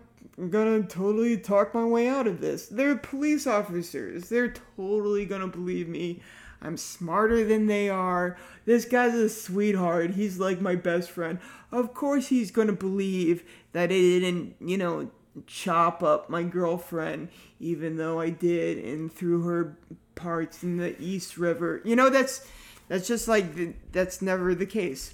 gonna 0.50 0.84
totally 0.84 1.38
talk 1.38 1.74
my 1.74 1.86
way 1.86 2.08
out 2.08 2.28
of 2.28 2.42
this." 2.42 2.68
They're 2.68 2.96
police 2.96 3.46
officers. 3.48 4.30
They're 4.30 4.54
totally 4.78 5.26
gonna 5.26 5.48
believe 5.48 5.88
me. 5.88 6.22
I'm 6.62 6.78
smarter 6.78 7.46
than 7.46 7.68
they 7.68 7.90
are. 7.90 8.38
This 8.66 8.86
guy's 8.86 9.14
a 9.14 9.30
sweetheart. 9.30 10.12
He's 10.12 10.40
like 10.40 10.60
my 10.62 10.76
best 10.76 11.10
friend. 11.10 11.40
Of 11.72 11.94
course, 11.94 12.28
he's 12.28 12.52
gonna 12.52 12.74
believe 12.74 13.44
that 13.72 13.84
I 13.84 13.88
didn't, 13.88 14.56
you 14.60 14.78
know, 14.78 15.10
chop 15.48 16.04
up 16.04 16.30
my 16.30 16.44
girlfriend, 16.44 17.30
even 17.60 17.98
though 17.98 18.20
I 18.20 18.30
did, 18.30 18.84
and 18.84 19.12
threw 19.12 19.44
her 19.44 19.78
parts 20.16 20.64
in 20.64 20.78
the 20.78 21.00
East 21.02 21.38
River. 21.38 21.82
You 21.86 21.96
know, 21.96 22.10
that's 22.10 22.46
that's 22.88 23.08
just 23.08 23.28
like 23.28 23.92
that's 23.92 24.22
never 24.22 24.54
the 24.54 24.66
case. 24.66 25.14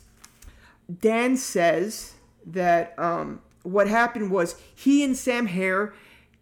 Dan 1.02 1.38
says 1.38 2.14
that 2.46 2.98
um, 2.98 3.42
what 3.66 3.88
happened 3.88 4.32
was 4.32 4.56
he 4.74 5.04
and 5.04 5.16
Sam 5.18 5.48
Herr 5.48 5.94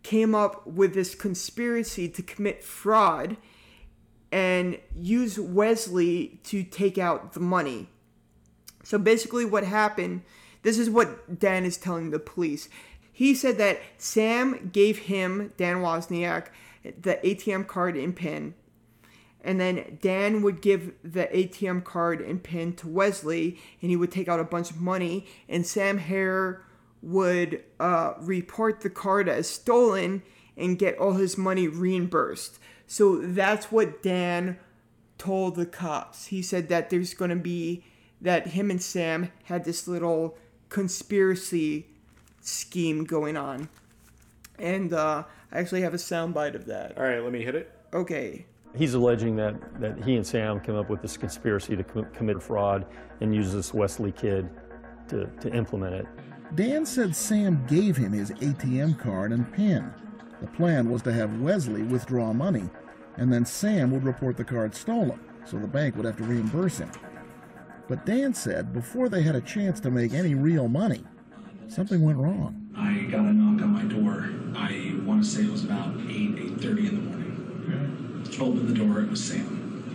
came 0.04 0.36
up 0.36 0.68
with 0.68 0.94
this 0.94 1.16
conspiracy 1.16 2.10
to 2.10 2.22
commit 2.22 2.64
fraud 2.64 3.38
and 4.32 4.80
use 4.96 5.40
Wesley 5.40 6.40
to 6.44 6.64
take 6.64 6.98
out 6.98 7.34
the 7.34 7.40
money. 7.40 7.88
So 8.84 8.98
basically, 8.98 9.46
what 9.46 9.64
happened 9.64 10.24
this 10.64 10.80
is 10.80 10.90
what 10.90 11.40
Dan 11.40 11.66
is 11.66 11.78
telling 11.78 12.10
the 12.10 12.20
police. 12.20 12.68
He 13.12 13.36
said 13.36 13.58
that 13.60 13.80
Sam 13.98 14.70
gave 14.74 15.00
him, 15.00 15.54
Dan 15.56 15.78
Wozniak, 15.78 16.48
the 16.84 17.20
ATM 17.24 17.68
card 17.68 17.96
and 17.96 18.16
PIN, 18.16 18.56
and 19.42 19.60
then 19.60 20.00
Dan 20.02 20.42
would 20.42 20.62
give 20.62 20.94
the 21.04 21.28
ATM 21.28 21.84
card 21.84 22.22
and 22.22 22.42
PIN 22.42 22.74
to 22.78 22.88
Wesley, 22.88 23.60
and 23.82 23.92
he 23.92 23.98
would 23.98 24.12
take 24.12 24.28
out 24.28 24.40
a 24.40 24.46
bunch 24.46 24.72
of 24.72 24.82
money, 24.82 25.28
and 25.48 25.68
Sam 25.68 25.98
Herr 26.00 26.64
would 27.04 27.62
uh, 27.82 28.14
report 28.20 28.82
the 28.82 28.90
card 28.90 29.28
as 29.28 29.48
stolen 29.50 30.24
and 30.56 30.80
get 30.80 30.98
all 30.98 31.14
his 31.14 31.38
money 31.38 31.68
reimbursed. 31.68 32.58
So 32.88 33.18
that's 33.18 33.72
what 33.72 34.02
Dan 34.02 34.58
told 35.18 35.56
the 35.56 35.66
cops. 35.66 36.28
He 36.28 36.42
said 36.42 36.70
that 36.70 36.90
there's 36.90 37.14
going 37.14 37.30
to 37.30 37.36
be 37.36 37.84
that 38.22 38.48
him 38.48 38.72
and 38.72 38.82
Sam 38.82 39.32
had 39.44 39.66
this 39.66 39.88
little 39.88 40.38
conspiracy 40.70 41.88
scheme 42.40 43.04
going 43.04 43.36
on. 43.36 43.68
And 44.58 44.94
uh, 44.94 45.24
I 45.52 45.60
actually 45.60 45.82
have 45.82 45.94
a 45.94 45.98
soundbite 45.98 46.56
of 46.56 46.66
that. 46.68 46.98
All 46.98 47.04
right, 47.04 47.22
let 47.22 47.34
me 47.34 47.44
hit 47.44 47.56
it. 47.56 47.72
Okay. 47.94 48.46
He's 48.76 48.94
alleging 48.94 49.36
that, 49.36 49.56
that 49.82 50.04
he 50.04 50.16
and 50.16 50.26
Sam 50.26 50.60
came 50.62 50.76
up 50.76 50.90
with 50.90 51.02
this 51.02 51.18
conspiracy 51.18 51.76
to 51.76 51.84
com- 51.84 52.08
commit 52.14 52.42
fraud 52.42 52.86
and 53.20 53.36
use 53.36 53.52
this 53.54 53.74
Wesley 53.74 54.12
kid 54.14 54.50
to, 55.10 55.28
to 55.42 55.54
implement 55.54 55.96
it. 55.96 56.06
Dan 56.56 56.86
said 56.86 57.16
Sam 57.16 57.66
gave 57.68 57.98
him 57.98 58.12
his 58.12 58.30
ATM 58.32 59.00
card 59.00 59.32
and 59.32 59.52
PIN. 59.54 59.92
The 60.40 60.48
plan 60.48 60.90
was 60.90 61.02
to 61.04 61.14
have 61.14 61.42
Wesley 61.42 61.82
withdraw 61.82 62.32
money, 62.32 62.70
and 63.18 63.34
then 63.34 63.46
Sam 63.46 63.92
would 63.92 64.04
report 64.04 64.38
the 64.38 64.44
card 64.44 64.76
stolen, 64.76 65.20
so 65.46 65.58
the 65.58 65.68
bank 65.68 65.96
would 65.96 66.06
have 66.06 66.18
to 66.18 66.24
reimburse 66.24 66.78
him. 66.78 66.92
But 67.88 68.06
Dan 68.06 68.34
said 68.34 68.72
before 68.72 69.10
they 69.10 69.24
had 69.24 69.36
a 69.36 69.42
chance 69.42 69.80
to 69.80 69.90
make 69.90 70.14
any 70.14 70.36
real 70.36 70.68
money, 70.68 71.04
something 71.68 72.02
went 72.02 72.20
wrong. 72.20 72.70
I 72.78 73.10
got 73.10 73.22
a 73.22 73.34
knock 73.34 73.62
on 73.64 73.70
my 73.70 73.84
door. 73.84 74.30
I 74.56 74.96
want 75.06 75.24
to 75.24 75.30
say 75.30 75.44
it 75.44 75.52
was 75.52 75.64
about 75.64 75.96
8, 75.96 76.02
8.30 76.02 76.78
in 76.78 76.86
the 76.86 76.92
morning. 77.02 77.20
Opened 78.40 78.68
the 78.68 78.74
door, 78.74 79.00
it 79.00 79.10
was 79.10 79.24
Sam. 79.24 79.94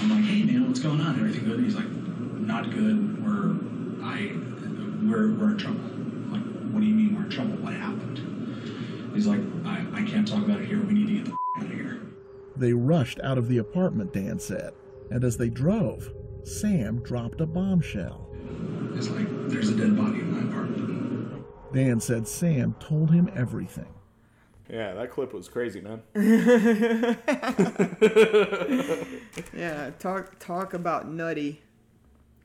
I'm 0.00 0.10
like, 0.10 0.24
hey 0.24 0.44
man, 0.44 0.66
what's 0.66 0.80
going 0.80 1.00
on? 1.00 1.16
Everything 1.16 1.44
good? 1.44 1.60
He's 1.60 1.74
like, 1.76 1.88
not 1.88 2.70
good. 2.70 3.24
We're, 3.24 3.54
I, 4.04 4.32
we're, 5.08 5.32
we're 5.34 5.52
in 5.52 5.58
trouble. 5.58 5.80
I'm 5.80 6.32
like, 6.32 6.72
what 6.72 6.80
do 6.80 6.86
you 6.86 6.94
mean 6.94 7.14
we're 7.14 7.24
in 7.24 7.30
trouble? 7.30 7.56
What 7.56 7.74
happened? 7.74 9.12
He's 9.14 9.26
like, 9.26 9.40
I, 9.64 9.84
I 9.94 10.02
can't 10.04 10.26
talk 10.26 10.44
about 10.44 10.60
it 10.60 10.66
here. 10.66 10.80
We 10.80 10.92
need 10.94 11.06
to 11.06 11.14
get 11.14 11.24
the 11.24 11.36
out 11.58 11.64
of 11.64 11.70
here. 11.72 12.00
They 12.56 12.72
rushed 12.72 13.20
out 13.20 13.38
of 13.38 13.48
the 13.48 13.58
apartment, 13.58 14.12
Dan 14.12 14.38
said, 14.38 14.72
and 15.10 15.24
as 15.24 15.36
they 15.36 15.48
drove, 15.48 16.10
Sam 16.44 17.00
dropped 17.02 17.40
a 17.40 17.46
bombshell. 17.46 18.28
It's 18.94 19.08
like, 19.08 19.26
there's 19.48 19.70
a 19.70 19.76
dead 19.76 19.96
body 19.96 20.20
in 20.20 20.32
my 20.32 20.50
apartment. 20.50 21.44
Dan 21.72 22.00
said 22.00 22.26
Sam 22.28 22.74
told 22.78 23.10
him 23.10 23.30
everything. 23.34 23.92
Yeah, 24.70 24.94
that 24.94 25.10
clip 25.10 25.32
was 25.32 25.48
crazy, 25.48 25.80
man. 25.80 26.02
Yeah, 29.54 29.90
talk 29.98 30.38
talk 30.38 30.74
about 30.74 31.08
nutty. 31.08 31.62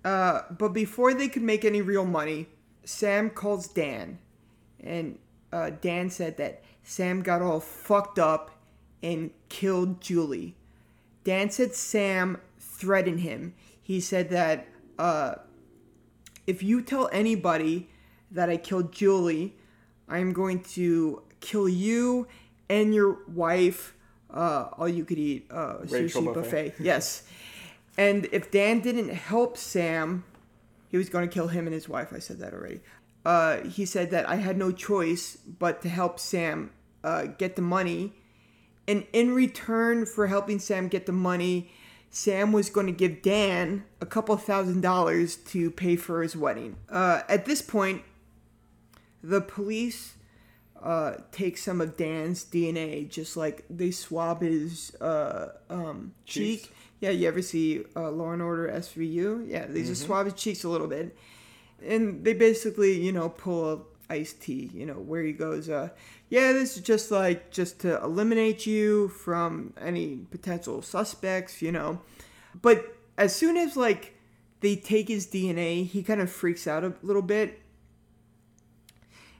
Uh, 0.03 0.41
but 0.49 0.69
before 0.69 1.13
they 1.13 1.27
could 1.27 1.43
make 1.43 1.63
any 1.63 1.81
real 1.81 2.05
money, 2.05 2.47
Sam 2.83 3.29
calls 3.29 3.67
Dan, 3.67 4.17
and 4.79 5.19
uh, 5.53 5.71
Dan 5.81 6.09
said 6.09 6.37
that 6.37 6.63
Sam 6.83 7.21
got 7.21 7.41
all 7.41 7.59
fucked 7.59 8.17
up 8.17 8.51
and 9.03 9.31
killed 9.49 10.01
Julie. 10.01 10.55
Dan 11.23 11.49
said 11.51 11.75
Sam 11.75 12.39
threatened 12.59 13.19
him. 13.19 13.53
He 13.81 13.99
said 13.99 14.29
that 14.29 14.67
uh, 14.97 15.35
if 16.47 16.63
you 16.63 16.81
tell 16.81 17.09
anybody 17.11 17.89
that 18.31 18.49
I 18.49 18.57
killed 18.57 18.91
Julie, 18.91 19.55
I'm 20.07 20.33
going 20.33 20.61
to 20.75 21.21
kill 21.39 21.69
you 21.69 22.27
and 22.69 22.93
your 22.95 23.19
wife. 23.27 23.95
Uh, 24.33 24.69
all 24.77 24.87
you 24.87 25.03
could 25.03 25.19
eat 25.19 25.47
uh, 25.51 25.79
sushi 25.83 26.13
buffet. 26.23 26.33
buffet. 26.33 26.73
Yes. 26.79 27.23
And 28.01 28.27
if 28.31 28.49
Dan 28.49 28.79
didn't 28.79 29.09
help 29.09 29.57
Sam, 29.57 30.23
he 30.89 30.97
was 30.97 31.07
going 31.07 31.29
to 31.29 31.31
kill 31.31 31.49
him 31.49 31.67
and 31.67 31.73
his 31.75 31.87
wife. 31.87 32.11
I 32.11 32.17
said 32.17 32.39
that 32.39 32.51
already. 32.51 32.79
Uh, 33.23 33.57
he 33.57 33.85
said 33.85 34.09
that 34.09 34.27
I 34.27 34.37
had 34.37 34.57
no 34.57 34.71
choice 34.71 35.35
but 35.35 35.83
to 35.83 35.89
help 35.89 36.19
Sam 36.19 36.71
uh, 37.03 37.25
get 37.25 37.55
the 37.55 37.61
money. 37.61 38.13
And 38.87 39.05
in 39.13 39.35
return 39.35 40.07
for 40.07 40.25
helping 40.25 40.57
Sam 40.57 40.87
get 40.87 41.05
the 41.05 41.11
money, 41.11 41.71
Sam 42.09 42.51
was 42.51 42.71
going 42.71 42.87
to 42.87 42.91
give 42.91 43.21
Dan 43.21 43.83
a 44.01 44.07
couple 44.07 44.35
thousand 44.35 44.81
dollars 44.81 45.35
to 45.35 45.69
pay 45.69 45.95
for 45.95 46.23
his 46.23 46.35
wedding. 46.35 46.77
Uh, 46.89 47.21
at 47.29 47.45
this 47.45 47.61
point, 47.61 48.01
the 49.21 49.41
police 49.41 50.15
uh, 50.81 51.17
take 51.31 51.55
some 51.55 51.79
of 51.79 51.97
Dan's 51.97 52.43
DNA, 52.43 53.07
just 53.07 53.37
like 53.37 53.63
they 53.69 53.91
swab 53.91 54.41
his 54.41 54.95
uh, 54.95 55.49
um, 55.69 56.15
cheek. 56.25 56.71
Yeah, 57.01 57.09
you 57.09 57.27
ever 57.27 57.41
see 57.41 57.83
uh, 57.95 58.11
Law 58.11 58.31
and 58.31 58.41
Order 58.43 58.69
SVU? 58.69 59.49
Yeah, 59.49 59.65
they 59.67 59.81
just 59.81 60.03
swab 60.03 60.25
his 60.25 60.35
cheeks 60.35 60.63
a 60.63 60.69
little 60.69 60.87
bit, 60.87 61.17
and 61.83 62.23
they 62.23 62.33
basically, 62.33 63.01
you 63.01 63.11
know, 63.11 63.27
pull 63.27 63.73
a 63.73 63.79
iced 64.13 64.41
tea. 64.41 64.69
You 64.71 64.85
know, 64.85 64.93
where 64.93 65.23
he 65.23 65.33
goes, 65.33 65.67
uh, 65.67 65.89
yeah, 66.29 66.53
this 66.53 66.77
is 66.77 66.83
just 66.83 67.09
like 67.09 67.49
just 67.49 67.79
to 67.81 68.01
eliminate 68.03 68.67
you 68.67 69.07
from 69.09 69.73
any 69.81 70.27
potential 70.29 70.83
suspects. 70.83 71.59
You 71.59 71.71
know, 71.71 72.01
but 72.61 72.95
as 73.17 73.35
soon 73.35 73.57
as 73.57 73.75
like 73.75 74.15
they 74.59 74.75
take 74.75 75.07
his 75.07 75.25
DNA, 75.25 75.87
he 75.87 76.03
kind 76.03 76.21
of 76.21 76.31
freaks 76.31 76.67
out 76.67 76.83
a 76.83 76.93
little 77.01 77.23
bit. 77.23 77.59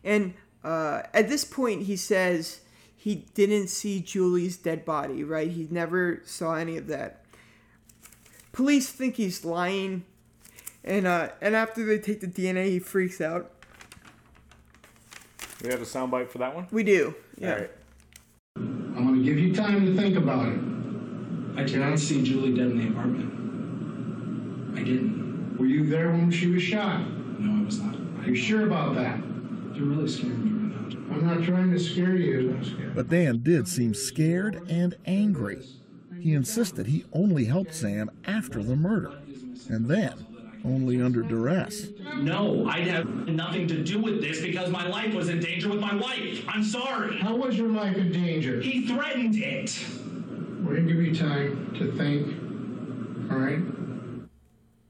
And 0.04 0.34
uh, 0.64 1.04
at 1.14 1.30
this 1.30 1.46
point, 1.46 1.84
he 1.84 1.96
says 1.96 2.62
he 2.96 3.28
didn't 3.36 3.68
see 3.68 4.00
Julie's 4.00 4.58
dead 4.58 4.84
body, 4.84 5.24
right? 5.24 5.50
He 5.50 5.68
never 5.70 6.22
saw 6.26 6.56
any 6.56 6.78
of 6.78 6.88
that. 6.88 7.21
Police 8.52 8.90
think 8.90 9.16
he's 9.16 9.46
lying, 9.46 10.04
and 10.84 11.08
uh, 11.08 11.30
and 11.42 11.56
after 11.56 11.86
they 11.86 12.00
take 12.00 12.22
the 12.22 12.28
DNA, 12.28 12.66
he 12.66 12.80
freaks 12.80 13.22
out. 13.22 13.52
We 15.64 15.70
have 15.70 15.82
a 15.82 15.86
soundbite 15.86 16.30
for 16.30 16.40
that 16.40 16.56
one. 16.56 16.68
We 16.72 16.84
do, 16.84 17.16
yeah. 17.38 17.54
All 17.54 17.60
right. 17.60 17.72
I'm 18.58 19.08
going 19.08 19.20
to 19.20 19.24
give 19.24 19.40
you 19.40 19.54
time 19.54 19.86
to 19.86 19.96
think 19.96 20.18
about 20.18 20.48
it. 20.48 20.60
I 21.58 21.64
did 21.64 21.78
not 21.80 21.98
see 22.00 22.24
Julie 22.24 22.54
dead 22.56 22.72
in 22.72 22.78
the 22.78 22.88
apartment. 22.90 24.78
I 24.78 24.84
didn't. 24.84 25.58
Were 25.58 25.66
you 25.66 25.86
there 25.86 26.10
when 26.12 26.32
she 26.32 26.48
was 26.48 26.64
shot? 26.64 27.02
No, 27.40 27.62
I 27.62 27.66
was 27.66 27.80
not. 27.80 27.96
Are 27.96 28.30
you 28.30 28.36
sure 28.36 28.66
about 28.66 28.96
that? 28.96 29.18
You're 29.74 29.86
really 29.86 30.10
scaring 30.10 30.44
me 30.44 30.76
right 30.76 30.94
now. 30.94 31.16
I'm 31.16 31.26
not 31.26 31.44
trying 31.44 31.72
to 31.72 31.80
scare 31.80 32.16
you. 32.16 32.60
But 32.96 33.10
Dan 33.10 33.42
did 33.44 33.68
seem 33.68 33.94
scared 33.94 34.68
and 34.70 34.96
angry. 35.06 35.64
He 36.22 36.36
insisted 36.36 36.86
he 36.86 37.06
only 37.14 37.46
helped 37.46 37.74
Sam 37.74 38.12
after 38.26 38.62
the 38.62 38.76
murder, 38.76 39.20
and 39.70 39.88
then 39.88 40.26
only 40.64 41.02
under 41.02 41.24
duress. 41.24 41.88
No, 42.18 42.68
I'd 42.68 42.86
have 42.86 43.08
nothing 43.28 43.68
to 43.68 43.84
do 43.84 44.00
with 44.00 44.22
this 44.22 44.40
because 44.40 44.70
my 44.70 44.88
life 44.88 45.16
was 45.16 45.30
in 45.30 45.40
danger 45.40 45.70
with 45.70 45.80
my 45.80 45.96
wife. 45.96 46.46
I'm 46.48 46.64
sorry. 46.64 47.18
How 47.18 47.36
was 47.36 47.58
your 47.58 47.70
life 47.70 47.98
in 47.98 48.12
danger? 48.12 48.62
He 48.62 48.86
threatened 48.86 49.36
it. 49.36 49.84
We're 50.64 50.76
going 50.76 50.88
to 50.88 50.94
give 50.94 51.02
you 51.02 51.16
time 51.16 51.74
to 51.80 51.92
think. 51.94 53.32
All 53.32 53.38
right? 53.38 53.60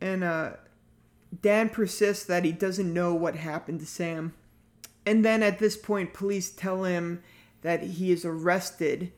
And 0.02 0.26
uh, 0.26 0.52
Dan 1.42 1.70
persists 1.70 2.26
that 2.26 2.44
he 2.44 2.52
doesn't 2.52 2.94
know 2.94 3.14
what 3.14 3.38
happened 3.38 3.80
to 3.80 3.86
Sam. 3.86 4.34
And 5.06 5.24
then 5.24 5.42
at 5.42 5.60
this 5.60 5.78
point, 5.78 6.14
police 6.14 6.52
tell 6.52 6.84
him 6.84 7.24
that 7.62 7.84
he 7.84 8.12
is 8.12 8.26
arrested 8.26 9.14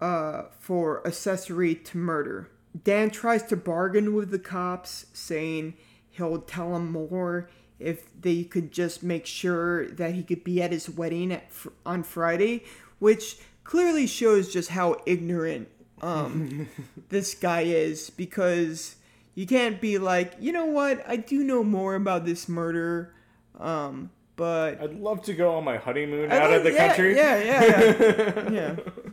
uh, 0.00 0.44
for 0.58 1.06
accessory 1.06 1.74
to 1.74 1.98
murder. 1.98 2.50
Dan 2.84 3.10
tries 3.10 3.42
to 3.44 3.56
bargain 3.56 4.14
with 4.14 4.30
the 4.30 4.38
cops, 4.38 5.06
saying 5.12 5.74
he'll 6.10 6.40
tell 6.42 6.72
them 6.72 6.92
more 6.92 7.48
if 7.78 8.08
they 8.20 8.42
could 8.44 8.72
just 8.72 9.02
make 9.02 9.26
sure 9.26 9.86
that 9.90 10.14
he 10.14 10.22
could 10.22 10.42
be 10.44 10.62
at 10.62 10.72
his 10.72 10.88
wedding 10.88 11.32
at, 11.32 11.50
fr- 11.52 11.68
on 11.84 12.02
Friday, 12.02 12.64
which 12.98 13.38
clearly 13.64 14.06
shows 14.06 14.52
just 14.52 14.70
how 14.70 14.96
ignorant 15.06 15.68
um, 16.02 16.68
this 17.08 17.34
guy 17.34 17.62
is 17.62 18.10
because 18.10 18.96
you 19.34 19.46
can't 19.46 19.80
be 19.80 19.98
like, 19.98 20.34
you 20.38 20.52
know 20.52 20.66
what, 20.66 21.02
I 21.08 21.16
do 21.16 21.42
know 21.44 21.62
more 21.64 21.94
about 21.94 22.24
this 22.24 22.48
murder, 22.48 23.12
um, 23.58 24.10
but 24.36 24.80
I'd 24.80 24.94
love 24.94 25.22
to 25.24 25.34
go 25.34 25.54
on 25.56 25.64
my 25.64 25.76
honeymoon 25.78 26.30
I 26.30 26.36
out 26.38 26.50
like- 26.50 26.58
of 26.58 26.64
the 26.64 26.72
yeah, 26.72 26.86
country. 26.88 27.16
Yeah, 27.16 27.42
yeah, 27.42 28.50
yeah. 28.50 28.76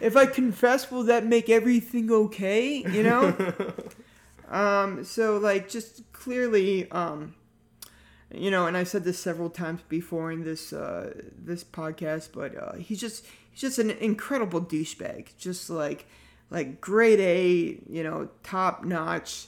If 0.00 0.16
I 0.16 0.26
confess, 0.26 0.90
will 0.90 1.04
that 1.04 1.24
make 1.24 1.48
everything 1.48 2.10
okay? 2.10 2.84
You 2.90 3.02
know. 3.02 3.54
um. 4.48 5.04
So 5.04 5.38
like, 5.38 5.68
just 5.68 6.12
clearly, 6.12 6.90
um, 6.90 7.34
you 8.32 8.50
know, 8.50 8.66
and 8.66 8.76
I've 8.76 8.88
said 8.88 9.04
this 9.04 9.18
several 9.18 9.50
times 9.50 9.82
before 9.88 10.32
in 10.32 10.44
this 10.44 10.72
uh 10.72 11.12
this 11.36 11.64
podcast, 11.64 12.30
but 12.32 12.56
uh, 12.56 12.74
he's 12.74 13.00
just 13.00 13.24
he's 13.50 13.60
just 13.60 13.78
an 13.78 13.90
incredible 13.90 14.60
douchebag. 14.60 15.36
Just 15.38 15.70
like 15.70 16.06
like 16.50 16.80
grade 16.80 17.20
A, 17.20 17.80
you 17.88 18.02
know, 18.02 18.28
top 18.42 18.84
notch, 18.84 19.46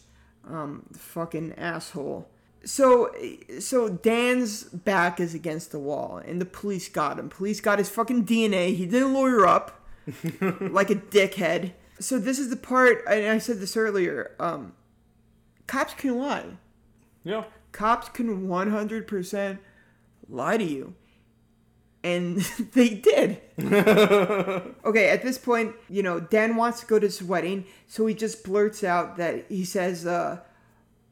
um, 0.49 0.87
fucking 0.93 1.55
asshole. 1.55 2.29
So, 2.65 3.15
so 3.61 3.89
Dan's 3.89 4.65
back 4.65 5.21
is 5.21 5.33
against 5.33 5.71
the 5.71 5.79
wall, 5.79 6.21
and 6.25 6.41
the 6.41 6.45
police 6.45 6.89
got 6.89 7.19
him. 7.19 7.29
Police 7.29 7.61
got 7.61 7.79
his 7.79 7.89
fucking 7.89 8.27
DNA. 8.27 8.75
He 8.75 8.85
didn't 8.85 9.15
lawyer 9.15 9.47
up 9.47 9.78
like 10.41 10.91
a 10.91 10.95
dickhead. 10.97 11.73
So 12.01 12.19
this 12.19 12.39
is 12.39 12.51
the 12.51 12.57
part, 12.57 13.05
and 13.09 13.27
I 13.27 13.39
said 13.39 13.61
this 13.61 13.77
earlier. 13.77 14.35
Um, 14.39 14.73
cops 15.67 15.95
can 15.95 16.19
lie. 16.19 16.45
Yeah. 17.25 17.45
Cops 17.73 18.09
can 18.09 18.49
one 18.49 18.71
hundred 18.71 19.07
percent 19.07 19.61
lie 20.29 20.57
to 20.57 20.65
you, 20.65 20.95
and 22.03 22.37
they 22.73 22.91
did. 22.91 23.41
okay, 23.59 25.11
at 25.11 25.23
this 25.23 25.39
point, 25.39 25.75
you 25.89 26.03
know, 26.03 26.21
Dan 26.21 26.57
wants 26.57 26.81
to 26.81 26.87
go 26.87 26.99
to 26.99 27.07
his 27.07 27.23
wedding, 27.23 27.67
so 27.87 28.07
he 28.07 28.15
just 28.15 28.45
blurts 28.45 28.85
out 28.85 29.17
that 29.17 29.47
he 29.49 29.65
says, 29.65 30.07
uh, 30.07 30.41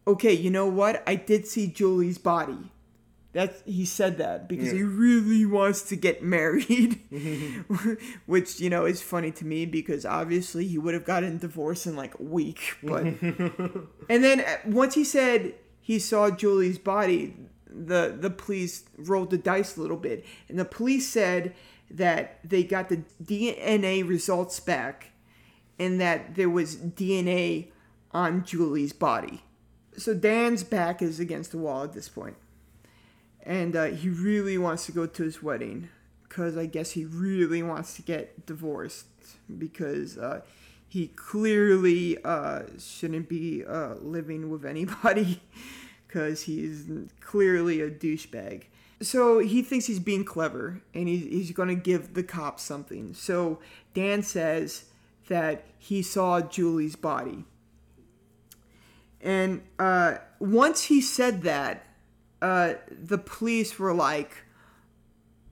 "Okay, 0.07 0.33
you 0.33 0.51
know 0.51 0.67
what? 0.67 1.03
I 1.07 1.17
did 1.17 1.47
see 1.47 1.67
Julie's 1.67 2.19
body." 2.19 2.71
That's 3.37 3.63
he 3.67 3.85
said 3.85 4.17
that 4.17 4.49
because 4.49 4.71
he 4.71 4.83
really 4.83 5.45
wants 5.45 5.83
to 5.91 5.97
get 5.97 6.23
married, 6.23 7.03
which 8.27 8.61
you 8.61 8.71
know 8.71 8.87
is 8.87 9.03
funny 9.03 9.31
to 9.33 9.45
me 9.45 9.67
because 9.67 10.07
obviously 10.07 10.67
he 10.67 10.79
would 10.79 10.95
have 10.95 11.05
gotten 11.05 11.37
divorced 11.37 11.87
in 11.87 11.97
like 11.97 12.19
a 12.19 12.23
week. 12.23 12.79
But 12.83 13.03
and 13.21 13.85
then 14.09 14.41
uh, 14.41 14.57
once 14.65 14.95
he 14.95 15.05
said 15.05 15.53
he 15.83 15.99
saw 15.99 16.31
Julie's 16.31 16.79
body, 16.79 17.37
the 17.67 18.17
the 18.19 18.31
police 18.31 18.85
rolled 18.97 19.29
the 19.29 19.37
dice 19.37 19.77
a 19.77 19.83
little 19.83 19.99
bit, 19.99 20.25
and 20.49 20.59
the 20.59 20.65
police 20.65 21.07
said 21.07 21.55
that 21.91 22.39
they 22.43 22.65
got 22.65 22.89
the 22.89 23.03
DNA 23.23 24.09
results 24.09 24.61
back, 24.61 25.11
and 25.79 26.01
that 26.01 26.37
there 26.37 26.49
was 26.49 26.75
DNA 26.77 27.67
on 28.13 28.47
Julie's 28.47 28.95
body. 28.95 29.43
So 29.99 30.15
Dan's 30.15 30.65
back 30.65 31.03
is 31.03 31.21
against 31.21 31.51
the 31.51 31.59
wall 31.59 31.85
at 31.85 31.93
this 31.93 32.09
point, 32.09 32.37
and 33.47 33.77
uh, 33.77 33.85
he 33.85 34.09
really 34.09 34.59
wants 34.59 34.87
to 34.87 34.93
go 34.93 35.07
to 35.07 35.23
his 35.23 35.41
wedding 35.43 35.89
because 36.29 36.59
I 36.59 36.67
guess 36.67 36.91
he 36.91 37.05
really 37.05 37.63
wants 37.63 37.95
to 37.95 38.03
get 38.03 38.45
divorced 38.45 39.07
because 39.57 40.19
uh, 40.19 40.41
he 40.89 41.07
clearly 41.09 42.19
uh, 42.25 42.63
shouldn't 42.79 43.29
be 43.29 43.65
uh, 43.65 43.95
living 44.01 44.51
with 44.51 44.65
anybody 44.65 45.41
because 46.07 46.43
he's 46.43 46.87
clearly 47.21 47.81
a 47.81 47.89
douchebag. 47.89 48.65
So 49.01 49.39
he 49.39 49.63
thinks 49.63 49.87
he's 49.87 50.01
being 50.01 50.25
clever 50.25 50.81
and 50.93 51.07
he's, 51.07 51.25
he's 51.25 51.51
going 51.53 51.69
to 51.69 51.75
give 51.77 52.15
the 52.15 52.25
cops 52.25 52.65
something. 52.65 53.15
So 53.15 53.61
Dan 53.95 54.23
says 54.23 54.87
that 55.29 55.65
he 55.79 56.03
saw 56.03 56.41
Julie's 56.41 56.97
body. 56.97 57.45
And 59.21 59.63
uh, 59.79 60.17
once 60.41 60.85
he 60.85 61.01
said 61.01 61.43
that, 61.43 61.87
uh, 62.43 62.75
the 62.91 63.19
police 63.19 63.79
were 63.79 63.95
like, 63.95 64.45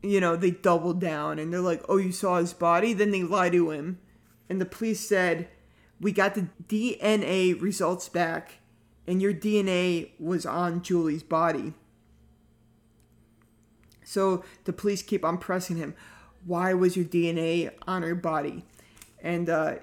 you 0.02 0.20
know, 0.20 0.36
they 0.36 0.50
doubled 0.50 1.00
down 1.00 1.38
and 1.38 1.52
they're 1.52 1.60
like, 1.60 1.82
oh, 1.88 1.96
you 1.96 2.12
saw 2.12 2.38
his 2.38 2.52
body? 2.52 2.92
Then 2.92 3.10
they 3.10 3.22
lie 3.22 3.50
to 3.50 3.70
him. 3.70 3.98
And 4.48 4.60
the 4.60 4.66
police 4.66 5.00
said, 5.00 5.48
we 6.00 6.12
got 6.12 6.34
the 6.34 6.48
DNA 6.68 7.60
results 7.60 8.08
back 8.08 8.58
and 9.06 9.22
your 9.22 9.32
DNA 9.32 10.10
was 10.18 10.44
on 10.44 10.82
Julie's 10.82 11.22
body. 11.22 11.72
So 14.04 14.44
the 14.64 14.72
police 14.72 15.02
keep 15.02 15.24
on 15.24 15.38
pressing 15.38 15.76
him. 15.76 15.94
Why 16.44 16.74
was 16.74 16.96
your 16.96 17.06
DNA 17.06 17.70
on 17.86 18.02
her 18.02 18.14
body? 18.14 18.64
And 19.22 19.48
uh, 19.48 19.76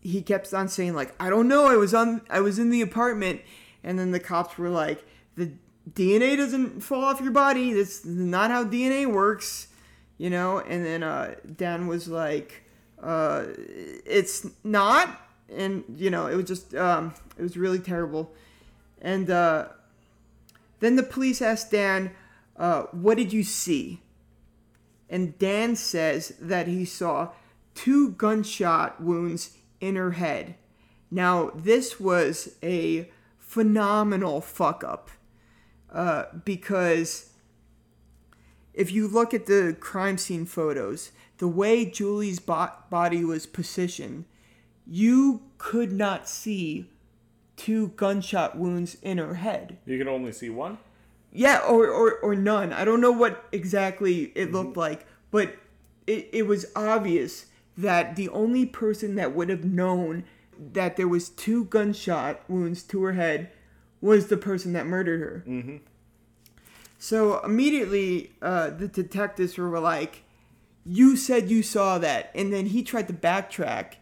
he 0.00 0.22
kept 0.22 0.52
on 0.54 0.68
saying 0.68 0.94
like, 0.94 1.14
I 1.20 1.28
don't 1.28 1.48
know. 1.48 1.66
I 1.66 1.76
was 1.76 1.92
on. 1.92 2.22
I 2.30 2.40
was 2.40 2.58
in 2.58 2.70
the 2.70 2.80
apartment. 2.80 3.40
And 3.82 3.98
then 3.98 4.12
the 4.12 4.20
cops 4.20 4.56
were 4.56 4.68
like, 4.68 5.04
the 5.36 5.52
DNA 5.90 6.36
doesn't 6.36 6.80
fall 6.80 7.04
off 7.04 7.20
your 7.20 7.32
body. 7.32 7.72
That's 7.72 8.04
not 8.04 8.50
how 8.50 8.64
DNA 8.64 9.06
works. 9.06 9.68
You 10.18 10.30
know. 10.30 10.60
And 10.60 10.84
then 10.84 11.02
uh, 11.02 11.34
Dan 11.56 11.86
was 11.86 12.08
like, 12.08 12.62
uh, 13.02 13.44
it's 13.56 14.46
not. 14.62 15.20
And 15.54 15.84
you 15.96 16.10
know, 16.10 16.26
it 16.26 16.36
was 16.36 16.46
just, 16.46 16.74
um, 16.74 17.14
it 17.36 17.42
was 17.42 17.56
really 17.56 17.80
terrible. 17.80 18.32
And 19.00 19.28
uh, 19.28 19.68
then 20.80 20.96
the 20.96 21.02
police 21.02 21.42
asked 21.42 21.70
Dan, 21.70 22.12
uh, 22.56 22.82
What 22.92 23.16
did 23.16 23.32
you 23.32 23.42
see? 23.42 24.00
And 25.10 25.38
Dan 25.38 25.76
says 25.76 26.34
that 26.40 26.68
he 26.68 26.84
saw 26.84 27.32
two 27.74 28.10
gunshot 28.10 29.02
wounds 29.02 29.58
in 29.80 29.96
her 29.96 30.12
head. 30.12 30.54
Now, 31.10 31.50
this 31.54 32.00
was 32.00 32.56
a 32.62 33.10
phenomenal 33.38 34.40
fuck 34.40 34.82
up 34.82 35.10
uh, 35.92 36.24
because 36.44 37.30
if 38.74 38.90
you 38.90 39.06
look 39.06 39.34
at 39.34 39.46
the 39.46 39.76
crime 39.78 40.18
scene 40.18 40.46
photos, 40.46 41.12
the 41.38 41.48
way 41.48 41.84
Julie's 41.84 42.38
bo- 42.38 42.72
body 42.90 43.24
was 43.24 43.46
positioned, 43.46 44.24
you 44.86 45.42
could 45.58 45.92
not 45.92 46.28
see 46.28 46.90
two 47.56 47.88
gunshot 47.88 48.56
wounds 48.56 48.96
in 49.02 49.18
her 49.18 49.34
head. 49.34 49.78
You 49.86 49.98
can 49.98 50.08
only 50.08 50.32
see 50.32 50.50
one. 50.50 50.78
Yeah, 51.32 51.60
or, 51.60 51.88
or, 51.88 52.14
or 52.16 52.34
none. 52.34 52.72
I 52.72 52.84
don't 52.84 53.00
know 53.00 53.12
what 53.12 53.44
exactly 53.52 54.32
it 54.34 54.52
looked 54.52 54.76
like, 54.76 55.06
but 55.30 55.56
it, 56.06 56.28
it 56.32 56.46
was 56.46 56.66
obvious 56.76 57.46
that 57.76 58.16
the 58.16 58.28
only 58.30 58.66
person 58.66 59.14
that 59.14 59.34
would 59.34 59.48
have 59.48 59.64
known 59.64 60.24
that 60.72 60.96
there 60.96 61.08
was 61.08 61.30
two 61.30 61.64
gunshot 61.64 62.40
wounds 62.48 62.82
to 62.84 63.02
her 63.02 63.12
head 63.12 63.50
was 64.02 64.26
the 64.26 64.36
person 64.36 64.74
that 64.74 64.86
murdered 64.86 65.20
her. 65.20 65.44
Mm-hmm. 65.46 65.76
So 66.98 67.40
immediately, 67.40 68.32
uh, 68.42 68.70
the 68.70 68.88
detectives 68.88 69.56
were 69.56 69.80
like, 69.80 70.24
"You 70.84 71.16
said 71.16 71.50
you 71.50 71.62
saw 71.62 71.98
that," 71.98 72.30
and 72.34 72.52
then 72.52 72.66
he 72.66 72.82
tried 72.82 73.08
to 73.08 73.14
backtrack 73.14 73.94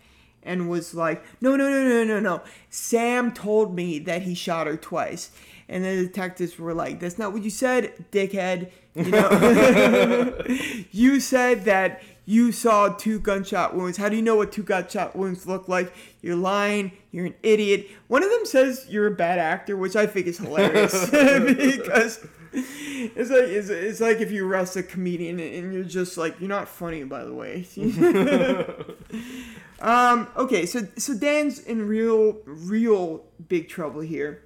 and 0.42 0.68
was 0.68 0.94
like, 0.94 1.22
"No, 1.40 1.54
no, 1.54 1.70
no, 1.70 1.88
no, 1.88 2.04
no, 2.04 2.18
no. 2.18 2.42
Sam 2.68 3.32
told 3.32 3.74
me 3.74 3.98
that 4.00 4.22
he 4.22 4.34
shot 4.34 4.66
her 4.66 4.76
twice." 4.76 5.30
And 5.68 5.84
then 5.84 5.98
the 5.98 6.06
detectives 6.06 6.58
were 6.58 6.74
like, 6.74 6.98
"That's 6.98 7.18
not 7.18 7.32
what 7.32 7.42
you 7.42 7.50
said, 7.50 7.92
dickhead. 8.10 8.70
You 8.94 9.10
know, 9.10 10.44
you 10.90 11.20
said 11.20 11.64
that 11.66 12.02
you 12.30 12.52
saw 12.52 12.90
two 12.90 13.18
gunshot 13.18 13.74
wounds. 13.74 13.98
How 13.98 14.08
do 14.08 14.14
you 14.14 14.22
know 14.22 14.36
what 14.36 14.52
two 14.52 14.62
gunshot 14.62 15.16
wounds 15.16 15.48
look 15.48 15.66
like? 15.66 15.92
You're 16.22 16.36
lying. 16.36 16.92
You're 17.10 17.26
an 17.26 17.34
idiot." 17.42 17.88
One 18.06 18.22
of 18.22 18.30
them 18.30 18.46
says 18.46 18.86
you're 18.88 19.08
a 19.08 19.10
bad 19.10 19.40
actor, 19.40 19.76
which 19.76 19.96
I 19.96 20.06
think 20.06 20.28
is 20.28 20.38
hilarious 20.38 20.92
because 21.10 22.24
it's 22.52 23.30
like 23.30 23.48
it's, 23.48 23.68
it's 23.68 24.00
like 24.00 24.20
if 24.20 24.30
you 24.30 24.46
arrest 24.46 24.76
a 24.76 24.84
comedian 24.84 25.40
and 25.40 25.74
you're 25.74 25.82
just 25.82 26.16
like 26.16 26.38
you're 26.38 26.48
not 26.48 26.68
funny 26.68 27.02
by 27.02 27.24
the 27.24 27.32
way 27.32 27.64
um 29.80 30.26
okay 30.36 30.66
so 30.66 30.84
so 30.96 31.16
dan's 31.16 31.60
in 31.60 31.86
real 31.86 32.38
real 32.44 33.22
big 33.48 33.68
trouble 33.68 34.00
here 34.00 34.42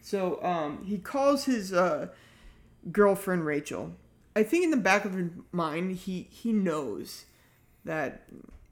so 0.00 0.42
um 0.42 0.82
he 0.86 0.96
calls 0.96 1.44
his 1.44 1.74
uh 1.74 2.08
girlfriend 2.90 3.44
rachel 3.44 3.92
i 4.36 4.42
think 4.44 4.62
in 4.62 4.70
the 4.70 4.76
back 4.76 5.04
of 5.04 5.14
his 5.14 5.30
mind 5.50 5.96
he 5.96 6.28
he 6.30 6.52
knows 6.52 7.24
that 7.84 8.22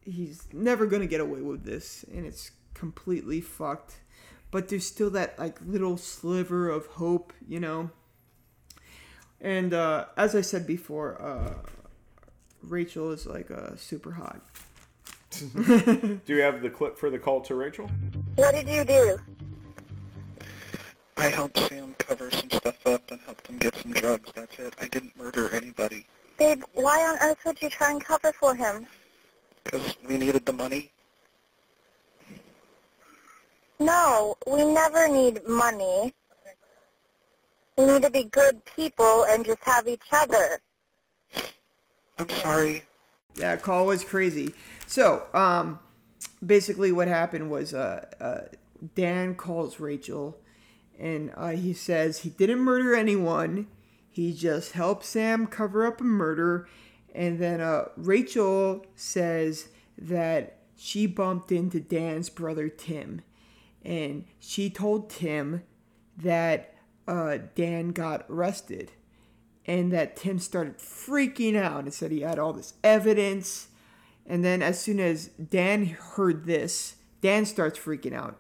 he's 0.05 0.47
never 0.53 0.87
gonna 0.87 1.07
get 1.07 1.21
away 1.21 1.41
with 1.41 1.65
this 1.65 2.05
and 2.15 2.25
it's 2.25 2.53
completely 2.75 3.41
fucked 3.41 3.97
but 4.53 4.69
there's 4.69 4.87
still 4.87 5.11
that 5.11 5.37
like 5.37 5.59
little 5.67 5.97
sliver 5.97 6.71
of 6.71 6.87
hope 6.87 7.33
you 7.49 7.59
know 7.59 7.91
and 9.45 9.75
uh, 9.75 10.07
as 10.17 10.35
I 10.35 10.41
said 10.41 10.67
before, 10.67 11.21
uh, 11.21 11.53
Rachel 12.63 13.13
is 13.13 13.27
like 13.27 13.51
uh, 13.51 13.77
super 13.77 14.13
hot. 14.13 14.41
Do 15.55 16.21
you 16.27 16.41
have 16.41 16.63
the 16.63 16.71
clip 16.71 16.97
for 16.97 17.11
the 17.11 17.19
call 17.19 17.43
to 17.43 17.55
Rachel? 17.55 17.91
What 18.37 18.55
did 18.55 18.67
you 18.67 18.85
do? 18.85 19.19
I 21.19 21.27
helped 21.27 21.59
Sam 21.59 21.95
cover 21.99 22.31
some 22.31 22.51
stuff 22.51 22.87
up 22.87 23.11
and 23.11 23.21
helped 23.63 23.77
him 23.77 23.93
get 23.93 24.01
some 24.01 24.03
drugs. 24.03 24.31
That's 24.35 24.59
it. 24.59 24.75
I 24.81 24.89
didn't 24.89 25.17
murder 25.17 25.51
anybody 25.55 26.07
Babe, 26.39 26.63
why 26.73 27.01
on 27.01 27.17
earth 27.29 27.39
would 27.47 27.63
you 27.63 27.71
try 27.71 27.93
and 27.93 28.05
cover 28.05 28.33
for 28.33 28.55
him? 28.55 28.87
because 29.65 29.97
we 30.07 30.19
needed 30.19 30.45
the 30.47 30.53
money. 30.53 30.93
No, 33.81 34.37
we 34.47 34.65
never 34.65 35.09
need 35.09 35.41
money. 35.49 36.15
We 37.77 37.87
need 37.87 38.03
to 38.03 38.11
be 38.11 38.25
good 38.25 38.65
people 38.77 39.25
and 39.29 39.45
just 39.45 39.63
have 39.65 39.89
each 39.89 40.07
other. 40.13 40.61
I'm 42.19 42.29
sorry. 42.29 42.85
That 43.37 43.63
call 43.63 43.87
was 43.87 44.05
crazy. 44.05 44.55
So, 44.87 45.27
um, 45.35 45.81
basically, 46.45 46.93
what 46.93 47.09
happened 47.09 47.51
was 47.51 47.75
uh, 47.75 48.05
uh, 48.21 48.41
Dan 48.95 49.35
calls 49.35 49.81
Rachel, 49.81 50.39
and 50.99 51.33
uh, 51.37 51.51
he 51.51 51.73
says 51.73 52.21
he 52.21 52.31
didn't 52.31 52.61
murder 52.61 52.95
anyone. 52.95 53.69
He 54.11 54.33
just 54.33 54.73
helped 54.73 55.05
Sam 55.05 55.47
cover 55.47 55.87
up 55.87 56.01
a 56.01 56.05
murder, 56.05 56.69
and 57.15 57.39
then 57.39 57.61
uh, 57.61 57.87
Rachel 57.97 58.85
says 58.95 59.69
that 59.99 60.59
she 60.77 61.07
bumped 61.07 61.51
into 61.53 61.81
Dan's 61.81 62.31
brother 62.31 62.69
Tim, 62.69 63.23
and 63.85 64.25
she 64.39 64.71
told 64.71 65.11
Tim 65.11 65.63
that 66.17 66.75
uh, 67.07 67.39
Dan 67.55 67.89
got 67.89 68.27
arrested 68.31 68.93
and 69.67 69.93
that 69.93 70.17
Tim 70.17 70.39
started 70.39 70.79
freaking 70.79 71.57
out 71.57 71.85
and 71.85 71.95
said 71.95 72.11
he 72.11 72.21
had 72.21 72.39
all 72.39 72.53
this 72.53 72.75
evidence. 72.83 73.69
And 74.27 74.45
then 74.45 74.63
as 74.63 74.81
soon 74.81 75.01
as 75.01 75.29
Dan 75.29 75.87
heard 75.87 76.45
this, 76.45 76.97
Dan 77.21 77.47
starts 77.47 77.79
freaking 77.79 78.15
out. 78.15 78.39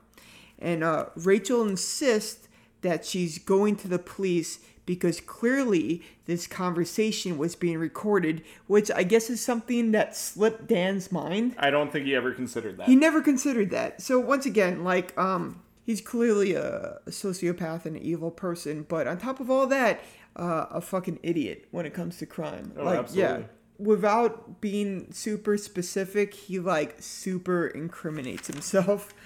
And 0.58 0.84
uh, 0.84 1.06
Rachel 1.16 1.66
insists 1.66 2.43
that 2.84 3.04
she's 3.04 3.38
going 3.38 3.74
to 3.76 3.88
the 3.88 3.98
police 3.98 4.60
because 4.86 5.20
clearly 5.20 6.02
this 6.26 6.46
conversation 6.46 7.38
was 7.38 7.56
being 7.56 7.78
recorded, 7.78 8.42
which 8.66 8.90
I 8.90 9.02
guess 9.02 9.30
is 9.30 9.42
something 9.42 9.92
that 9.92 10.14
slipped 10.14 10.66
Dan's 10.66 11.10
mind. 11.10 11.56
I 11.58 11.70
don't 11.70 11.90
think 11.90 12.06
he 12.06 12.14
ever 12.14 12.32
considered 12.32 12.76
that. 12.76 12.86
He 12.86 12.94
never 12.94 13.20
considered 13.20 13.70
that. 13.70 14.02
So 14.02 14.20
once 14.20 14.46
again, 14.46 14.84
like 14.84 15.16
um, 15.18 15.62
he's 15.84 16.00
clearly 16.00 16.54
a, 16.54 16.98
sociopath 17.08 17.86
and 17.86 17.96
an 17.96 18.02
evil 18.02 18.30
person, 18.30 18.84
but 18.88 19.06
on 19.06 19.18
top 19.18 19.40
of 19.40 19.50
all 19.50 19.66
that, 19.68 20.00
uh, 20.36 20.66
a 20.70 20.80
fucking 20.80 21.20
idiot 21.22 21.66
when 21.70 21.86
it 21.86 21.94
comes 21.94 22.18
to 22.18 22.26
crime. 22.26 22.72
Oh, 22.76 22.84
like 22.84 23.06
yeah, 23.12 23.24
absolutely. 23.24 23.46
without 23.78 24.60
being 24.60 25.12
super 25.12 25.56
specific, 25.56 26.34
he 26.34 26.58
like 26.58 26.96
super 27.00 27.66
incriminates 27.66 28.46
himself. 28.46 29.12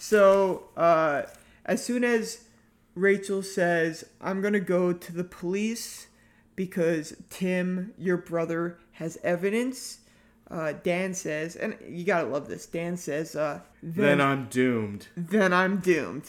So 0.00 0.68
uh, 0.76 1.22
as 1.64 1.84
soon 1.84 2.04
as 2.04 2.44
Rachel 2.98 3.42
says, 3.42 4.04
"I'm 4.20 4.40
gonna 4.40 4.60
go 4.60 4.92
to 4.92 5.12
the 5.12 5.24
police," 5.24 6.08
because 6.56 7.14
Tim, 7.30 7.92
your 7.98 8.16
brother, 8.16 8.78
has 8.92 9.18
evidence. 9.22 10.00
Uh, 10.50 10.72
Dan 10.82 11.12
says, 11.12 11.56
and 11.56 11.76
you 11.86 12.04
gotta 12.04 12.26
love 12.26 12.48
this. 12.48 12.64
Dan 12.64 12.96
says, 12.96 13.36
uh, 13.36 13.60
Then 13.82 14.18
I'm 14.20 14.46
doomed. 14.46 15.08
then 15.16 15.52
I'm 15.52 15.78
doomed. 15.78 16.24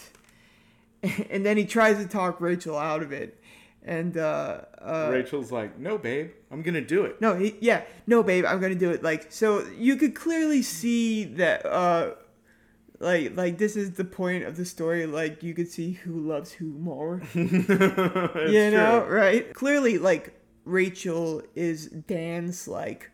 And 1.29 1.45
then 1.45 1.55
he 1.55 1.63
tries 1.65 1.97
to 1.97 2.05
talk 2.05 2.41
Rachel 2.41 2.77
out 2.77 3.01
of 3.01 3.13
it. 3.13 3.41
And 3.85 4.17
uh, 4.17 4.61
uh, 4.81 5.09
Rachel's 5.09 5.49
like, 5.49 5.79
"No, 5.79 5.97
babe, 5.97 6.31
I'm 6.51 6.61
gonna 6.61 6.81
do 6.81 7.05
it." 7.05 7.21
no, 7.21 7.35
he, 7.35 7.55
yeah, 7.61 7.83
no, 8.05 8.21
babe, 8.21 8.43
I'm 8.45 8.59
gonna 8.59 8.75
do 8.75 8.91
it. 8.91 9.01
Like, 9.01 9.31
so 9.31 9.65
you 9.77 9.95
could 9.95 10.13
clearly 10.13 10.61
see 10.61 11.23
that, 11.23 11.65
uh, 11.65 12.15
like, 12.99 13.35
like 13.37 13.57
this 13.57 13.75
is 13.75 13.91
the 13.91 14.03
point 14.03 14.43
of 14.43 14.57
the 14.57 14.65
story. 14.65 15.05
Like, 15.05 15.41
you 15.41 15.53
could 15.53 15.69
see 15.69 15.93
who 15.93 16.19
loves 16.19 16.51
who 16.51 16.65
more. 16.65 17.21
you 17.33 17.45
know, 17.47 19.03
true. 19.05 19.15
right? 19.15 19.53
Clearly, 19.53 19.97
like 19.97 20.33
Rachel 20.65 21.41
is 21.55 21.87
Dan's 21.87 22.67
like, 22.67 23.09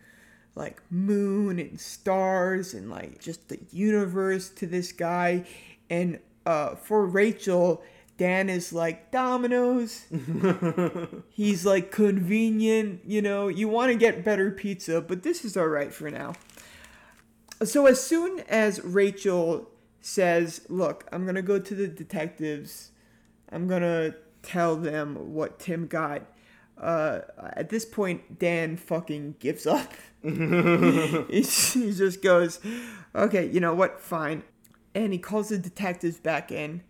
like 0.56 0.82
moon 0.90 1.60
and 1.60 1.80
stars 1.80 2.74
and 2.74 2.90
like 2.90 3.20
just 3.20 3.50
the 3.50 3.60
universe 3.72 4.50
to 4.50 4.66
this 4.66 4.92
guy, 4.92 5.46
and 5.90 6.20
uh, 6.46 6.76
for 6.76 7.06
Rachel. 7.06 7.84
Dan 8.18 8.48
is 8.48 8.72
like 8.72 9.12
dominoes 9.12 10.06
He's 11.30 11.66
like 11.66 11.92
convenient, 11.92 13.02
you 13.06 13.22
know. 13.22 13.50
You 13.50 13.68
want 13.68 13.92
to 13.92 13.98
get 13.98 14.24
better 14.24 14.52
pizza, 14.52 15.02
but 15.02 15.24
this 15.24 15.44
is 15.44 15.58
all 15.58 15.68
right 15.68 15.94
for 15.94 16.10
now. 16.10 16.36
So 17.66 17.88
as 17.88 18.02
soon 18.02 18.40
as 18.48 18.82
Rachel 18.86 19.70
says, 20.06 20.62
"Look, 20.70 21.08
I'm 21.12 21.24
going 21.24 21.36
to 21.36 21.42
go 21.42 21.60
to 21.60 21.76
the 21.76 21.88
detectives. 21.88 22.92
I'm 23.52 23.68
going 23.68 23.82
to 23.82 24.16
tell 24.44 24.76
them 24.76 25.34
what 25.34 25.60
Tim 25.60 25.88
got." 25.88 26.24
Uh, 26.78 27.22
at 27.54 27.70
this 27.70 27.86
point, 27.86 28.38
Dan 28.38 28.76
fucking 28.76 29.36
gives 29.40 29.66
up. 29.66 29.94
he, 30.22 31.42
he 31.42 31.94
just 31.94 32.22
goes, 32.22 32.60
"Okay, 33.14 33.48
you 33.48 33.60
know 33.60 33.74
what? 33.74 34.00
Fine." 34.00 34.44
And 34.94 35.12
he 35.12 35.20
calls 35.20 35.50
the 35.50 35.58
detectives 35.58 36.18
back 36.18 36.52
in 36.52 36.82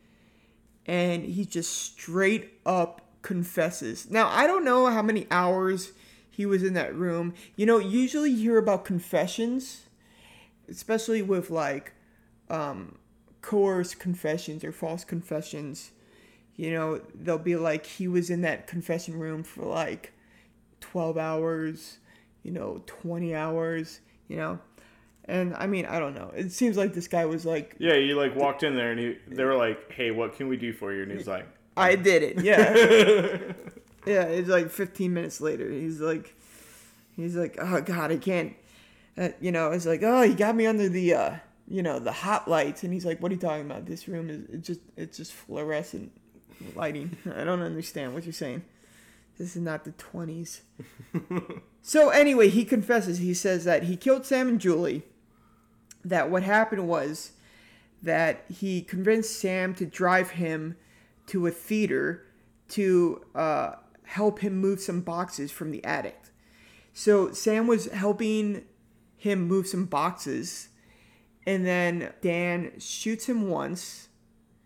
and 0.86 1.26
he 1.26 1.46
just 1.46 1.74
straight 1.74 2.60
up 2.66 3.02
confesses. 3.22 4.10
Now, 4.10 4.30
I 4.30 4.46
don't 4.46 4.64
know 4.64 4.88
how 4.88 5.02
many 5.02 5.26
hours 5.32 5.94
he 6.30 6.46
was 6.46 6.64
in 6.64 6.74
that 6.74 6.94
room. 6.96 7.34
You 7.56 7.66
know, 7.66 7.80
usually 7.80 8.30
you 8.30 8.52
hear 8.52 8.58
about 8.58 8.86
confessions, 8.86 9.84
especially 10.70 11.22
with 11.22 11.50
like 11.50 11.94
um, 12.50 12.98
coerced 13.46 14.00
confessions 14.00 14.64
or 14.64 14.72
false 14.72 15.04
confessions. 15.04 15.92
You 16.56 16.72
know, 16.72 17.02
they'll 17.14 17.38
be 17.38 17.56
like, 17.56 17.86
he 17.86 18.08
was 18.08 18.32
in 18.32 18.42
that 18.42 18.66
confession 18.66 19.20
room 19.20 19.44
for 19.44 19.66
like 19.66 20.14
12 20.82 21.16
hours, 21.18 22.00
you 22.42 22.52
know, 22.52 22.82
20 22.88 23.36
hours, 23.36 24.00
you 24.28 24.38
know. 24.38 24.60
And 25.26 25.54
I 25.56 25.68
mean, 25.68 25.86
I 25.86 26.00
don't 26.00 26.16
know. 26.16 26.32
It 26.36 26.52
seems 26.52 26.76
like 26.76 26.94
this 26.94 27.08
guy 27.08 27.26
was 27.26 27.46
like, 27.46 27.76
Yeah, 27.78 27.94
you 27.94 28.16
like 28.16 28.36
walked 28.36 28.64
in 28.64 28.76
there 28.76 28.92
and 28.92 29.00
he, 29.00 29.18
they 29.28 29.44
were 29.44 29.56
like, 29.56 29.92
"Hey, 29.92 30.12
what 30.12 30.36
can 30.36 30.48
we 30.48 30.58
do 30.58 30.72
for 30.72 30.94
you?" 30.94 31.04
And 31.04 31.12
he's 31.12 31.28
like, 31.28 31.48
I 31.78 31.96
did 31.96 32.24
it. 32.24 32.44
Yeah. 32.44 32.74
yeah, 34.06 34.24
it's 34.24 34.50
like 34.50 34.70
15 34.70 35.14
minutes 35.14 35.42
later. 35.42 35.70
He's 35.70 36.00
like, 36.00 36.36
he's 37.16 37.36
like, 37.36 37.58
oh 37.60 37.82
God, 37.82 38.12
I 38.12 38.18
can't. 38.18 38.56
Uh, 39.18 39.30
you 39.40 39.52
know, 39.52 39.72
it's 39.72 39.86
like, 39.86 40.02
oh, 40.04 40.22
he 40.24 40.34
got 40.34 40.56
me 40.56 40.66
under 40.66 40.90
the, 40.90 41.14
uh, 41.14 41.36
you 41.68 41.82
know, 41.82 42.00
the 42.00 42.12
hot 42.12 42.48
lights, 42.48 42.84
and 42.84 42.94
he's 42.94 43.06
like, 43.06 43.22
what 43.22 43.32
are 43.32 43.36
you 43.36 43.42
talking 43.42 43.66
about? 43.66 43.86
This 43.86 44.08
room 44.08 44.30
is 44.30 44.44
it's 44.50 44.68
just 44.68 44.82
it's 44.96 45.18
just 45.18 45.34
fluorescent 45.34 46.12
lighting. 46.76 47.18
I 47.36 47.44
don't 47.44 47.62
understand 47.62 48.14
what 48.14 48.26
you're 48.26 48.34
saying. 48.34 48.64
This 49.38 49.56
is 49.56 49.62
not 49.62 49.84
the 49.84 49.92
20s. 49.92 50.62
so 51.82 52.10
anyway, 52.10 52.48
he 52.50 52.64
confesses. 52.64 53.18
He 53.18 53.34
says 53.34 53.66
that 53.66 53.84
he 53.84 53.98
killed 53.98 54.26
Sam 54.26 54.48
and 54.48 54.62
Julie. 54.62 55.04
That 56.06 56.30
what 56.30 56.44
happened 56.44 56.88
was 56.88 57.32
that 58.02 58.46
he 58.48 58.82
convinced 58.82 59.40
Sam 59.40 59.74
to 59.76 59.86
drive 59.86 60.32
him 60.32 60.78
to 61.28 61.48
a 61.48 61.52
theater 61.52 62.24
to 62.70 63.26
uh, 63.34 63.74
help 64.04 64.40
him 64.40 64.58
move 64.58 64.80
some 64.80 65.02
boxes 65.02 65.52
from 65.52 65.72
the 65.72 65.84
attic. 65.84 66.22
So 66.94 67.34
Sam 67.34 67.68
was 67.68 67.92
helping 67.92 68.64
him 69.18 69.48
move 69.48 69.68
some 69.68 69.86
boxes, 69.86 70.70
and 71.46 71.66
then 71.66 72.14
Dan 72.22 72.72
shoots 72.80 73.26
him 73.28 73.50
once, 73.50 74.10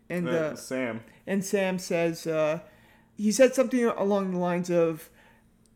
and 0.08 0.28
Uh, 0.28 0.56
Sam. 0.56 1.00
and 1.26 1.44
Sam 1.44 1.78
says 1.78 2.26
uh, 2.26 2.60
he 3.16 3.30
said 3.32 3.54
something 3.54 3.84
along 3.84 4.32
the 4.32 4.38
lines 4.38 4.70
of, 4.70 5.10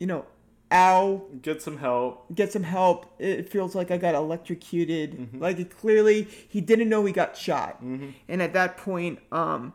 you 0.01 0.07
know, 0.07 0.25
"Ow, 0.73 1.27
Get 1.43 1.61
some 1.63 1.77
help. 1.79 2.35
get 2.35 2.51
some 2.53 2.63
help. 2.65 3.07
It 3.19 3.49
feels 3.49 3.75
like 3.75 3.91
I 3.91 3.97
got 3.99 4.15
electrocuted. 4.15 5.29
Like 5.39 5.59
it 5.61 5.71
clearly 5.77 6.27
he 6.49 6.61
didn't 6.61 6.89
know 6.89 7.05
he 7.05 7.13
got 7.13 7.37
shot. 7.37 7.81
And 7.83 8.43
at 8.43 8.53
that 8.55 8.77
point, 8.77 9.19
um, 9.31 9.73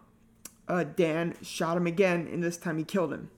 uh, 0.68 0.84
Dan 0.84 1.36
shot 1.42 1.78
him 1.78 1.88
again, 1.88 2.28
and 2.32 2.44
this 2.44 2.58
time 2.58 2.78
he 2.78 2.84
killed 2.84 3.14
him. 3.14 3.30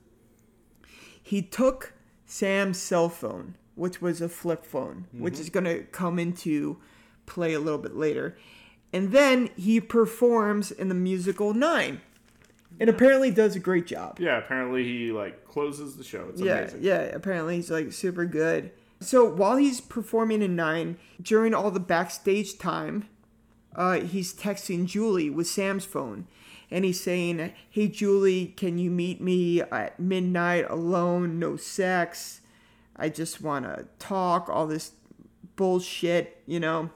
He 1.22 1.40
took 1.42 1.92
Sam's 2.26 2.78
cell 2.78 3.08
phone, 3.08 3.54
which 3.74 4.00
was 4.02 4.20
a 4.20 4.28
flip 4.28 4.64
phone, 4.64 5.06
which 5.12 5.34
Mhm. 5.34 5.40
is 5.40 5.50
gonna 5.50 5.78
come 5.84 6.18
into 6.18 6.78
play 7.26 7.54
a 7.54 7.60
little 7.60 7.78
bit 7.78 7.96
later, 7.96 8.36
and 8.92 9.12
then 9.12 9.50
he 9.56 9.80
performs 9.80 10.70
in 10.70 10.88
the 10.88 10.94
musical 10.94 11.54
Nine, 11.54 12.00
and 12.78 12.90
apparently 12.90 13.30
does 13.30 13.56
a 13.56 13.60
great 13.60 13.86
job. 13.86 14.18
Yeah, 14.20 14.38
apparently 14.38 14.84
he 14.84 15.12
like 15.12 15.46
closes 15.46 15.96
the 15.96 16.04
show. 16.04 16.26
It's 16.30 16.40
yeah, 16.40 16.58
amazing. 16.58 16.82
yeah. 16.82 17.00
Apparently 17.00 17.56
he's 17.56 17.70
like 17.70 17.92
super 17.92 18.24
good. 18.24 18.70
So 19.00 19.24
while 19.24 19.56
he's 19.56 19.80
performing 19.80 20.42
in 20.42 20.54
Nine, 20.54 20.96
during 21.20 21.54
all 21.54 21.70
the 21.70 21.80
backstage 21.80 22.58
time, 22.58 23.08
uh, 23.74 24.00
he's 24.00 24.32
texting 24.32 24.86
Julie 24.86 25.30
with 25.30 25.46
Sam's 25.46 25.84
phone, 25.84 26.26
and 26.70 26.84
he's 26.84 27.00
saying, 27.00 27.52
"Hey 27.70 27.88
Julie, 27.88 28.46
can 28.56 28.78
you 28.78 28.90
meet 28.90 29.20
me 29.20 29.60
at 29.62 29.98
midnight 29.98 30.66
alone? 30.70 31.38
No 31.38 31.56
sex. 31.56 32.40
I 32.96 33.08
just 33.08 33.40
want 33.40 33.64
to 33.64 33.86
talk. 33.98 34.48
All 34.48 34.66
this 34.66 34.92
bullshit, 35.56 36.42
you 36.46 36.60
know." 36.60 36.90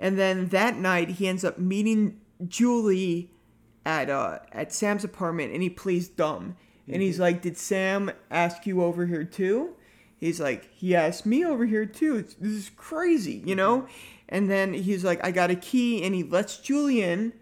And 0.00 0.18
then 0.18 0.48
that 0.48 0.76
night, 0.76 1.10
he 1.10 1.28
ends 1.28 1.44
up 1.44 1.58
meeting 1.58 2.18
Julie 2.48 3.30
at 3.84 4.10
uh 4.10 4.40
at 4.50 4.72
Sam's 4.72 5.04
apartment, 5.04 5.52
and 5.52 5.62
he 5.62 5.70
plays 5.70 6.08
dumb. 6.08 6.56
And 6.88 7.02
he's 7.02 7.20
like, 7.20 7.42
"Did 7.42 7.56
Sam 7.56 8.10
ask 8.30 8.66
you 8.66 8.82
over 8.82 9.06
here 9.06 9.24
too?" 9.24 9.76
He's 10.18 10.40
like, 10.40 10.68
"He 10.72 10.96
asked 10.96 11.26
me 11.26 11.44
over 11.44 11.66
here 11.66 11.86
too. 11.86 12.16
It's, 12.16 12.34
this 12.34 12.52
is 12.52 12.70
crazy, 12.76 13.42
you 13.44 13.54
know." 13.54 13.86
And 14.28 14.50
then 14.50 14.72
he's 14.72 15.04
like, 15.04 15.24
"I 15.24 15.30
got 15.30 15.50
a 15.50 15.54
key," 15.54 16.02
and 16.02 16.14
he 16.14 16.22
lets 16.22 16.58
Julie 16.58 17.02
in. 17.02 17.34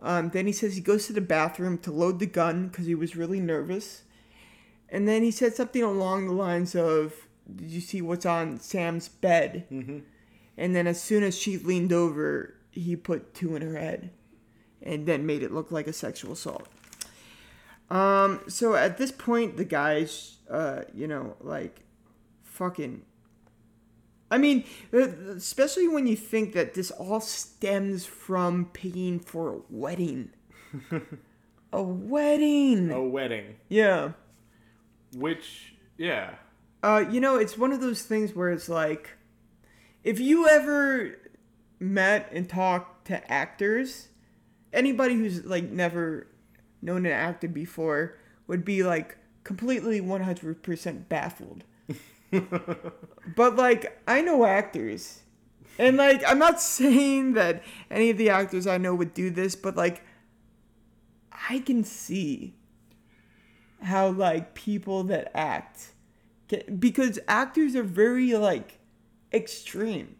Um, 0.00 0.30
then 0.30 0.46
he 0.46 0.52
says 0.52 0.74
he 0.74 0.80
goes 0.80 1.06
to 1.06 1.12
the 1.12 1.20
bathroom 1.20 1.78
to 1.78 1.92
load 1.92 2.18
the 2.18 2.26
gun 2.26 2.68
because 2.68 2.86
he 2.86 2.94
was 2.94 3.14
really 3.16 3.38
nervous. 3.38 4.02
And 4.88 5.06
then 5.06 5.22
he 5.22 5.30
said 5.30 5.54
something 5.54 5.82
along 5.82 6.26
the 6.26 6.32
lines 6.32 6.74
of, 6.74 7.28
"Did 7.54 7.70
you 7.70 7.80
see 7.80 8.02
what's 8.02 8.26
on 8.26 8.58
Sam's 8.60 9.08
bed?" 9.08 9.66
Mm-hmm. 9.70 9.98
And 10.62 10.76
then 10.76 10.86
as 10.86 11.02
soon 11.02 11.24
as 11.24 11.36
she 11.36 11.58
leaned 11.58 11.92
over, 11.92 12.54
he 12.70 12.94
put 12.94 13.34
two 13.34 13.56
in 13.56 13.62
her 13.62 13.76
head, 13.76 14.10
and 14.80 15.06
then 15.06 15.26
made 15.26 15.42
it 15.42 15.50
look 15.50 15.72
like 15.72 15.88
a 15.88 15.92
sexual 15.92 16.34
assault. 16.34 16.68
Um, 17.90 18.42
so 18.46 18.76
at 18.76 18.96
this 18.96 19.10
point, 19.10 19.56
the 19.56 19.64
guys, 19.64 20.36
uh, 20.48 20.82
you 20.94 21.08
know, 21.08 21.34
like, 21.40 21.80
fucking. 22.44 23.02
I 24.30 24.38
mean, 24.38 24.62
uh, 24.94 25.08
especially 25.34 25.88
when 25.88 26.06
you 26.06 26.14
think 26.14 26.52
that 26.52 26.74
this 26.74 26.92
all 26.92 27.20
stems 27.20 28.06
from 28.06 28.66
paying 28.66 29.18
for 29.18 29.56
a 29.56 29.60
wedding. 29.68 30.30
a 31.72 31.82
wedding. 31.82 32.92
A 32.92 33.02
wedding. 33.02 33.56
Yeah. 33.68 34.12
Which, 35.16 35.74
yeah. 35.98 36.36
Uh, 36.84 37.04
you 37.10 37.20
know, 37.20 37.34
it's 37.34 37.58
one 37.58 37.72
of 37.72 37.80
those 37.80 38.02
things 38.02 38.36
where 38.36 38.50
it's 38.50 38.68
like, 38.68 39.10
if 40.04 40.20
you 40.20 40.48
ever 40.48 41.18
met 41.78 42.28
and 42.32 42.48
talked 42.48 43.06
to 43.08 43.30
actors, 43.30 44.08
anybody 44.72 45.14
who's 45.14 45.44
like 45.44 45.70
never 45.70 46.26
known 46.80 47.06
an 47.06 47.12
actor 47.12 47.48
before 47.48 48.18
would 48.46 48.64
be 48.64 48.82
like 48.82 49.16
completely 49.44 50.00
100% 50.00 51.08
baffled. 51.08 51.64
but 53.36 53.56
like, 53.56 54.00
I 54.06 54.20
know 54.22 54.44
actors. 54.44 55.20
And 55.78 55.96
like, 55.96 56.22
I'm 56.26 56.38
not 56.38 56.60
saying 56.60 57.34
that 57.34 57.62
any 57.90 58.10
of 58.10 58.18
the 58.18 58.30
actors 58.30 58.66
I 58.66 58.78
know 58.78 58.94
would 58.94 59.14
do 59.14 59.30
this, 59.30 59.56
but 59.56 59.76
like, 59.76 60.02
I 61.48 61.60
can 61.60 61.84
see 61.84 62.54
how 63.82 64.08
like 64.08 64.54
people 64.54 65.02
that 65.04 65.30
act 65.34 65.92
because 66.78 67.18
actors 67.26 67.74
are 67.74 67.82
very 67.82 68.34
like 68.34 68.78
extreme. 69.32 70.16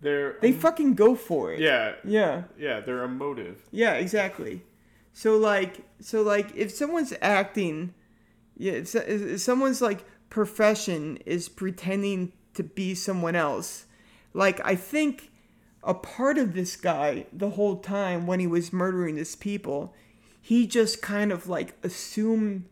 They're 0.00 0.36
They 0.42 0.52
fucking 0.52 0.94
go 0.94 1.14
for 1.14 1.52
it. 1.52 1.60
yeah 1.60 1.94
Yeah. 2.04 2.44
yeah 2.58 2.80
they're 2.80 3.04
emotive. 3.04 3.62
Yeah, 3.70 3.94
exactly. 3.94 4.62
So 5.12 5.36
like 5.38 5.80
so 6.00 6.22
like 6.22 6.54
if 6.54 6.70
someone's 6.70 7.14
acting 7.22 7.94
yeah, 8.56 8.72
if, 8.72 8.94
if 8.94 9.40
someone's 9.40 9.80
like 9.80 10.04
profession 10.30 11.16
is 11.26 11.48
pretending 11.48 12.32
to 12.54 12.62
be 12.62 12.94
someone 12.94 13.34
else. 13.34 13.86
Like 14.32 14.60
I 14.64 14.74
think 14.76 15.30
a 15.82 15.94
part 15.94 16.38
of 16.38 16.54
this 16.54 16.76
guy 16.76 17.26
the 17.32 17.50
whole 17.50 17.76
time 17.78 18.26
when 18.26 18.40
he 18.40 18.46
was 18.46 18.72
murdering 18.72 19.14
these 19.16 19.36
people, 19.36 19.94
he 20.40 20.66
just 20.66 21.00
kind 21.02 21.32
of 21.32 21.48
like 21.48 21.74
assumed 21.82 22.66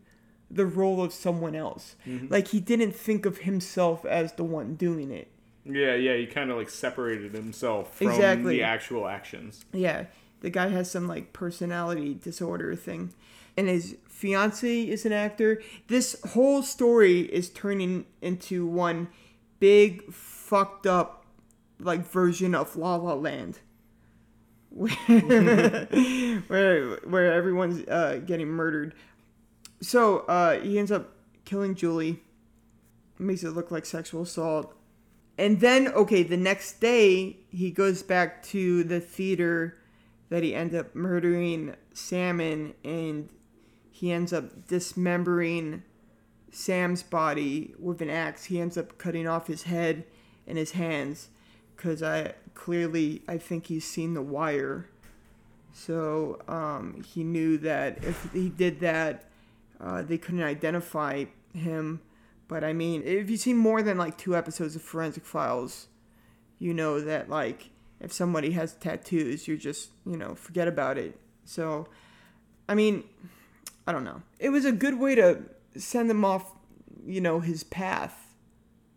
the 0.51 0.65
role 0.65 1.03
of 1.03 1.11
someone 1.13 1.55
else. 1.55 1.95
Mhm. 2.05 2.29
Like 2.29 2.49
he 2.49 2.59
didn't 2.59 2.95
think 2.95 3.25
of 3.25 3.39
himself 3.39 4.05
as 4.05 4.33
the 4.33 4.43
one 4.43 4.75
doing 4.75 5.09
it. 5.11 5.29
Yeah, 5.65 5.95
yeah. 5.95 6.15
He 6.15 6.25
kind 6.25 6.51
of 6.51 6.57
like 6.57 6.69
separated 6.69 7.33
himself 7.33 7.95
from 7.95 8.09
Exactly. 8.09 8.57
the 8.57 8.63
actual 8.63 9.07
actions. 9.07 9.63
Yeah, 9.71 10.05
the 10.41 10.49
guy 10.49 10.67
has 10.69 10.91
some 10.91 11.07
like 11.07 11.33
personality 11.33 12.13
disorder 12.15 12.75
thing. 12.75 13.13
And 13.55 13.67
his 13.67 13.95
fiance 14.07 14.81
is 14.81 15.05
an 15.05 15.11
actor. 15.13 15.61
This 15.87 16.19
whole 16.31 16.63
story 16.63 17.21
is 17.21 17.49
turning 17.49 18.05
into 18.21 18.65
one 18.65 19.09
big 19.59 20.11
fucked 20.11 20.87
up 20.87 21.25
like 21.79 22.05
version 22.05 22.55
of 22.55 22.75
La 22.75 22.95
La 22.95 23.13
Land. 23.13 23.59
Where 24.69 24.89
where, 26.47 26.95
where 27.05 27.33
everyone's 27.33 27.87
uh, 27.87 28.21
getting 28.25 28.47
murdered. 28.47 28.95
So 29.81 30.19
uh, 30.21 30.59
he 30.59 30.79
ends 30.79 30.91
up 30.91 31.11
killing 31.45 31.75
Julie. 31.75 32.21
Makes 33.19 33.43
it 33.43 33.51
look 33.51 33.69
like 33.69 33.85
sexual 33.85 34.23
assault. 34.23 34.75
And 35.37 35.59
then, 35.59 35.87
okay, 35.87 36.21
the 36.23 36.37
next 36.37 36.79
day, 36.79 37.37
he 37.49 37.71
goes 37.71 38.03
back 38.03 38.43
to 38.43 38.83
the 38.83 38.99
theater 38.99 39.77
that 40.29 40.43
he 40.43 40.53
ended 40.53 40.79
up 40.79 40.95
murdering 40.95 41.75
Salmon, 41.93 42.73
and 42.83 43.29
he 43.91 44.11
ends 44.11 44.31
up 44.31 44.67
dismembering 44.67 45.83
Sam's 46.51 47.01
body 47.01 47.73
with 47.79 48.01
an 48.01 48.09
axe. 48.09 48.45
He 48.45 48.59
ends 48.59 48.77
up 48.77 48.97
cutting 48.97 49.27
off 49.27 49.47
his 49.47 49.63
head 49.63 50.05
and 50.45 50.57
his 50.57 50.71
hands, 50.71 51.29
because 51.75 52.03
I 52.03 52.33
clearly, 52.53 53.23
I 53.27 53.37
think 53.37 53.67
he's 53.67 53.85
seen 53.85 54.13
The 54.13 54.21
Wire. 54.21 54.89
So 55.73 56.39
um, 56.47 57.03
he 57.03 57.23
knew 57.23 57.57
that 57.59 58.03
if 58.03 58.31
he 58.33 58.49
did 58.49 58.79
that, 58.81 59.25
uh, 59.81 60.03
they 60.03 60.19
couldn't 60.19 60.43
identify 60.43 61.25
him. 61.53 62.01
But 62.47 62.63
I 62.63 62.73
mean, 62.73 63.03
if 63.05 63.29
you've 63.29 63.39
seen 63.39 63.57
more 63.57 63.81
than 63.81 63.97
like 63.97 64.17
two 64.17 64.35
episodes 64.35 64.75
of 64.75 64.81
Forensic 64.81 65.25
Files, 65.25 65.87
you 66.59 66.73
know 66.73 66.99
that 67.01 67.29
like 67.29 67.69
if 67.99 68.11
somebody 68.13 68.51
has 68.51 68.73
tattoos, 68.73 69.47
you're 69.47 69.57
just 69.57 69.89
you 70.05 70.17
know 70.17 70.35
forget 70.35 70.67
about 70.67 70.97
it. 70.97 71.19
So, 71.45 71.87
I 72.69 72.75
mean, 72.75 73.03
I 73.87 73.91
don't 73.91 74.03
know. 74.03 74.21
It 74.39 74.49
was 74.49 74.65
a 74.65 74.71
good 74.71 74.99
way 74.99 75.15
to 75.15 75.43
send 75.75 76.09
him 76.09 76.23
off, 76.23 76.51
you 77.05 77.19
know, 77.21 77.39
his 77.39 77.63
path. 77.63 78.19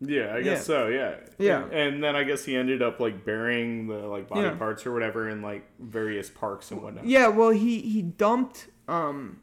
Yeah, 0.01 0.35
I 0.35 0.43
guess 0.43 0.59
Yeah. 0.59 0.63
so. 0.65 0.89
Yeah. 0.89 1.15
Yeah. 1.39 1.63
And, 1.65 1.73
and 1.73 2.05
then 2.05 2.15
I 2.17 2.25
guess 2.25 2.45
he 2.45 2.55
ended 2.55 2.83
up 2.83 3.01
like 3.01 3.25
burying 3.25 3.87
the 3.89 3.99
like 4.07 4.29
body 4.29 4.43
Yeah. 4.43 4.55
parts 4.55 4.85
or 4.87 4.93
whatever 4.93 5.29
in 5.29 5.41
like 5.41 5.67
various 5.81 6.29
parks 6.29 6.71
and 6.71 6.83
whatnot. 6.83 7.07
Yeah, 7.07 7.29
well, 7.29 7.51
he 7.51 7.81
he 7.81 8.03
dumped. 8.03 8.67
Um, 8.89 9.41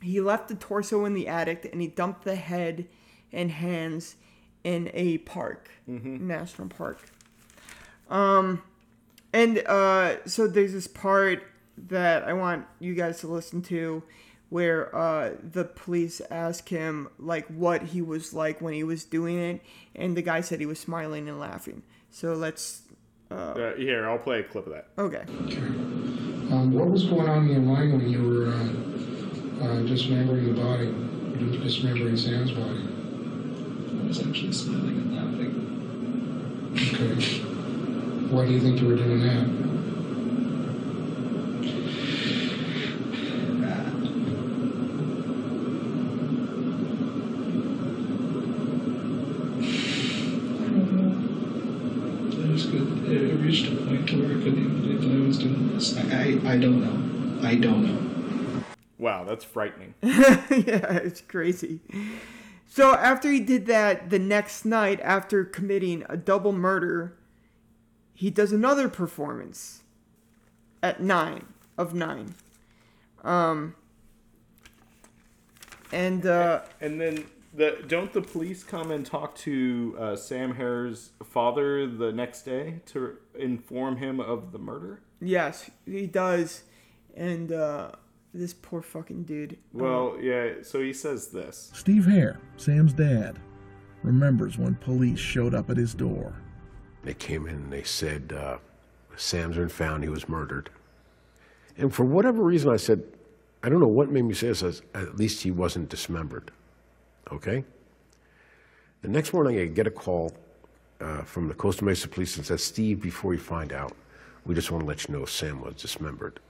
he 0.00 0.20
left 0.20 0.48
the 0.48 0.54
torso 0.54 1.04
in 1.04 1.14
the 1.14 1.26
attic, 1.26 1.68
and 1.72 1.80
he 1.80 1.88
dumped 1.88 2.24
the 2.24 2.36
head 2.36 2.86
and 3.32 3.50
hands 3.50 4.16
in 4.64 4.90
a 4.94 5.18
park, 5.18 5.70
national 5.86 6.68
park. 6.68 6.98
Um, 8.10 8.62
and 9.32 9.58
uh, 9.66 10.24
so 10.26 10.46
there's 10.46 10.72
this 10.72 10.86
part 10.86 11.42
that 11.88 12.24
I 12.24 12.32
want 12.32 12.66
you 12.80 12.94
guys 12.94 13.20
to 13.20 13.26
listen 13.28 13.62
to, 13.62 14.02
where 14.48 14.94
uh, 14.94 15.32
the 15.42 15.64
police 15.64 16.20
ask 16.30 16.68
him 16.68 17.08
like 17.18 17.46
what 17.48 17.82
he 17.82 18.00
was 18.00 18.32
like 18.32 18.60
when 18.60 18.72
he 18.74 18.84
was 18.84 19.04
doing 19.04 19.38
it, 19.38 19.60
and 19.94 20.16
the 20.16 20.22
guy 20.22 20.40
said 20.40 20.60
he 20.60 20.66
was 20.66 20.78
smiling 20.78 21.28
and 21.28 21.38
laughing. 21.38 21.82
So 22.10 22.34
let's. 22.34 22.82
Uh, 23.30 23.34
Uh, 23.34 23.74
here, 23.76 24.08
I'll 24.08 24.18
play 24.18 24.40
a 24.40 24.44
clip 24.44 24.66
of 24.68 24.72
that. 24.72 24.86
okay. 24.98 25.24
Um, 26.52 26.72
what 26.72 26.88
was 26.88 27.04
going 27.04 27.28
on 27.28 27.42
in 27.46 27.50
your 27.50 27.60
mind 27.60 27.92
when 27.92 28.08
you 28.08 28.22
were 28.22 28.46
uh, 28.52 29.64
uh, 29.66 29.82
dismembering 29.82 30.54
the 30.54 30.60
body, 30.60 30.94
dismembering 31.58 32.16
Sam's 32.16 32.52
body? 32.52 32.85
I 34.06 34.08
was 34.08 34.20
actually 34.20 34.52
smiling 34.52 34.98
and 34.98 35.16
laughing. 35.16 35.50
Okay. 36.76 37.40
Why 38.30 38.46
do 38.46 38.52
you 38.52 38.60
think 38.60 38.80
you 38.80 38.86
were 38.86 38.94
doing 38.94 39.18
that? 39.18 39.48
I 52.38 52.52
just 52.52 52.68
it 52.68 53.40
reached 53.40 53.72
a 53.72 53.74
point 53.74 54.08
to 54.10 54.22
where 54.22 54.30
I 54.30 54.40
couldn't 54.40 54.82
believe 54.82 55.02
that 55.02 55.10
I 55.10 55.26
was 55.26 55.38
doing 55.38 55.74
this. 55.74 55.96
I, 55.96 56.02
I, 56.02 56.52
I 56.52 56.56
don't 56.58 56.80
know. 56.80 57.44
I 57.44 57.56
don't 57.56 57.84
know. 57.84 58.62
Wow, 58.98 59.24
that's 59.24 59.44
frightening. 59.44 59.94
yeah, 60.02 60.92
it's 60.92 61.22
crazy. 61.22 61.80
So 62.68 62.94
after 62.94 63.30
he 63.30 63.40
did 63.40 63.66
that, 63.66 64.10
the 64.10 64.18
next 64.18 64.64
night, 64.64 65.00
after 65.02 65.44
committing 65.44 66.04
a 66.08 66.16
double 66.16 66.52
murder, 66.52 67.16
he 68.12 68.30
does 68.30 68.52
another 68.52 68.88
performance 68.88 69.82
at 70.82 71.00
nine 71.02 71.46
of 71.78 71.94
nine. 71.94 72.34
Um, 73.24 73.74
and 75.92 76.26
uh, 76.26 76.62
And 76.80 77.00
then 77.00 77.24
the 77.54 77.82
don't 77.86 78.12
the 78.12 78.20
police 78.22 78.62
come 78.62 78.90
and 78.90 79.06
talk 79.06 79.34
to 79.36 79.96
uh, 79.98 80.16
Sam 80.16 80.54
Herr's 80.54 81.10
father 81.24 81.86
the 81.86 82.12
next 82.12 82.42
day 82.42 82.80
to 82.86 83.16
inform 83.38 83.96
him 83.96 84.20
of 84.20 84.52
the 84.52 84.58
murder? 84.58 85.00
yes, 85.20 85.70
he 85.86 86.06
does. 86.06 86.62
And 87.16 87.50
uh, 87.50 87.92
this 88.38 88.54
poor 88.54 88.82
fucking 88.82 89.24
dude. 89.24 89.58
Well, 89.72 90.16
yeah. 90.20 90.54
So 90.62 90.80
he 90.80 90.92
says 90.92 91.28
this. 91.28 91.70
Steve 91.74 92.06
Herr, 92.06 92.40
Sam's 92.56 92.92
dad, 92.92 93.38
remembers 94.02 94.58
when 94.58 94.74
police 94.76 95.18
showed 95.18 95.54
up 95.54 95.70
at 95.70 95.76
his 95.76 95.94
door. 95.94 96.34
They 97.02 97.14
came 97.14 97.46
in 97.46 97.54
and 97.54 97.72
they 97.72 97.82
said, 97.82 98.32
uh, 98.32 98.58
Sam's 99.16 99.56
been 99.56 99.68
found, 99.68 100.02
he 100.02 100.08
was 100.08 100.28
murdered. 100.28 100.70
And 101.78 101.94
for 101.94 102.04
whatever 102.04 102.42
reason, 102.42 102.70
I 102.70 102.76
said, 102.76 103.02
I 103.62 103.68
don't 103.68 103.80
know 103.80 103.86
what 103.88 104.10
made 104.10 104.24
me 104.24 104.34
say 104.34 104.48
this, 104.48 104.62
I 104.62 104.70
said, 104.70 104.84
at 104.94 105.16
least 105.16 105.42
he 105.42 105.50
wasn't 105.50 105.88
dismembered. 105.88 106.50
Okay? 107.32 107.64
The 109.02 109.08
next 109.08 109.32
morning, 109.32 109.58
I 109.58 109.66
get 109.66 109.86
a 109.86 109.90
call 109.90 110.32
uh, 111.00 111.22
from 111.22 111.48
the 111.48 111.54
Costa 111.54 111.84
Mesa 111.84 112.08
Police 112.08 112.36
and 112.36 112.46
says, 112.46 112.62
Steve, 112.62 113.00
before 113.00 113.34
you 113.34 113.40
find 113.40 113.72
out, 113.72 113.92
we 114.44 114.54
just 114.54 114.70
want 114.70 114.82
to 114.82 114.86
let 114.88 115.06
you 115.06 115.14
know 115.14 115.24
Sam 115.24 115.60
was 115.60 115.74
dismembered. 115.74 116.40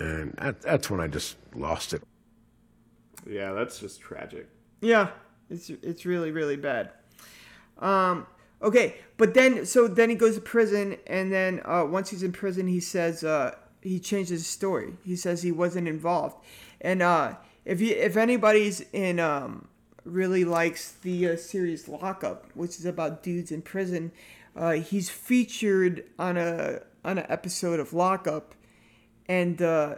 And 0.00 0.34
that, 0.38 0.62
that's 0.62 0.90
when 0.90 1.00
I 1.00 1.06
just 1.06 1.36
lost 1.54 1.92
it. 1.92 2.02
Yeah, 3.28 3.52
that's 3.52 3.78
just 3.78 4.00
tragic. 4.00 4.48
Yeah, 4.80 5.10
it's 5.50 5.68
it's 5.68 6.06
really 6.06 6.30
really 6.30 6.56
bad. 6.56 6.90
Um, 7.78 8.26
okay, 8.62 8.96
but 9.18 9.34
then 9.34 9.66
so 9.66 9.88
then 9.88 10.08
he 10.08 10.16
goes 10.16 10.36
to 10.36 10.40
prison, 10.40 10.96
and 11.06 11.30
then 11.30 11.60
uh, 11.64 11.84
once 11.84 12.08
he's 12.08 12.22
in 12.22 12.32
prison, 12.32 12.66
he 12.66 12.80
says 12.80 13.22
uh, 13.22 13.54
he 13.82 14.00
changes 14.00 14.40
his 14.40 14.46
story. 14.46 14.94
He 15.04 15.16
says 15.16 15.42
he 15.42 15.52
wasn't 15.52 15.86
involved, 15.86 16.42
and 16.80 17.02
uh, 17.02 17.34
if 17.66 17.80
you 17.80 17.94
if 17.94 18.16
anybody's 18.16 18.80
in 18.92 19.20
um, 19.20 19.68
really 20.04 20.44
likes 20.44 20.92
the 21.02 21.30
uh, 21.30 21.36
series 21.36 21.88
Lockup, 21.88 22.46
which 22.54 22.78
is 22.78 22.86
about 22.86 23.22
dudes 23.22 23.52
in 23.52 23.60
prison, 23.60 24.12
uh, 24.56 24.72
he's 24.72 25.10
featured 25.10 26.04
on 26.18 26.38
a 26.38 26.80
on 27.04 27.18
an 27.18 27.26
episode 27.28 27.80
of 27.80 27.92
Lockup, 27.92 28.54
and 29.28 29.60
uh, 29.62 29.96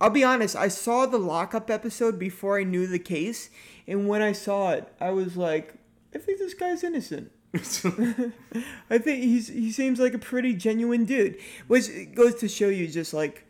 I'll 0.00 0.10
be 0.10 0.24
honest, 0.24 0.56
I 0.56 0.68
saw 0.68 1.06
the 1.06 1.18
lockup 1.18 1.70
episode 1.70 2.18
before 2.18 2.58
I 2.58 2.64
knew 2.64 2.86
the 2.86 2.98
case, 2.98 3.50
and 3.86 4.08
when 4.08 4.22
I 4.22 4.32
saw 4.32 4.70
it, 4.72 4.92
I 5.00 5.10
was 5.10 5.36
like, 5.36 5.74
I 6.14 6.18
think 6.18 6.38
this 6.38 6.54
guy's 6.54 6.82
innocent. 6.84 7.30
I 7.54 8.96
think 8.98 9.22
he's 9.22 9.48
he 9.48 9.70
seems 9.72 10.00
like 10.00 10.14
a 10.14 10.18
pretty 10.18 10.54
genuine 10.54 11.04
dude, 11.04 11.38
which 11.66 11.86
goes 12.14 12.34
to 12.36 12.48
show 12.48 12.68
you 12.68 12.88
just 12.88 13.12
like 13.12 13.44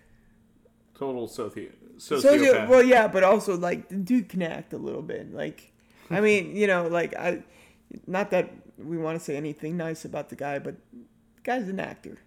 Total 0.99 1.29
soci- 1.29 1.71
socio- 1.99 2.33
sociopath. 2.37 2.69
well, 2.69 2.83
yeah, 2.83 3.07
but 3.09 3.23
also 3.25 3.57
like 3.57 3.89
the 3.89 3.97
dude 3.97 4.29
can 4.29 4.43
act 4.43 4.73
a 4.73 4.77
little 4.77 5.03
bit. 5.03 5.33
Like, 5.33 5.73
I 6.11 6.21
mean, 6.27 6.57
you 6.57 6.67
know, 6.67 6.89
like 6.89 7.15
I, 7.17 7.43
not 8.07 8.31
that 8.33 8.51
we 8.77 8.99
want 8.99 9.19
to 9.19 9.25
say 9.25 9.37
anything 9.37 9.77
nice 9.77 10.05
about 10.05 10.29
the 10.31 10.37
guy, 10.37 10.59
but 10.59 10.75
the 10.93 11.43
guy's 11.45 11.69
an 11.69 11.79
actor. 11.79 12.19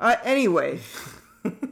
Uh, 0.00 0.16
anyway, 0.24 0.80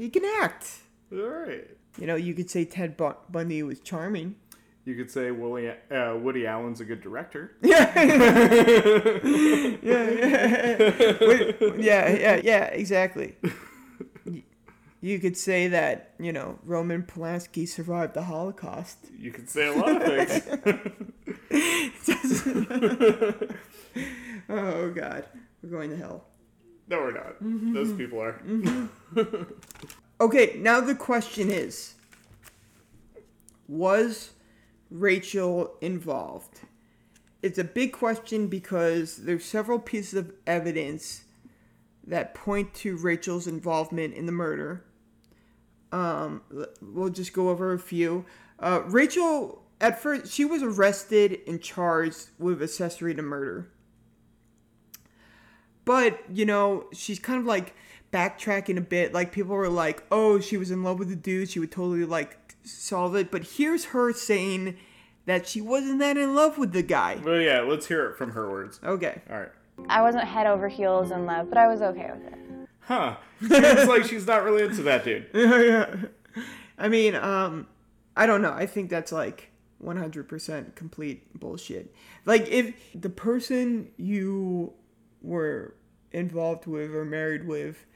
he 0.00 0.08
can 0.08 0.24
act. 0.40 0.78
All 1.12 1.18
right. 1.18 1.68
You 1.98 2.06
know, 2.06 2.16
you 2.16 2.32
could 2.32 2.48
say 2.48 2.64
Ted 2.64 2.96
Bu- 2.96 3.12
Bundy 3.28 3.62
was 3.62 3.80
charming. 3.80 4.36
You 4.86 4.94
could 4.94 5.10
say 5.10 5.30
Willie, 5.30 5.68
uh, 5.68 6.16
Woody 6.16 6.46
Allen's 6.46 6.80
a 6.80 6.86
good 6.86 7.02
director. 7.02 7.54
Yeah. 7.62 8.02
yeah, 8.02 9.18
yeah. 9.82 10.92
Wait, 11.20 11.56
yeah, 11.78 12.08
yeah, 12.08 12.40
yeah, 12.42 12.64
exactly. 12.64 13.36
You 15.02 15.18
could 15.18 15.34
say 15.34 15.68
that, 15.68 16.12
you 16.18 16.30
know, 16.30 16.58
Roman 16.62 17.02
Polanski 17.02 17.66
survived 17.66 18.12
the 18.12 18.24
Holocaust. 18.24 18.98
You 19.18 19.32
could 19.32 19.48
say 19.48 19.68
a 19.68 19.72
lot 19.72 19.96
of 19.96 20.02
things. 20.02 20.46
oh, 24.50 24.90
God. 24.90 25.24
We're 25.62 25.70
going 25.70 25.88
to 25.88 25.96
hell. 25.96 26.26
No, 26.90 26.98
we're 26.98 27.12
not. 27.12 27.42
Mm-hmm. 27.42 27.72
Those 27.72 27.92
people 27.94 28.20
are. 28.20 28.40
Okay, 30.20 30.56
now 30.58 30.82
the 30.82 30.94
question 30.94 31.50
is 31.50 31.94
Was 33.68 34.32
Rachel 34.90 35.76
involved? 35.80 36.60
It's 37.42 37.58
a 37.58 37.64
big 37.64 37.92
question 37.92 38.48
because 38.48 39.16
there's 39.16 39.46
several 39.46 39.78
pieces 39.78 40.12
of 40.12 40.34
evidence 40.46 41.22
that 42.06 42.34
point 42.34 42.74
to 42.74 42.98
Rachel's 42.98 43.46
involvement 43.46 44.12
in 44.12 44.26
the 44.26 44.32
murder. 44.32 44.84
Um, 45.90 46.42
we'll 46.82 47.08
just 47.08 47.32
go 47.32 47.48
over 47.48 47.72
a 47.72 47.78
few. 47.78 48.26
Uh, 48.58 48.82
Rachel, 48.84 49.62
at 49.80 50.02
first, 50.02 50.30
she 50.30 50.44
was 50.44 50.62
arrested 50.62 51.40
and 51.46 51.62
charged 51.62 52.28
with 52.38 52.62
accessory 52.62 53.14
to 53.14 53.22
murder. 53.22 53.70
But, 55.84 56.20
you 56.32 56.44
know, 56.44 56.86
she's 56.92 57.18
kind 57.18 57.40
of 57.40 57.46
like 57.46 57.74
backtracking 58.12 58.76
a 58.76 58.82
bit. 58.82 59.12
Like, 59.12 59.32
people 59.32 59.54
were 59.54 59.68
like, 59.68 60.02
oh, 60.10 60.40
she 60.40 60.56
was 60.56 60.70
in 60.70 60.82
love 60.82 60.98
with 60.98 61.08
the 61.08 61.16
dude. 61.16 61.50
She 61.50 61.58
would 61.58 61.72
totally, 61.72 62.04
like, 62.04 62.38
solve 62.62 63.16
it. 63.16 63.30
But 63.30 63.44
here's 63.44 63.86
her 63.86 64.12
saying 64.12 64.76
that 65.26 65.46
she 65.46 65.60
wasn't 65.60 65.98
that 66.00 66.16
in 66.16 66.34
love 66.34 66.58
with 66.58 66.72
the 66.72 66.82
guy. 66.82 67.18
Well, 67.22 67.40
yeah, 67.40 67.60
let's 67.60 67.86
hear 67.86 68.06
it 68.10 68.16
from 68.16 68.32
her 68.32 68.50
words. 68.50 68.80
Okay. 68.84 69.20
All 69.30 69.38
right. 69.38 69.50
I 69.88 70.02
wasn't 70.02 70.24
head 70.24 70.46
over 70.46 70.68
heels 70.68 71.10
in 71.10 71.26
love, 71.26 71.48
but 71.48 71.58
I 71.58 71.66
was 71.66 71.80
okay 71.80 72.10
with 72.12 72.32
it. 72.32 72.68
Huh. 72.80 73.16
Seems 73.40 73.88
like 73.88 74.04
she's 74.04 74.26
not 74.26 74.44
really 74.44 74.64
into 74.64 74.82
that 74.82 75.04
dude. 75.04 75.28
yeah, 75.34 75.60
yeah. 75.60 75.94
I 76.78 76.88
mean, 76.88 77.14
um, 77.14 77.66
I 78.16 78.26
don't 78.26 78.42
know. 78.42 78.52
I 78.52 78.66
think 78.66 78.90
that's 78.90 79.12
like 79.12 79.50
100% 79.82 80.74
complete 80.74 81.38
bullshit. 81.38 81.94
Like, 82.26 82.48
if 82.48 82.74
the 82.94 83.10
person 83.10 83.90
you 83.96 84.72
were 85.22 85.74
involved 86.12 86.66
with 86.66 86.94
or 86.94 87.04
married 87.04 87.46
with 87.46 87.86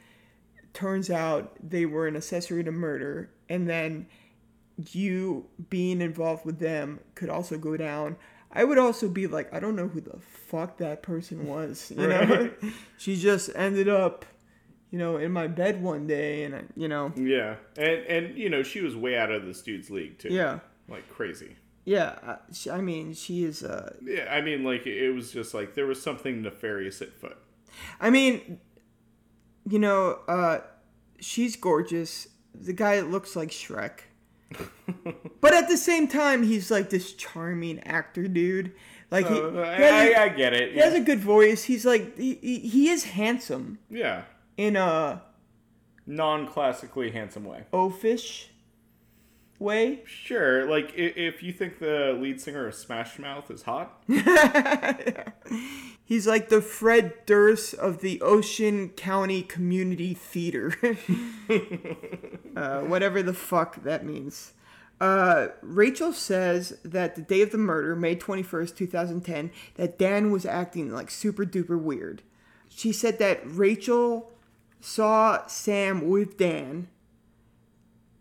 turns 0.75 1.09
out 1.09 1.55
they 1.67 1.85
were 1.85 2.05
an 2.05 2.15
accessory 2.15 2.63
to 2.63 2.71
murder, 2.71 3.31
and 3.49 3.67
then 3.67 4.05
you 4.91 5.47
being 5.69 6.01
involved 6.01 6.45
with 6.45 6.59
them 6.59 6.99
could 7.15 7.29
also 7.29 7.57
go 7.57 7.77
down. 7.77 8.17
I 8.51 8.63
would 8.63 8.77
also 8.77 9.09
be 9.09 9.25
like, 9.25 9.51
I 9.53 9.59
don't 9.59 9.75
know 9.75 9.87
who 9.87 10.01
the 10.01 10.19
fuck 10.19 10.77
that 10.77 11.01
person 11.01 11.47
was. 11.47 11.91
You 11.95 12.07
know, 12.07 12.51
she 12.97 13.15
just 13.15 13.49
ended 13.55 13.87
up, 13.89 14.25
you 14.91 14.99
know, 14.99 15.17
in 15.17 15.31
my 15.31 15.47
bed 15.47 15.81
one 15.81 16.07
day, 16.07 16.43
and 16.43 16.55
I, 16.55 16.63
you 16.75 16.87
know, 16.87 17.11
Yeah, 17.15 17.55
and 17.77 18.03
and 18.05 18.37
you 18.37 18.49
know 18.49 18.61
she 18.61 18.81
was 18.81 18.95
way 18.95 19.17
out 19.17 19.31
of 19.31 19.45
this 19.45 19.61
dude's 19.61 19.89
league 19.89 20.19
too. 20.19 20.29
Yeah. 20.29 20.59
like 20.87 21.09
crazy. 21.09 21.55
Yeah, 21.85 22.17
uh, 22.25 22.37
I 22.71 22.81
mean, 22.81 23.13
she 23.13 23.43
is. 23.43 23.63
Uh, 23.63 23.93
Yeah, 24.03 24.27
I 24.29 24.41
mean, 24.41 24.63
like 24.63 24.87
it 24.87 25.11
was 25.11 25.31
just 25.31 25.53
like 25.53 25.75
there 25.75 25.85
was 25.85 26.01
something 26.01 26.41
nefarious 26.41 27.01
at 27.01 27.13
foot. 27.13 27.37
I 28.01 28.09
mean, 28.09 28.59
you 29.69 29.77
know, 29.79 30.19
uh, 30.27 30.59
she's 31.19 31.55
gorgeous. 31.55 32.27
The 32.53 32.73
guy 32.73 33.01
looks 33.01 33.35
like 33.35 33.49
Shrek. 33.51 33.99
but 35.41 35.53
at 35.53 35.67
the 35.69 35.77
same 35.77 36.07
time, 36.07 36.43
he's 36.43 36.71
like 36.71 36.89
this 36.89 37.13
charming 37.13 37.79
actor 37.81 38.27
dude. 38.27 38.71
Like 39.11 39.27
he, 39.27 39.35
So, 39.35 39.51
he 39.51 39.59
I- 39.59 39.77
a- 40.07 40.15
I- 40.19 40.23
I 40.23 40.29
get 40.29 40.53
it, 40.53 40.73
He 40.73 40.79
has 40.79 40.93
a 40.95 40.99
good 41.01 41.19
voice. 41.19 41.63
He's 41.65 41.85
like 41.85 42.17
he, 42.17 42.35
he, 42.41 42.59
he 42.59 42.89
is 42.89 43.03
handsome 43.03 43.77
Yeah, 43.89 44.23
in 44.57 44.75
a 44.75 45.21
non-classically 46.07 47.11
handsome 47.11 47.43
way. 47.45 47.63
oafish 47.73 48.47
way. 49.59 50.01
Sure, 50.05 50.69
like 50.69 50.93
if 50.95 51.41
you 51.43 51.51
think 51.51 51.79
the 51.79 52.17
lead 52.19 52.41
singer 52.41 52.67
of 52.67 52.75
Smash 52.75 53.19
Mouth 53.19 53.49
is 53.51 53.63
hot, 53.63 54.03
He's 56.07 56.27
like 56.27 56.49
the 56.49 56.61
Fred 56.61 57.25
Durst 57.25 57.73
of 57.73 58.01
the 58.01 58.21
Ocean 58.21 58.89
County 58.89 59.41
Community 59.41 60.13
Theater. 60.13 60.75
uh, 62.55 62.81
whatever 62.81 63.23
the 63.23 63.33
fuck 63.33 63.81
that 63.83 64.05
means. 64.05 64.53
Uh, 65.01 65.47
Rachel 65.63 66.13
says 66.13 66.77
that 66.83 67.15
the 67.15 67.23
day 67.23 67.41
of 67.41 67.51
the 67.51 67.57
murder, 67.57 67.95
May 67.95 68.15
21st, 68.15 68.75
2010, 68.75 69.51
that 69.75 69.97
Dan 69.97 70.29
was 70.29 70.45
acting 70.45 70.91
like 70.91 71.09
super 71.09 71.43
duper 71.43 71.79
weird. 71.79 72.21
She 72.69 72.91
said 72.91 73.17
that 73.17 73.41
Rachel 73.43 74.31
saw 74.79 75.47
Sam 75.47 76.07
with 76.07 76.37
Dan 76.37 76.87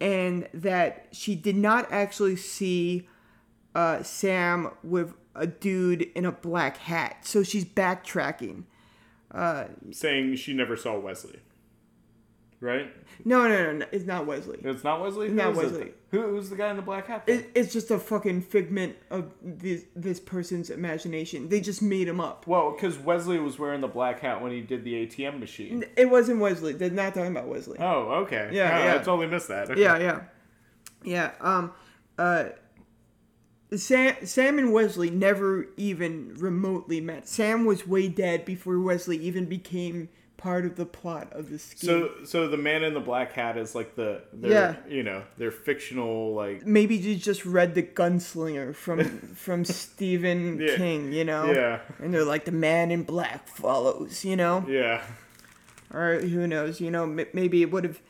and 0.00 0.48
that 0.52 1.08
she 1.12 1.34
did 1.34 1.56
not 1.56 1.90
actually 1.90 2.36
see 2.36 3.08
uh, 3.74 4.02
Sam 4.02 4.70
with 4.82 5.14
a 5.34 5.46
dude 5.46 6.02
in 6.14 6.24
a 6.24 6.32
black 6.32 6.76
hat. 6.78 7.26
So 7.26 7.42
she's 7.42 7.64
backtracking. 7.64 8.64
Uh, 9.30 9.66
saying 9.90 10.36
she 10.36 10.54
never 10.54 10.76
saw 10.76 10.98
Wesley. 10.98 11.40
Right? 12.64 12.90
no, 13.26 13.46
no, 13.46 13.64
no, 13.64 13.72
no, 13.72 13.86
it's 13.92 14.06
not 14.06 14.26
Wesley. 14.26 14.58
It's 14.64 14.82
not 14.82 15.02
Wesley. 15.02 15.26
It's 15.26 15.34
Not 15.34 15.52
is 15.52 15.58
it? 15.58 15.64
Wesley. 15.64 15.92
Who, 16.12 16.22
who's 16.22 16.48
the 16.48 16.56
guy 16.56 16.70
in 16.70 16.76
the 16.76 16.82
black 16.82 17.06
hat? 17.06 17.24
It, 17.26 17.50
it's 17.54 17.72
just 17.72 17.90
a 17.90 17.98
fucking 17.98 18.40
figment 18.42 18.96
of 19.10 19.32
this 19.42 19.84
this 19.94 20.18
person's 20.18 20.70
imagination. 20.70 21.50
They 21.50 21.60
just 21.60 21.82
made 21.82 22.08
him 22.08 22.20
up. 22.20 22.46
Well, 22.46 22.72
because 22.72 22.98
Wesley 22.98 23.38
was 23.38 23.58
wearing 23.58 23.82
the 23.82 23.88
black 23.88 24.20
hat 24.20 24.40
when 24.40 24.50
he 24.50 24.62
did 24.62 24.82
the 24.82 25.06
ATM 25.06 25.40
machine. 25.40 25.84
It 25.96 26.08
wasn't 26.08 26.40
Wesley. 26.40 26.72
They're 26.72 26.90
not 26.90 27.14
talking 27.14 27.32
about 27.32 27.48
Wesley. 27.48 27.76
Oh, 27.78 28.22
okay. 28.24 28.48
Yeah, 28.52 28.78
Oh, 28.78 28.84
yeah. 28.84 28.94
I 28.94 28.98
totally 28.98 29.26
missed 29.26 29.48
that. 29.48 29.70
Okay. 29.70 29.80
Yeah, 29.82 29.98
yeah, 29.98 30.20
yeah. 31.04 31.30
Um, 31.40 31.72
uh, 32.18 32.44
Sam, 33.76 34.14
Sam 34.24 34.58
and 34.58 34.72
Wesley 34.72 35.10
never 35.10 35.66
even 35.76 36.34
remotely 36.38 37.00
met. 37.00 37.28
Sam 37.28 37.64
was 37.64 37.86
way 37.86 38.08
dead 38.08 38.44
before 38.44 38.78
Wesley 38.80 39.18
even 39.18 39.46
became 39.46 40.08
part 40.44 40.66
of 40.66 40.76
the 40.76 40.84
plot 40.84 41.28
of 41.32 41.48
the 41.48 41.58
scheme. 41.58 41.88
So, 41.88 42.10
so 42.24 42.48
the 42.48 42.58
man 42.58 42.84
in 42.84 42.92
the 42.92 43.00
black 43.00 43.32
hat 43.32 43.56
is 43.56 43.74
like 43.74 43.96
the, 43.96 44.20
their, 44.30 44.50
Yeah. 44.52 44.76
you 44.86 45.02
know, 45.02 45.22
their 45.38 45.50
fictional 45.50 46.34
like. 46.34 46.66
maybe 46.66 46.96
you 46.96 47.16
just 47.16 47.46
read 47.46 47.74
the 47.74 47.82
Gunslinger 47.82 48.74
from 48.74 48.98
from 49.34 49.64
Stephen 49.64 50.60
Yeah. 50.60 50.76
King, 50.76 51.12
you 51.14 51.24
know? 51.24 51.50
Yeah. 51.50 51.80
And 51.98 52.12
they're 52.12 52.24
like 52.26 52.44
the 52.44 52.52
man 52.52 52.90
in 52.90 53.04
black 53.04 53.48
follows, 53.48 54.22
you 54.22 54.36
know? 54.36 54.66
Yeah. 54.68 55.00
Or 55.92 56.20
who 56.20 56.46
knows? 56.46 56.78
You 56.78 56.90
know, 56.90 57.04
m- 57.04 57.26
maybe 57.32 57.62
it 57.62 57.70
would 57.72 57.84
have. 57.84 58.00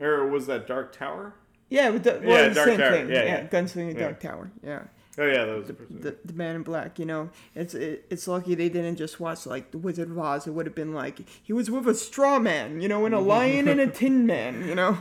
Or 0.00 0.26
was 0.26 0.46
that 0.48 0.66
Dark 0.66 0.96
Tower? 0.96 1.34
Yeah, 1.68 1.92
but 1.92 2.02
the, 2.02 2.20
well, 2.24 2.42
Yeah, 2.42 2.48
the 2.48 2.64
same 2.64 2.78
Tower. 2.78 2.90
thing. 2.90 3.08
Yeah, 3.10 3.14
Yeah, 3.14 3.24
yeah. 3.24 3.46
Gunslinger. 3.46 3.96
Dark 3.98 4.18
Tower. 4.18 4.50
Yeah. 4.64 4.82
Oh 5.20 5.26
yeah, 5.26 5.44
that 5.44 5.54
was 5.54 5.66
the, 5.66 5.76
the, 5.90 6.16
the 6.24 6.32
man 6.32 6.56
in 6.56 6.62
black. 6.62 6.98
You 6.98 7.04
know, 7.04 7.28
it's 7.54 7.74
it, 7.74 8.06
it's 8.08 8.26
lucky 8.26 8.54
they 8.54 8.70
didn't 8.70 8.96
just 8.96 9.20
watch 9.20 9.44
like 9.44 9.70
the 9.70 9.76
Wizard 9.76 10.10
of 10.10 10.18
Oz. 10.18 10.46
It 10.46 10.52
would 10.52 10.64
have 10.64 10.74
been 10.74 10.94
like 10.94 11.20
he 11.42 11.52
was 11.52 11.70
with 11.70 11.86
a 11.86 11.94
straw 11.94 12.38
man, 12.38 12.80
you 12.80 12.88
know, 12.88 13.04
and 13.04 13.14
a 13.14 13.20
lion 13.20 13.68
and 13.68 13.80
a 13.80 13.86
tin 13.90 14.24
man. 14.24 14.66
You 14.66 14.74
know, 14.74 14.96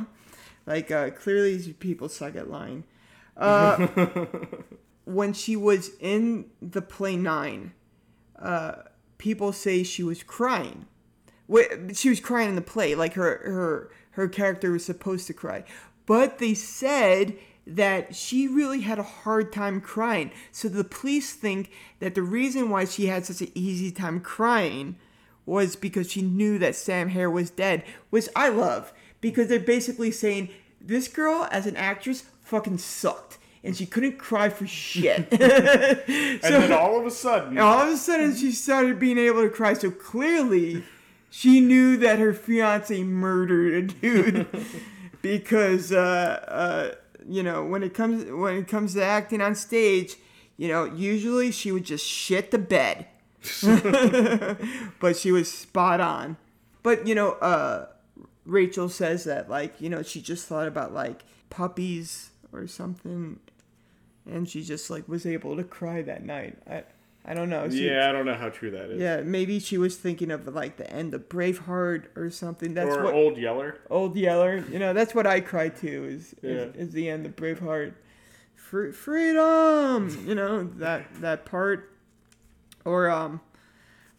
like 0.65 0.91
uh, 0.91 1.11
clearly 1.11 1.55
these 1.55 1.74
people 1.74 2.09
suck 2.09 2.36
at 2.36 2.49
lying. 2.49 2.84
Uh, 3.38 3.88
when 5.05 5.32
she 5.32 5.55
was 5.55 5.91
in 6.01 6.49
the 6.61 6.82
play 6.82 7.15
nine, 7.15 7.72
uh, 8.38 8.74
people 9.17 9.53
say 9.53 9.84
she 9.84 10.03
was 10.03 10.22
crying. 10.22 10.86
She 11.93 12.09
was 12.09 12.20
crying 12.20 12.49
in 12.49 12.55
the 12.55 12.61
play, 12.61 12.93
like 12.93 13.13
her 13.13 13.41
her 13.45 13.91
her 14.11 14.28
character 14.28 14.70
was 14.72 14.84
supposed 14.84 15.28
to 15.28 15.34
cry, 15.34 15.63
but 16.05 16.39
they 16.39 16.53
said 16.53 17.38
that 17.76 18.15
she 18.15 18.47
really 18.47 18.82
had 18.82 18.99
a 18.99 19.03
hard 19.03 19.51
time 19.51 19.80
crying. 19.80 20.32
So 20.51 20.67
the 20.67 20.84
police 20.84 21.34
think 21.34 21.72
that 21.99 22.15
the 22.15 22.22
reason 22.22 22.70
why 22.70 22.86
she 22.86 23.07
had 23.07 23.26
such 23.26 23.41
an 23.41 23.51
easy 23.53 23.91
time 23.91 24.20
crying 24.20 24.95
was 25.45 25.76
because 25.76 26.11
she 26.11 26.22
knew 26.22 26.59
that 26.59 26.76
Sam 26.76 27.09
Herr 27.09 27.30
was 27.30 27.49
dead, 27.49 27.84
which 28.09 28.28
I 28.36 28.49
love 28.49 28.93
because 29.22 29.47
they're 29.47 29.59
basically 29.59 30.11
saying 30.11 30.49
this 30.82 31.07
girl 31.07 31.47
as 31.51 31.65
an 31.65 31.76
actress 31.76 32.24
fucking 32.41 32.78
sucked 32.78 33.38
and 33.63 33.76
she 33.76 33.86
couldn't 33.86 34.17
cry 34.17 34.49
for 34.49 34.65
shit. 34.65 35.28
And 36.41 36.53
then 36.53 36.72
all 36.72 36.99
of 36.99 37.05
a 37.05 37.11
sudden, 37.11 37.57
all 37.57 37.82
of 37.82 37.89
a 37.89 37.97
sudden, 37.97 38.36
she 38.36 38.51
started 38.51 38.99
being 38.99 39.17
able 39.17 39.41
to 39.41 39.49
cry. 39.49 39.74
So 39.74 39.91
clearly, 39.91 40.84
she 41.30 41.59
knew 41.59 41.97
that 41.97 42.20
her 42.20 42.34
fiance 42.34 43.03
murdered 43.03 43.74
a 43.74 43.82
dude 43.88 44.47
because, 45.22 45.91
uh, 45.91 46.45
uh, 46.47 46.95
you 47.30 47.43
know, 47.43 47.63
when 47.63 47.84
it 47.84 47.93
comes 47.93 48.25
when 48.25 48.57
it 48.57 48.67
comes 48.67 48.95
to 48.95 49.03
acting 49.03 49.39
on 49.39 49.53
stage, 49.55 50.15
you 50.57 50.67
know, 50.67 50.86
usually 50.86 51.51
she 51.51 51.71
would 51.71 51.86
just 51.86 52.05
shit 52.05 52.49
the 52.51 52.57
bed, 52.57 53.05
but 54.99 55.15
she 55.15 55.32
was 55.32 55.51
spot 55.51 56.01
on. 56.01 56.38
But 56.82 57.05
you 57.07 57.13
know, 57.13 57.34
uh, 57.34 57.88
Rachel 58.45 58.89
says 58.89 59.25
that 59.25 59.49
like 59.49 59.80
you 59.80 59.89
know 59.89 60.01
she 60.01 60.21
just 60.21 60.47
thought 60.47 60.67
about 60.67 60.93
like 60.93 61.23
puppies 61.51 62.32
or 62.51 62.65
something, 62.67 63.39
and 64.25 64.49
she 64.49 64.63
just 64.63 64.89
like 64.89 65.07
was 65.07 65.25
able 65.25 65.55
to 65.55 65.63
cry 65.63 66.01
that 66.01 66.25
night. 66.25 66.57
I 66.67 66.84
I 67.26 67.34
don't 67.34 67.49
know. 67.49 67.70
She- 67.70 67.86
yeah, 67.88 68.09
I 68.09 68.11
don't 68.11 68.26
know 68.26 68.34
how 68.34 68.49
true 68.49 68.72
that 68.72 68.89
is. 68.91 68.99
yeah, 68.99 69.22
maybe 69.22 69.59
she 69.59 69.78
was 69.78 69.97
thinking 69.97 70.32
of 70.32 70.47
like 70.47 70.78
the 70.78 70.89
end 70.91 71.13
of 71.13 71.30
Braveheart 71.30 72.05
or 72.15 72.30
something. 72.32 72.74
That's 72.74 72.95
or 72.95 73.03
what 73.03 73.13
Old 73.13 73.38
Yeller. 73.38 73.78
Old 73.89 74.15
Yeller. 74.15 74.63
You 74.72 74.80
know, 74.80 74.93
that's 74.93 75.13
what 75.13 75.28
I 75.28 75.41
cry 75.41 75.70
to. 75.70 76.05
Is 76.05 76.34
is, 76.41 76.74
Yeah. 76.76 76.82
is 76.82 76.91
the 76.93 77.09
end 77.09 77.26
of 77.26 77.36
Braveheart. 77.36 77.93
Free, 78.55 78.91
freedom. 78.91 80.26
You 80.28 80.36
know 80.36 80.63
that 80.78 81.03
that 81.22 81.45
part, 81.45 81.91
or 82.86 83.09
um, 83.09 83.41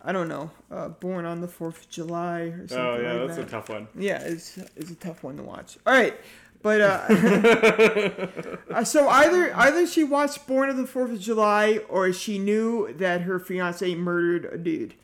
I 0.02 0.12
don't 0.12 0.28
know. 0.28 0.50
Uh, 0.70 0.88
Born 0.88 1.24
on 1.24 1.40
the 1.40 1.48
Fourth 1.48 1.82
of 1.82 1.88
July 1.90 2.40
or 2.40 2.68
something. 2.68 2.78
Oh 2.78 3.00
yeah, 3.00 3.12
like 3.14 3.26
that's 3.28 3.36
that. 3.38 3.46
a 3.46 3.50
tough 3.50 3.68
one. 3.70 3.88
Yeah, 3.96 4.18
it's 4.22 4.56
it's 4.76 4.90
a 4.90 4.94
tough 4.96 5.22
one 5.24 5.36
to 5.36 5.42
watch. 5.42 5.78
All 5.86 5.92
right, 5.94 6.14
but 6.62 6.80
uh, 6.80 8.56
uh, 8.74 8.84
so 8.84 9.08
either 9.08 9.54
either 9.56 9.86
she 9.86 10.04
watched 10.04 10.46
Born 10.46 10.70
on 10.70 10.76
the 10.76 10.86
Fourth 10.86 11.12
of 11.12 11.20
July 11.20 11.78
or 11.88 12.12
she 12.12 12.38
knew 12.38 12.92
that 12.94 13.22
her 13.22 13.38
fiance 13.38 13.94
murdered 13.94 14.46
a 14.52 14.58
dude. 14.58 14.94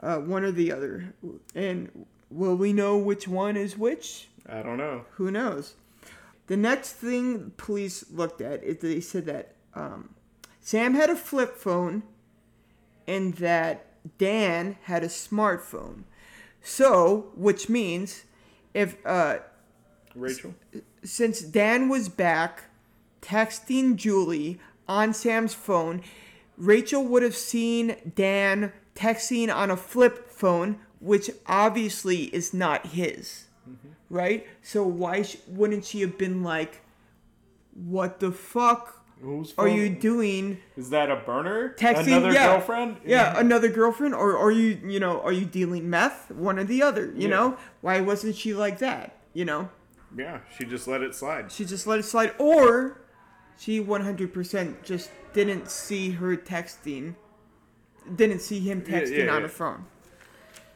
Uh, 0.00 0.18
one 0.18 0.42
or 0.42 0.50
the 0.50 0.72
other. 0.72 1.14
And 1.54 2.06
will 2.28 2.56
we 2.56 2.72
know 2.72 2.98
which 2.98 3.28
one 3.28 3.56
is 3.56 3.78
which? 3.78 4.28
I 4.48 4.62
don't 4.62 4.76
know. 4.76 5.04
Who 5.12 5.30
knows? 5.30 5.74
The 6.48 6.56
next 6.56 6.94
thing 6.94 7.52
police 7.56 8.04
looked 8.10 8.40
at 8.40 8.64
is 8.64 8.78
they 8.78 9.00
said 9.00 9.26
that 9.26 9.54
um, 9.74 10.14
Sam 10.60 10.94
had 10.94 11.08
a 11.08 11.14
flip 11.14 11.56
phone 11.56 12.02
and 13.06 13.34
that 13.34 13.86
Dan 14.18 14.76
had 14.84 15.04
a 15.04 15.08
smartphone. 15.08 16.02
So, 16.60 17.30
which 17.36 17.68
means 17.68 18.24
if 18.74 18.96
uh, 19.06 19.38
Rachel. 20.14 20.54
Since 21.02 21.40
Dan 21.40 21.88
was 21.88 22.08
back 22.08 22.64
texting 23.20 23.96
Julie 23.96 24.58
on 24.88 25.14
Sam's 25.14 25.54
phone, 25.54 26.02
Rachel 26.56 27.04
would 27.04 27.22
have 27.22 27.36
seen 27.36 27.96
Dan 28.14 28.72
texting 28.94 29.54
on 29.54 29.70
a 29.70 29.76
flip 29.76 30.30
phone, 30.30 30.78
which 31.00 31.30
obviously 31.46 32.24
is 32.34 32.52
not 32.52 32.88
his. 32.88 33.44
Mm-hmm. 33.68 33.88
Right? 34.10 34.46
So 34.62 34.84
why 34.84 35.22
sh- 35.22 35.36
wouldn't 35.48 35.84
she 35.84 36.00
have 36.02 36.18
been 36.18 36.42
like, 36.42 36.82
"What 37.74 38.20
the 38.20 38.30
fuck 38.32 39.02
are 39.56 39.68
you 39.68 39.88
doing?" 39.88 40.58
Is 40.76 40.90
that 40.90 41.10
a 41.10 41.16
burner? 41.16 41.74
Texting 41.78 42.08
Another 42.18 42.32
yeah, 42.32 42.46
girlfriend? 42.48 42.96
Yeah, 43.06 43.38
another 43.38 43.68
girlfriend, 43.68 44.14
or 44.14 44.36
are 44.36 44.50
you, 44.50 44.78
you 44.84 45.00
know, 45.00 45.20
are 45.22 45.32
you 45.32 45.46
dealing 45.46 45.88
meth? 45.88 46.30
One 46.30 46.58
or 46.58 46.64
the 46.64 46.82
other. 46.82 47.06
You 47.06 47.28
Yeah. 47.28 47.28
know, 47.28 47.56
why 47.80 48.00
wasn't 48.00 48.36
she 48.36 48.52
like 48.52 48.78
that? 48.78 49.16
You 49.32 49.44
know. 49.46 49.70
Yeah, 50.16 50.40
she 50.56 50.64
just 50.64 50.86
let 50.86 51.02
it 51.02 51.14
slide. 51.14 51.50
She 51.50 51.64
just 51.64 51.86
let 51.86 51.98
it 51.98 52.04
slide, 52.04 52.34
or 52.38 53.00
she 53.58 53.80
100% 53.80 54.82
just 54.82 55.10
didn't 55.32 55.70
see 55.70 56.10
her 56.12 56.36
texting, 56.36 57.14
didn't 58.16 58.40
see 58.40 58.60
him 58.60 58.84
Yeah, 58.86 59.00
texting 59.00 59.26
yeah, 59.26 59.34
on 59.34 59.40
yeah. 59.40 59.46
a 59.46 59.48
phone. 59.48 59.86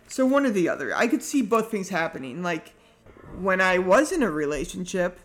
So 0.08 0.24
one 0.24 0.46
or 0.46 0.50
the 0.50 0.68
other. 0.68 0.94
I 0.94 1.06
could 1.08 1.22
see 1.22 1.42
both 1.42 1.70
things 1.70 1.88
happening. 1.90 2.42
Like 2.42 2.72
when 3.38 3.60
I 3.60 3.78
was 3.78 4.12
in 4.12 4.22
a 4.22 4.30
relationship, 4.30 5.20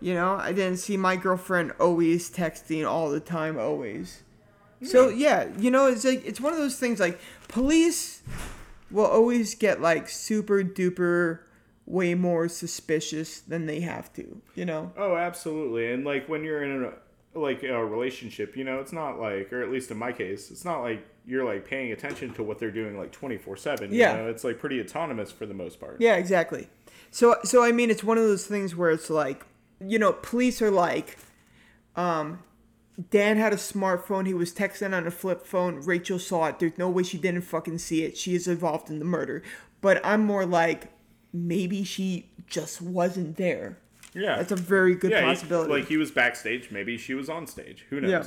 You 0.00 0.14
know, 0.14 0.34
I 0.34 0.52
didn't 0.52 0.78
see 0.78 0.96
my 0.96 1.14
girlfriend 1.14 1.74
always 1.78 2.28
texting 2.28 2.84
all 2.84 3.08
the 3.08 3.20
time, 3.20 3.56
always. 3.56 4.24
So 4.82 5.10
hmm. 5.10 5.16
yeah, 5.16 5.46
you 5.56 5.70
know, 5.70 5.86
it's 5.86 6.04
like 6.04 6.26
it's 6.26 6.40
one 6.40 6.52
of 6.52 6.58
those 6.58 6.76
things. 6.76 6.98
Like 6.98 7.20
police 7.46 8.22
will 8.90 9.06
always 9.06 9.54
get 9.54 9.80
like 9.80 10.08
super 10.08 10.64
duper, 10.64 11.38
way 11.92 12.14
more 12.14 12.48
suspicious 12.48 13.40
than 13.40 13.66
they 13.66 13.80
have 13.80 14.12
to. 14.14 14.40
You 14.54 14.64
know. 14.64 14.92
Oh, 14.96 15.16
absolutely. 15.16 15.92
And 15.92 16.04
like 16.04 16.28
when 16.28 16.42
you're 16.42 16.64
in 16.64 16.84
a 16.84 17.38
like 17.38 17.62
a 17.62 17.84
relationship, 17.84 18.56
you 18.56 18.64
know, 18.64 18.80
it's 18.80 18.92
not 18.92 19.18
like, 19.20 19.52
or 19.52 19.62
at 19.62 19.70
least 19.70 19.90
in 19.90 19.98
my 19.98 20.12
case, 20.12 20.50
it's 20.50 20.64
not 20.64 20.80
like 20.80 21.06
you're 21.26 21.44
like 21.44 21.66
paying 21.66 21.92
attention 21.92 22.32
to 22.34 22.42
what 22.42 22.58
they're 22.58 22.70
doing 22.70 22.98
like 22.98 23.12
twenty 23.12 23.36
four 23.36 23.56
seven. 23.56 23.92
Yeah. 23.92 24.12
You 24.16 24.22
know, 24.22 24.30
it's 24.30 24.42
like 24.42 24.58
pretty 24.58 24.80
autonomous 24.80 25.30
for 25.30 25.46
the 25.46 25.54
most 25.54 25.78
part. 25.78 25.98
Yeah, 26.00 26.16
exactly. 26.16 26.68
So 27.10 27.36
so 27.44 27.62
I 27.62 27.72
mean 27.72 27.90
it's 27.90 28.02
one 28.02 28.16
of 28.16 28.24
those 28.24 28.46
things 28.46 28.74
where 28.74 28.90
it's 28.90 29.10
like, 29.10 29.44
you 29.80 29.98
know, 29.98 30.14
police 30.14 30.62
are 30.62 30.70
like 30.70 31.18
um 31.94 32.42
Dan 33.10 33.36
had 33.36 33.52
a 33.52 33.56
smartphone, 33.56 34.26
he 34.26 34.34
was 34.34 34.52
texting 34.52 34.94
on 34.94 35.06
a 35.06 35.10
flip 35.10 35.46
phone, 35.46 35.80
Rachel 35.80 36.18
saw 36.18 36.46
it. 36.46 36.58
There's 36.58 36.76
no 36.76 36.88
way 36.90 37.02
she 37.02 37.18
didn't 37.18 37.42
fucking 37.42 37.78
see 37.78 38.02
it. 38.02 38.16
She 38.16 38.34
is 38.34 38.46
involved 38.46 38.90
in 38.90 38.98
the 38.98 39.04
murder. 39.04 39.42
But 39.80 40.04
I'm 40.04 40.24
more 40.24 40.46
like 40.46 40.90
maybe 41.32 41.84
she 41.84 42.26
just 42.46 42.80
wasn't 42.82 43.36
there. 43.36 43.78
Yeah. 44.14 44.36
That's 44.36 44.52
a 44.52 44.56
very 44.56 44.94
good 44.94 45.10
Yeah, 45.10 45.20
he- 45.22 45.26
possibility. 45.26 45.72
like 45.72 45.86
he 45.88 45.96
was 45.96 46.10
backstage, 46.10 46.70
maybe 46.70 46.98
she 46.98 47.14
was 47.14 47.28
on 47.30 47.46
stage. 47.46 47.86
Who 47.90 48.00
knows? 48.00 48.10
Yeah. 48.10 48.24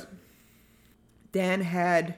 Dan 1.32 1.60
had 1.60 2.16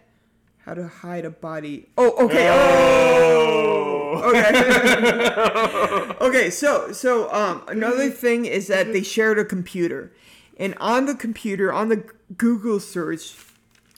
how 0.65 0.75
to 0.75 0.87
hide 0.89 1.25
a 1.25 1.31
body. 1.31 1.89
Oh, 1.97 2.27
okay. 2.27 2.49
Oh, 2.51 4.23
okay. 4.35 6.15
okay. 6.27 6.51
So, 6.51 6.93
so 6.93 7.33
um, 7.33 7.63
another 7.69 8.11
thing 8.11 8.45
is 8.45 8.67
that 8.69 8.93
they 8.93 9.03
shared 9.03 9.39
a 9.39 9.45
computer, 9.45 10.13
and 10.59 10.75
on 10.79 11.07
the 11.07 11.15
computer, 11.15 11.73
on 11.73 11.89
the 11.89 12.05
Google 12.37 12.81
search, 12.81 13.35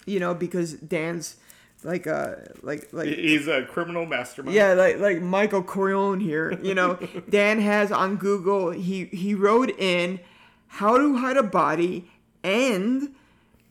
you 0.07 0.21
know, 0.21 0.35
because 0.35 0.75
Dan's 0.75 1.37
like 1.85 2.07
uh 2.07 2.35
like 2.63 2.93
like 2.93 3.09
He's 3.09 3.49
a 3.49 3.63
criminal 3.65 4.07
mastermind. 4.07 4.55
yeah, 4.55 4.75
like 4.75 4.99
like 4.99 5.21
Michael 5.23 5.63
Corleone 5.63 6.21
here. 6.21 6.59
You 6.63 6.75
know, 6.75 6.95
Dan 7.29 7.61
has 7.61 7.91
on 7.93 8.17
Google. 8.17 8.71
He 8.71 9.07
he 9.07 9.35
wrote 9.35 9.71
in 9.79 10.21
how 10.67 10.99
to 10.99 11.17
hide 11.17 11.37
a 11.37 11.43
body 11.43 12.11
and 12.43 13.15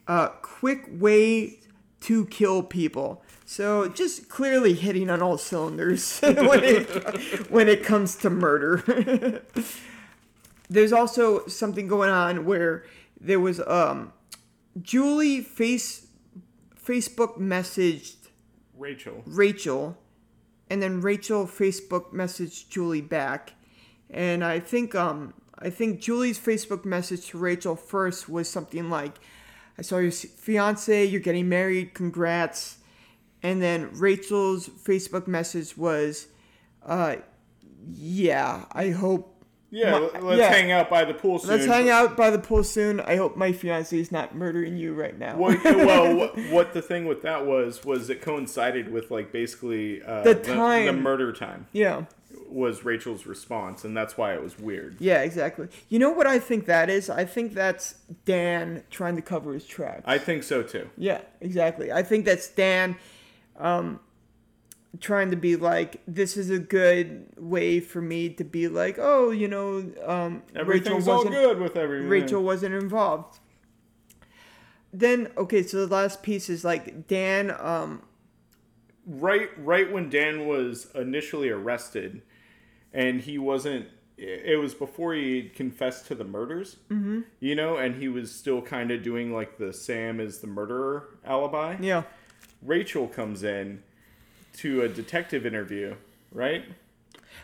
uh, 0.07 0.27
quick 0.41 0.85
way 0.89 1.59
to 2.01 2.25
kill 2.25 2.63
people. 2.63 3.23
So 3.45 3.87
just 3.89 4.29
clearly 4.29 4.73
hitting 4.73 5.09
on 5.09 5.21
all 5.21 5.37
cylinders 5.37 6.19
when 6.21 6.63
it 6.63 6.85
when 7.51 7.67
it 7.67 7.83
comes 7.83 8.15
to 8.17 8.29
murder. 8.29 9.41
There's 10.69 10.93
also 10.93 11.47
something 11.47 11.87
going 11.87 12.11
on 12.11 12.45
where 12.45 12.83
there 13.19 13.39
was 13.39 13.59
um 13.65 14.13
Julie 14.81 15.41
face 15.41 16.05
Facebook 16.89 17.37
messaged 17.37 18.15
Rachel. 18.75 19.21
Rachel, 19.27 19.95
and 20.71 20.81
then 20.81 21.01
Rachel 21.01 21.45
Facebook 21.45 22.11
messaged 22.11 22.69
Julie 22.69 23.01
back, 23.01 23.53
and 24.09 24.43
I 24.43 24.59
think 24.59 24.95
um 24.95 25.35
I 25.59 25.69
think 25.69 25.99
Julie's 26.01 26.39
Facebook 26.39 26.85
message 26.85 27.27
to 27.27 27.37
Rachel 27.37 27.75
first 27.75 28.27
was 28.27 28.49
something 28.49 28.89
like, 28.89 29.19
"I 29.77 29.83
saw 29.83 29.99
your 29.99 30.11
fiance, 30.11 31.05
you're 31.05 31.21
getting 31.21 31.47
married, 31.47 31.93
congrats," 31.93 32.77
and 33.43 33.61
then 33.61 33.91
Rachel's 33.93 34.67
Facebook 34.67 35.27
message 35.27 35.77
was, 35.77 36.27
uh, 36.83 37.17
"Yeah, 37.85 38.65
I 38.71 38.89
hope." 38.89 39.28
Yeah, 39.71 40.09
my- 40.13 40.19
let's 40.19 40.39
yeah. 40.39 40.49
hang 40.49 40.71
out 40.71 40.89
by 40.89 41.05
the 41.05 41.13
pool 41.13 41.39
soon. 41.39 41.51
Let's 41.51 41.65
hang 41.65 41.89
out 41.89 42.17
by 42.17 42.29
the 42.31 42.39
pool 42.39 42.63
soon. 42.63 42.99
I 42.99 43.15
hope 43.15 43.35
my 43.37 43.51
fiance 43.51 43.97
is 43.97 44.11
not 44.11 44.35
murdering 44.35 44.77
you 44.77 44.93
right 44.93 45.17
now. 45.17 45.37
Well, 45.37 45.57
well 45.63 46.15
what, 46.17 46.37
what 46.49 46.73
the 46.73 46.81
thing 46.81 47.05
with 47.05 47.21
that 47.21 47.45
was 47.45 47.83
was 47.85 48.09
it 48.09 48.21
coincided 48.21 48.91
with 48.91 49.11
like 49.11 49.31
basically 49.31 50.01
uh, 50.03 50.23
The 50.23 50.33
the, 50.33 50.53
time. 50.55 51.01
murder 51.03 51.31
time. 51.31 51.67
Yeah. 51.71 52.05
was 52.49 52.83
Rachel's 52.83 53.27
response, 53.27 53.83
and 53.83 53.95
that's 53.95 54.17
why 54.17 54.33
it 54.33 54.41
was 54.41 54.57
weird. 54.57 54.95
Yeah, 54.99 55.21
exactly. 55.21 55.67
You 55.87 55.99
know 55.99 56.09
what 56.09 56.25
I 56.25 56.39
think 56.39 56.65
that 56.65 56.89
is? 56.89 57.09
I 57.09 57.25
think 57.25 57.53
that's 57.53 57.95
Dan 58.25 58.83
trying 58.89 59.15
to 59.17 59.21
cover 59.21 59.53
his 59.53 59.65
tracks. 59.67 60.01
I 60.05 60.17
think 60.17 60.41
so 60.43 60.63
too. 60.63 60.89
Yeah, 60.97 61.21
exactly. 61.41 61.91
I 61.91 62.01
think 62.01 62.25
that's 62.25 62.47
Dan 62.47 62.95
um, 63.59 63.99
trying 64.99 65.29
to 65.31 65.37
be 65.37 65.55
like, 65.55 66.01
this 66.07 66.35
is 66.35 66.49
a 66.49 66.59
good 66.59 67.27
way 67.37 67.79
for 67.79 68.01
me 68.01 68.29
to 68.29 68.43
be 68.43 68.67
like, 68.67 68.97
oh, 68.99 69.29
you 69.31 69.47
know, 69.47 69.77
um, 70.05 70.41
Rachel 70.53 70.61
Everything's 70.61 71.07
all 71.07 71.17
wasn't 71.17 71.35
good 71.35 71.59
with 71.59 71.77
everything. 71.77 72.09
Rachel 72.09 72.43
wasn't 72.43 72.73
involved. 72.75 73.39
Then 74.91 75.29
okay, 75.37 75.61
so 75.63 75.85
the 75.85 75.93
last 75.95 76.23
piece 76.23 76.49
is 76.49 76.63
like 76.65 77.07
Dan. 77.07 77.55
Um, 77.59 78.01
right 79.05 79.49
right 79.59 79.91
when 79.91 80.09
Dan 80.09 80.47
was 80.47 80.87
initially 80.95 81.49
arrested, 81.49 82.23
and 82.91 83.21
he 83.21 83.37
wasn't. 83.37 83.87
It 84.17 84.59
was 84.59 84.73
before 84.73 85.13
he 85.13 85.43
confessed 85.43 86.07
to 86.07 86.15
the 86.15 86.25
murders, 86.25 86.77
Mhm. 86.91 87.23
you 87.39 87.55
know, 87.55 87.77
and 87.77 87.95
he 88.01 88.09
was 88.09 88.31
still 88.35 88.61
kind 88.61 88.91
of 88.91 89.01
doing 89.03 89.31
like 89.31 89.57
the 89.57 89.71
Sam 89.71 90.19
is 90.19 90.39
the 90.39 90.47
murderer 90.47 91.07
alibi. 91.23 91.77
Yeah. 91.79 92.03
Rachel 92.61 93.07
comes 93.07 93.43
in 93.43 93.83
to 94.61 94.81
a 94.81 94.89
detective 94.89 95.45
interview, 95.45 95.95
right? 96.31 96.65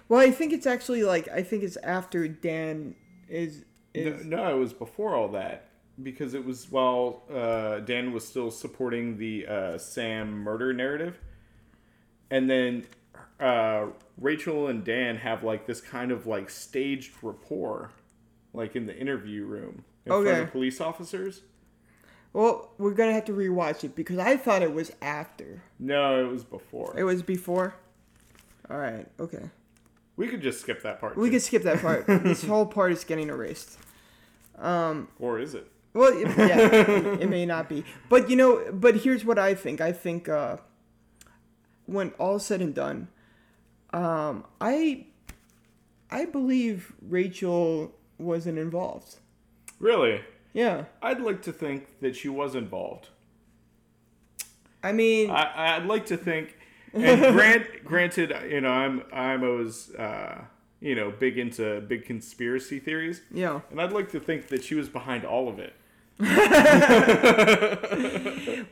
well, 0.07 0.19
I 0.19 0.31
think 0.31 0.53
it's 0.53 0.67
actually 0.67 1.03
like 1.03 1.27
I 1.29 1.43
think 1.43 1.63
it's 1.63 1.77
after 1.77 2.27
Dan 2.27 2.95
is 3.29 3.63
No, 3.93 4.01
is 4.01 4.25
no, 4.25 4.55
it 4.55 4.59
was 4.59 4.73
before 4.73 5.15
all 5.15 5.29
that 5.29 5.69
because 6.01 6.33
it 6.33 6.45
was 6.45 6.69
while 6.69 7.23
uh, 7.33 7.79
Dan 7.79 8.11
was 8.11 8.27
still 8.27 8.51
supporting 8.51 9.17
the 9.17 9.47
uh, 9.47 9.77
Sam 9.77 10.31
murder 10.31 10.73
narrative, 10.73 11.19
and 12.29 12.49
then 12.49 12.85
uh, 13.39 13.87
Rachel 14.19 14.67
and 14.67 14.83
Dan 14.83 15.17
have 15.17 15.43
like 15.43 15.65
this 15.65 15.81
kind 15.81 16.11
of 16.11 16.27
like 16.27 16.49
staged 16.49 17.13
rapport, 17.21 17.91
like 18.53 18.75
in 18.75 18.85
the 18.85 18.97
interview 18.97 19.45
room 19.45 19.83
in 20.05 20.11
front 20.11 20.27
of 20.27 20.51
police 20.51 20.81
officers. 20.81 21.41
Well, 22.35 22.71
we're 22.77 22.91
gonna 22.91 23.13
have 23.13 23.23
to 23.25 23.31
rewatch 23.31 23.85
it 23.85 23.95
because 23.95 24.17
I 24.17 24.35
thought 24.35 24.61
it 24.61 24.73
was 24.73 24.91
after. 25.01 25.63
No, 25.79 26.19
it 26.19 26.29
was 26.29 26.43
before. 26.43 26.93
It 26.97 27.05
was 27.05 27.23
before. 27.23 27.75
All 28.69 28.75
right. 28.77 29.07
Okay. 29.21 29.49
We 30.17 30.27
could 30.27 30.41
just 30.41 30.59
skip 30.59 30.83
that 30.83 30.99
part. 30.99 31.15
We 31.15 31.27
too. 31.27 31.31
can 31.31 31.39
skip 31.39 31.63
that 31.63 31.79
part. 31.81 32.05
this 32.07 32.43
whole 32.43 32.65
part 32.65 32.91
is 32.91 33.05
getting 33.05 33.29
erased. 33.29 33.79
Um. 34.59 35.07
Or 35.17 35.39
is 35.39 35.53
it? 35.53 35.71
Well, 35.93 36.11
it, 36.11 36.27
yeah, 36.37 36.59
it, 36.59 37.05
it 37.21 37.29
may 37.29 37.45
not 37.45 37.69
be. 37.69 37.85
But 38.09 38.29
you 38.29 38.35
know, 38.35 38.69
but 38.69 38.97
here's 38.97 39.23
what 39.23 39.39
I 39.39 39.55
think. 39.55 39.79
I 39.79 39.93
think 39.93 40.27
uh, 40.27 40.57
when 41.85 42.09
all 42.19 42.39
said 42.39 42.59
and 42.61 42.75
done, 42.75 43.07
um, 43.93 44.43
I 44.59 45.05
I 46.11 46.25
believe 46.25 46.91
Rachel 47.01 47.95
wasn't 48.17 48.57
involved. 48.57 49.19
Really? 49.79 50.19
Yeah. 50.55 50.85
I'd 51.01 51.19
like 51.19 51.41
to 51.43 51.51
think 51.51 51.99
that 51.99 52.15
she 52.15 52.29
was 52.29 52.55
involved. 52.55 53.09
I 54.81 54.93
mean, 54.93 55.29
I, 55.29 55.75
I'd 55.75 55.85
like 55.85 56.05
to 56.07 56.17
think, 56.17 56.57
and 56.93 57.21
grant, 57.35 57.83
granted, 57.83 58.33
you 58.49 58.61
know, 58.61 58.69
I'm 58.71 59.03
I'm 59.11 59.43
always 59.43 59.93
uh, 59.95 60.45
you 60.79 60.95
know 60.95 61.11
big 61.11 61.37
into 61.37 61.81
big 61.81 62.05
conspiracy 62.05 62.79
theories. 62.79 63.21
Yeah. 63.31 63.61
and 63.69 63.81
I'd 63.81 63.91
like 63.91 64.09
to 64.11 64.19
think 64.19 64.47
that 64.47 64.63
she 64.63 64.75
was 64.75 64.87
behind 64.87 65.25
all 65.25 65.49
of 65.49 65.59
it. 65.59 65.73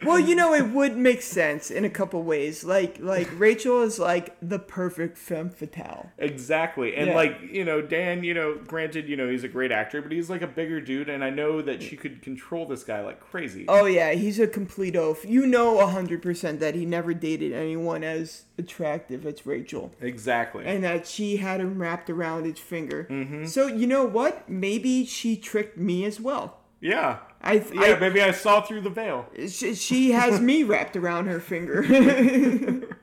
well, 0.06 0.20
you 0.20 0.36
know, 0.36 0.54
it 0.54 0.70
would 0.70 0.96
make 0.98 1.22
sense 1.22 1.70
in 1.72 1.84
a 1.86 1.90
couple 1.90 2.24
ways. 2.24 2.64
Like, 2.64 2.98
like 3.00 3.30
Rachel 3.38 3.82
is 3.82 4.00
like 4.00 4.36
the 4.42 4.60
perfect 4.60 5.18
femme 5.18 5.50
fatale. 5.50 6.12
Exactly, 6.18 6.96
and 6.96 7.08
Yeah. 7.08 7.16
like 7.16 7.38
you 7.52 7.66
know, 7.66 7.82
Dan, 7.82 8.24
you 8.24 8.34
know, 8.34 8.56
granted, 8.66 9.08
you 9.10 9.16
know, 9.18 9.30
he's 9.30 9.44
a 9.44 9.48
great 9.50 9.72
actor, 9.72 10.02
but 10.02 10.12
he's 10.12 10.30
like 10.30 10.42
a 10.42 10.48
bigger 10.48 10.80
dude, 10.82 11.10
and 11.10 11.24
I 11.24 11.30
know 11.30 11.62
that 11.62 11.82
she 11.84 11.96
could 11.98 12.22
control 12.22 12.66
this 12.66 12.84
guy 12.84 13.02
like 13.02 13.20
crazy. 13.20 13.66
Oh 13.68 13.86
yeah, 13.86 14.12
he's 14.14 14.40
a 14.40 14.48
complete 14.48 14.96
oaf. 14.96 15.26
You 15.26 15.46
know, 15.46 15.86
hundred 15.88 16.22
percent 16.22 16.60
that 16.62 16.76
he 16.76 16.86
never 16.86 17.14
dated 17.14 17.52
anyone 17.54 18.04
as 18.04 18.44
attractive 18.58 19.26
as 19.26 19.46
Rachel. 19.46 19.92
Exactly. 20.02 20.66
and 20.66 20.84
that 20.84 21.08
she 21.08 21.38
had 21.38 21.60
him 21.60 21.80
wrapped 21.82 22.10
around 22.10 22.46
his 22.46 22.60
finger. 22.60 23.08
Mhm. 23.10 23.48
So 23.48 23.68
you 23.68 23.86
know 23.88 24.06
what? 24.06 24.48
Maybe 24.50 25.06
she 25.06 25.36
tricked 25.36 25.78
me 25.78 26.06
as 26.06 26.20
well. 26.22 26.60
Yeah, 26.84 27.20
I 27.42 27.60
th- 27.60 27.74
yeah, 27.74 27.96
I- 27.96 28.00
maybe 28.00 28.22
I 28.22 28.32
saw 28.32 28.62
through 28.62 28.82
the 28.82 28.90
veil. 28.90 29.26
She, 29.48 29.74
she 29.74 30.12
has 30.12 30.40
me 30.42 30.64
wrapped 30.64 30.96
around 30.98 31.28
her 31.28 31.40
finger. 31.40 31.82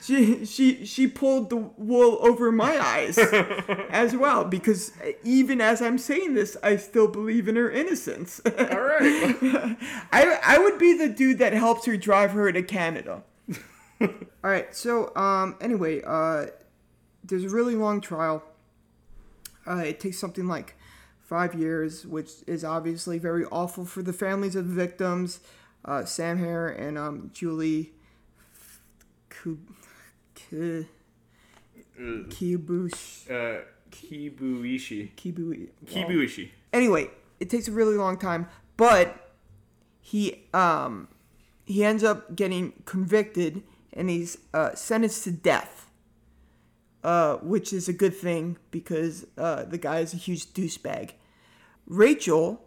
she 0.00 0.44
she 0.46 0.86
she 0.86 1.06
pulled 1.08 1.50
the 1.50 1.56
wool 1.56 2.18
over 2.20 2.52
my 2.52 2.78
eyes 2.78 3.18
as 3.90 4.14
well 4.14 4.44
because 4.44 4.92
even 5.24 5.60
as 5.60 5.82
I'm 5.82 5.98
saying 5.98 6.34
this, 6.34 6.56
I 6.62 6.76
still 6.76 7.08
believe 7.08 7.48
in 7.48 7.56
her 7.56 7.68
innocence. 7.70 8.40
All 8.46 8.80
right. 8.80 9.36
I 10.12 10.38
I 10.44 10.58
would 10.58 10.78
be 10.78 10.96
the 10.96 11.08
dude 11.08 11.38
that 11.38 11.52
helps 11.52 11.86
her 11.86 11.96
drive 11.96 12.30
her 12.32 12.52
to 12.52 12.62
Canada. 12.62 13.24
All 14.00 14.08
right. 14.44 14.74
So 14.74 15.14
um 15.16 15.56
anyway, 15.60 16.02
uh 16.06 16.46
there's 17.24 17.44
a 17.44 17.48
really 17.48 17.74
long 17.74 18.00
trial. 18.00 18.44
Uh 19.66 19.78
it 19.78 19.98
takes 19.98 20.18
something 20.18 20.46
like 20.46 20.76
five 21.28 21.54
years, 21.54 22.06
which 22.06 22.30
is 22.46 22.64
obviously 22.64 23.18
very 23.18 23.44
awful 23.52 23.84
for 23.84 24.02
the 24.02 24.14
families 24.14 24.56
of 24.56 24.66
the 24.68 24.74
victims. 24.74 25.40
Uh, 25.84 26.04
Sam 26.04 26.38
Herr 26.38 26.68
and 26.68 26.96
um, 26.96 27.30
Julie 27.34 27.92
Ku- 29.28 29.58
Ku- 30.34 30.86
Kibush. 31.98 33.30
Uh, 33.30 33.62
Kibuishi. 33.90 35.10
Kibu- 35.16 35.68
Kibuishi. 35.86 36.50
Anyway, 36.72 37.10
it 37.40 37.50
takes 37.50 37.68
a 37.68 37.72
really 37.72 37.94
long 37.96 38.18
time, 38.18 38.48
but 38.76 39.32
he 40.00 40.44
um 40.54 41.08
he 41.64 41.84
ends 41.84 42.02
up 42.04 42.34
getting 42.34 42.72
convicted 42.86 43.62
and 43.92 44.08
he's 44.08 44.38
uh, 44.54 44.74
sentenced 44.74 45.24
to 45.24 45.30
death. 45.30 45.87
Uh, 47.04 47.36
which 47.36 47.72
is 47.72 47.88
a 47.88 47.92
good 47.92 48.14
thing 48.14 48.56
because 48.72 49.24
uh, 49.38 49.62
the 49.64 49.78
guy 49.78 50.00
is 50.00 50.12
a 50.12 50.16
huge 50.16 50.46
douchebag. 50.52 51.12
Rachel, 51.86 52.60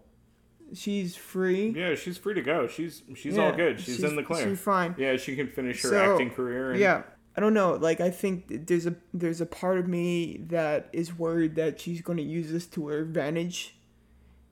she's 0.74 1.16
free. 1.16 1.70
Yeah, 1.76 1.96
she's 1.96 2.18
free 2.18 2.34
to 2.36 2.42
go. 2.42 2.68
She's 2.68 3.04
she's 3.16 3.36
Yeah, 3.36 3.46
all 3.46 3.52
good. 3.52 3.80
She's, 3.80 3.98
she's- 3.98 4.10
in 4.10 4.16
the 4.16 4.24
clear. 4.24 4.48
she's 4.50 4.60
fine. 4.60 4.96
Yeah, 4.98 5.18
she 5.18 5.36
can 5.36 5.48
finish 5.48 5.82
her 5.84 5.90
So, 5.90 6.14
acting 6.14 6.32
career. 6.32 6.72
And, 6.72 6.80
Yeah, 6.80 7.04
I 7.36 7.42
don't 7.42 7.54
know. 7.54 7.74
Like, 7.74 8.00
I 8.02 8.10
think 8.10 8.68
there's 8.68 8.86
a 8.88 8.96
there's 9.14 9.42
a 9.42 9.46
part 9.46 9.78
of 9.80 9.88
me 9.88 10.38
that 10.48 10.90
is 10.94 11.18
worried 11.18 11.56
that 11.56 11.80
she's 11.80 12.02
going 12.02 12.18
to 12.18 12.24
use 12.24 12.52
this 12.52 12.66
to 12.68 12.88
her 12.88 13.00
advantage. 13.00 13.76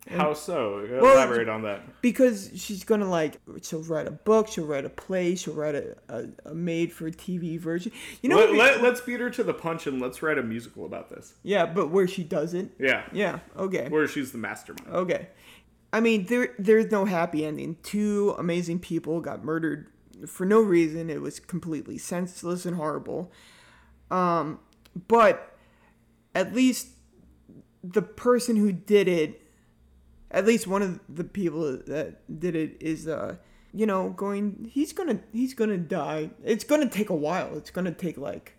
How 0.09 0.33
so? 0.33 0.87
Well, 1.01 1.13
Elaborate 1.13 1.49
on 1.49 1.61
that. 1.63 2.01
Because 2.01 2.51
she's 2.55 2.83
gonna 2.83 3.09
like 3.09 3.39
she'll 3.61 3.83
write 3.83 4.07
a 4.07 4.11
book, 4.11 4.47
she'll 4.47 4.65
write 4.65 4.85
a 4.85 4.89
play, 4.89 5.35
she'll 5.35 5.53
write 5.53 5.75
a, 5.75 5.95
a, 6.09 6.25
a 6.45 6.53
made 6.55 6.91
for 6.91 7.09
TV 7.11 7.59
version. 7.59 7.91
You 8.21 8.29
know, 8.29 8.37
let, 8.37 8.49
what 8.49 8.51
we- 8.53 8.57
let, 8.57 8.83
us 8.85 9.01
beat 9.01 9.19
her 9.19 9.29
to 9.29 9.43
the 9.43 9.53
punch 9.53 9.85
and 9.87 10.01
let's 10.01 10.21
write 10.23 10.37
a 10.37 10.43
musical 10.43 10.85
about 10.85 11.09
this. 11.09 11.33
yeah, 11.43 11.65
but 11.65 11.89
where 11.89 12.07
she 12.07 12.23
doesn't. 12.23 12.71
Yeah. 12.79 13.03
Yeah. 13.11 13.39
Okay. 13.55 13.87
Where 13.89 14.07
she's 14.07 14.31
the 14.31 14.37
mastermind. 14.39 14.89
Okay. 14.89 15.27
I 15.93 15.99
mean, 15.99 16.25
there 16.25 16.53
there's 16.59 16.91
no 16.91 17.05
happy 17.05 17.45
ending. 17.45 17.77
Two 17.83 18.35
amazing 18.37 18.79
people 18.79 19.21
got 19.21 19.43
murdered 19.43 19.87
for 20.27 20.45
no 20.45 20.59
reason. 20.61 21.09
It 21.09 21.21
was 21.21 21.39
completely 21.39 21.97
senseless 21.97 22.65
and 22.65 22.75
horrible. 22.75 23.31
Um, 24.11 24.59
but 25.07 25.55
at 26.35 26.53
least 26.53 26.89
the 27.83 28.01
person 28.01 28.55
who 28.55 28.71
did 28.71 29.07
it, 29.07 29.41
at 30.31 30.45
least 30.45 30.67
one 30.67 30.81
of 30.81 30.99
the 31.09 31.23
people 31.23 31.77
that 31.87 32.39
did 32.39 32.55
it 32.55 32.77
is 32.79 33.07
uh 33.07 33.35
you 33.73 33.85
know 33.85 34.09
going 34.11 34.69
he's 34.71 34.93
gonna 34.93 35.19
he's 35.33 35.53
gonna 35.53 35.77
die 35.77 36.29
it's 36.43 36.63
gonna 36.63 36.89
take 36.89 37.09
a 37.09 37.15
while 37.15 37.55
it's 37.57 37.69
gonna 37.71 37.91
take 37.91 38.17
like 38.17 38.55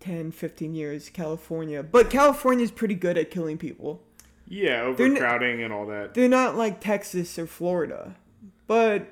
10 0.00 0.32
15 0.32 0.74
years 0.74 1.08
california 1.08 1.82
but 1.82 2.10
california's 2.10 2.70
pretty 2.72 2.94
good 2.94 3.16
at 3.16 3.30
killing 3.30 3.56
people 3.58 4.02
Yeah, 4.48 4.92
They're 4.96 5.06
n- 5.06 5.12
overcrowding 5.12 5.62
and 5.62 5.72
all 5.72 5.86
that. 5.86 6.14
they're 6.14 6.28
not 6.28 6.56
like 6.56 6.80
Texas 6.80 7.38
or 7.38 7.46
Florida, 7.46 8.16
but 8.66 9.06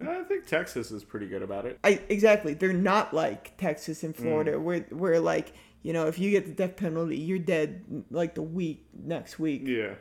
I 0.00 0.22
think 0.24 0.46
Texas 0.46 0.90
is 0.90 1.02
pretty 1.04 1.26
good 1.26 1.42
about 1.42 1.64
it. 1.66 1.78
I 1.82 2.00
exactly 2.08 2.54
they're 2.54 2.72
not 2.72 3.12
like 3.12 3.56
Texas 3.56 4.02
and 4.04 4.14
Florida, 4.14 4.52
Mm. 4.52 4.62
where 4.62 4.80
where 4.90 5.20
like 5.20 5.52
you 5.82 5.92
know 5.92 6.06
if 6.06 6.18
you 6.18 6.30
get 6.30 6.46
the 6.46 6.52
death 6.52 6.76
penalty, 6.76 7.16
you're 7.18 7.38
dead 7.40 7.82
like 8.10 8.34
the 8.34 8.42
week 8.42 8.86
next 8.94 9.38
week. 9.38 9.62
Yeah. 9.64 9.94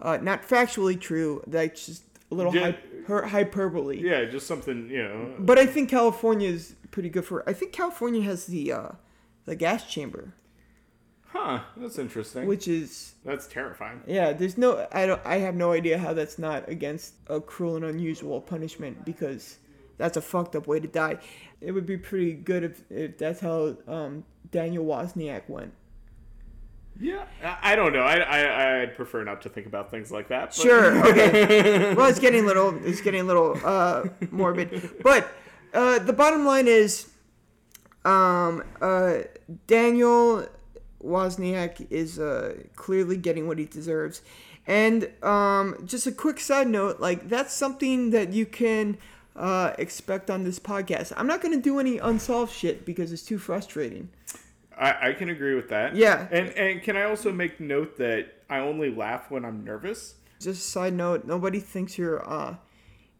Uh, 0.00 0.16
not 0.18 0.42
factually 0.42 1.00
true. 1.00 1.42
That's 1.46 1.86
just 1.86 2.04
a 2.30 2.34
little 2.34 2.54
Yeah. 2.54 2.72
hy- 3.08 3.26
hyperbole. 3.28 4.00
Yeah, 4.00 4.24
just 4.26 4.46
something 4.46 4.88
you 4.90 5.02
know. 5.02 5.34
But 5.38 5.58
I 5.58 5.66
think 5.66 5.88
California 5.90 6.48
is 6.48 6.74
pretty 6.90 7.08
good 7.08 7.24
for. 7.24 7.48
I 7.48 7.52
think 7.52 7.72
California 7.72 8.22
has 8.22 8.46
the 8.46 8.72
uh, 8.72 8.88
the 9.44 9.56
gas 9.56 9.90
chamber, 9.90 10.34
Huh? 11.28 11.60
That's 11.76 11.98
interesting. 11.98 12.46
which 12.46 12.66
is 12.68 13.14
that's 13.24 13.46
terrifying. 13.46 14.02
Yeah, 14.06 14.32
there's 14.32 14.56
no 14.56 14.86
I 14.92 15.06
don't 15.06 15.20
I 15.24 15.38
have 15.38 15.54
no 15.54 15.72
idea 15.72 15.98
how 15.98 16.12
that's 16.14 16.38
not 16.38 16.68
against 16.68 17.14
a 17.28 17.40
cruel 17.40 17.76
and 17.76 17.84
unusual 17.84 18.40
punishment 18.40 19.04
because 19.04 19.58
that's 19.98 20.16
a 20.16 20.22
fucked 20.22 20.54
up 20.56 20.66
way 20.66 20.80
to 20.80 20.88
die. 20.88 21.18
It 21.60 21.72
would 21.72 21.86
be 21.86 21.96
pretty 21.98 22.32
good 22.34 22.62
if, 22.62 22.82
if 22.90 23.18
that's 23.18 23.40
how 23.40 23.76
um, 23.88 24.24
Daniel 24.52 24.84
Wozniak 24.86 25.48
went. 25.48 25.72
Yeah, 27.00 27.24
I, 27.62 27.76
don't 27.76 27.92
know. 27.92 28.00
I, 28.02 28.16
I 28.18 28.82
I'd 28.82 28.96
prefer 28.96 29.22
not 29.22 29.42
to 29.42 29.48
think 29.48 29.66
about 29.66 29.90
things 29.90 30.10
like 30.10 30.28
that. 30.28 30.46
but- 30.48 30.54
Sure. 30.54 30.98
Okay. 31.10 31.94
well, 31.94 32.06
it's 32.06 32.18
getting 32.18 32.42
a 32.44 32.46
little 32.46 32.74
it's 32.84 33.00
getting 33.00 33.20
a 33.20 33.24
little 33.24 33.56
uh, 33.64 34.04
morbid, 34.32 34.90
but 35.02 35.28
uh, 35.72 35.98
the 36.00 36.12
bottom 36.12 36.44
line 36.44 36.66
is, 36.66 37.08
um, 38.04 38.64
uh, 38.80 39.18
Daniel 39.66 40.46
Wozniak 41.02 41.86
is 41.90 42.18
uh, 42.18 42.56
clearly 42.74 43.16
getting 43.16 43.46
what 43.46 43.58
he 43.58 43.64
deserves, 43.64 44.22
and 44.66 45.08
um, 45.22 45.76
just 45.86 46.06
a 46.06 46.12
quick 46.12 46.40
side 46.40 46.68
note, 46.68 47.00
like 47.00 47.28
that's 47.28 47.52
something 47.54 48.10
that 48.10 48.32
you 48.32 48.44
can 48.46 48.96
uh, 49.36 49.72
expect 49.78 50.30
on 50.30 50.42
this 50.42 50.58
podcast. 50.58 51.12
I'm 51.16 51.26
not 51.28 51.40
gonna 51.42 51.60
do 51.60 51.78
any 51.78 51.98
unsolved 51.98 52.52
shit 52.52 52.84
because 52.84 53.12
it's 53.12 53.22
too 53.22 53.38
frustrating. 53.38 54.08
I, 54.78 55.08
I 55.08 55.12
can 55.12 55.28
agree 55.28 55.54
with 55.54 55.68
that. 55.70 55.96
Yeah. 55.96 56.28
And 56.30 56.50
and 56.50 56.82
can 56.82 56.96
I 56.96 57.02
also 57.04 57.32
make 57.32 57.58
note 57.60 57.96
that 57.98 58.34
I 58.48 58.58
only 58.58 58.94
laugh 58.94 59.30
when 59.30 59.44
I'm 59.44 59.64
nervous? 59.64 60.14
Just 60.40 60.60
a 60.60 60.70
side 60.70 60.94
note, 60.94 61.24
nobody 61.24 61.58
thinks 61.60 61.98
you're 61.98 62.26
uh, 62.28 62.56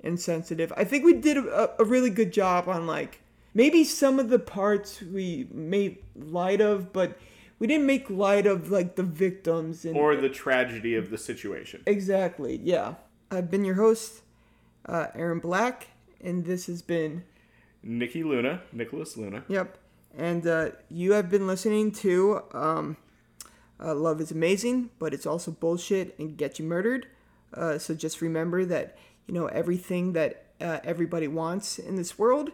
insensitive. 0.00 0.72
I 0.76 0.84
think 0.84 1.04
we 1.04 1.14
did 1.14 1.36
a, 1.36 1.70
a 1.80 1.84
really 1.84 2.10
good 2.10 2.32
job 2.32 2.68
on 2.68 2.86
like 2.86 3.20
maybe 3.54 3.82
some 3.84 4.18
of 4.18 4.28
the 4.28 4.38
parts 4.38 5.02
we 5.02 5.48
made 5.52 5.98
light 6.14 6.60
of, 6.60 6.92
but 6.92 7.18
we 7.58 7.66
didn't 7.66 7.86
make 7.86 8.08
light 8.08 8.46
of 8.46 8.70
like 8.70 8.94
the 8.94 9.02
victims 9.02 9.84
and 9.84 9.96
Or 9.96 10.14
the 10.14 10.28
tragedy 10.28 10.94
of 10.94 11.10
the 11.10 11.18
situation. 11.18 11.82
exactly. 11.86 12.60
Yeah, 12.62 12.94
I've 13.32 13.50
been 13.50 13.64
your 13.64 13.74
host, 13.74 14.22
uh, 14.86 15.08
Aaron 15.14 15.40
Black, 15.40 15.88
and 16.20 16.44
this 16.44 16.66
has 16.66 16.82
been 16.82 17.24
Nikki 17.82 18.22
Luna, 18.22 18.62
Nicolas 18.72 19.16
Luna. 19.16 19.42
Yep. 19.48 19.76
And 20.18 20.44
uh, 20.46 20.70
you 20.90 21.12
have 21.12 21.30
been 21.30 21.46
listening 21.46 21.92
to 21.92 22.42
um, 22.52 22.96
uh, 23.80 23.94
Love 23.94 24.20
is 24.20 24.32
Amazing, 24.32 24.90
but 24.98 25.14
it's 25.14 25.26
also 25.26 25.52
bullshit 25.52 26.18
and 26.18 26.36
get 26.36 26.58
you 26.58 26.64
murdered. 26.64 27.06
Uh, 27.54 27.78
so 27.78 27.94
just 27.94 28.20
remember 28.20 28.64
that, 28.64 28.98
you 29.28 29.32
know, 29.32 29.46
everything 29.46 30.14
that 30.14 30.46
uh, 30.60 30.80
everybody 30.82 31.28
wants 31.28 31.78
in 31.78 31.94
this 31.94 32.18
world 32.18 32.50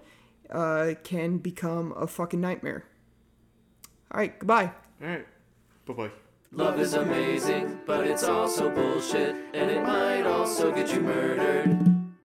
uh, 0.50 0.92
can 1.04 1.38
become 1.38 1.94
a 1.96 2.06
fucking 2.06 2.40
nightmare. 2.40 2.84
All 4.12 4.20
right, 4.20 4.38
goodbye. 4.38 4.70
All 5.02 5.08
right. 5.08 5.26
Bye 5.86 5.94
bye. 5.94 6.10
Love 6.52 6.78
is 6.78 6.94
amazing, 6.94 7.80
but 7.86 8.06
it's 8.06 8.24
also 8.24 8.70
bullshit, 8.70 9.34
and 9.54 9.70
it 9.70 9.82
might 9.82 10.22
also 10.22 10.70
get 10.70 10.92
you 10.92 11.00
murdered. 11.00 11.93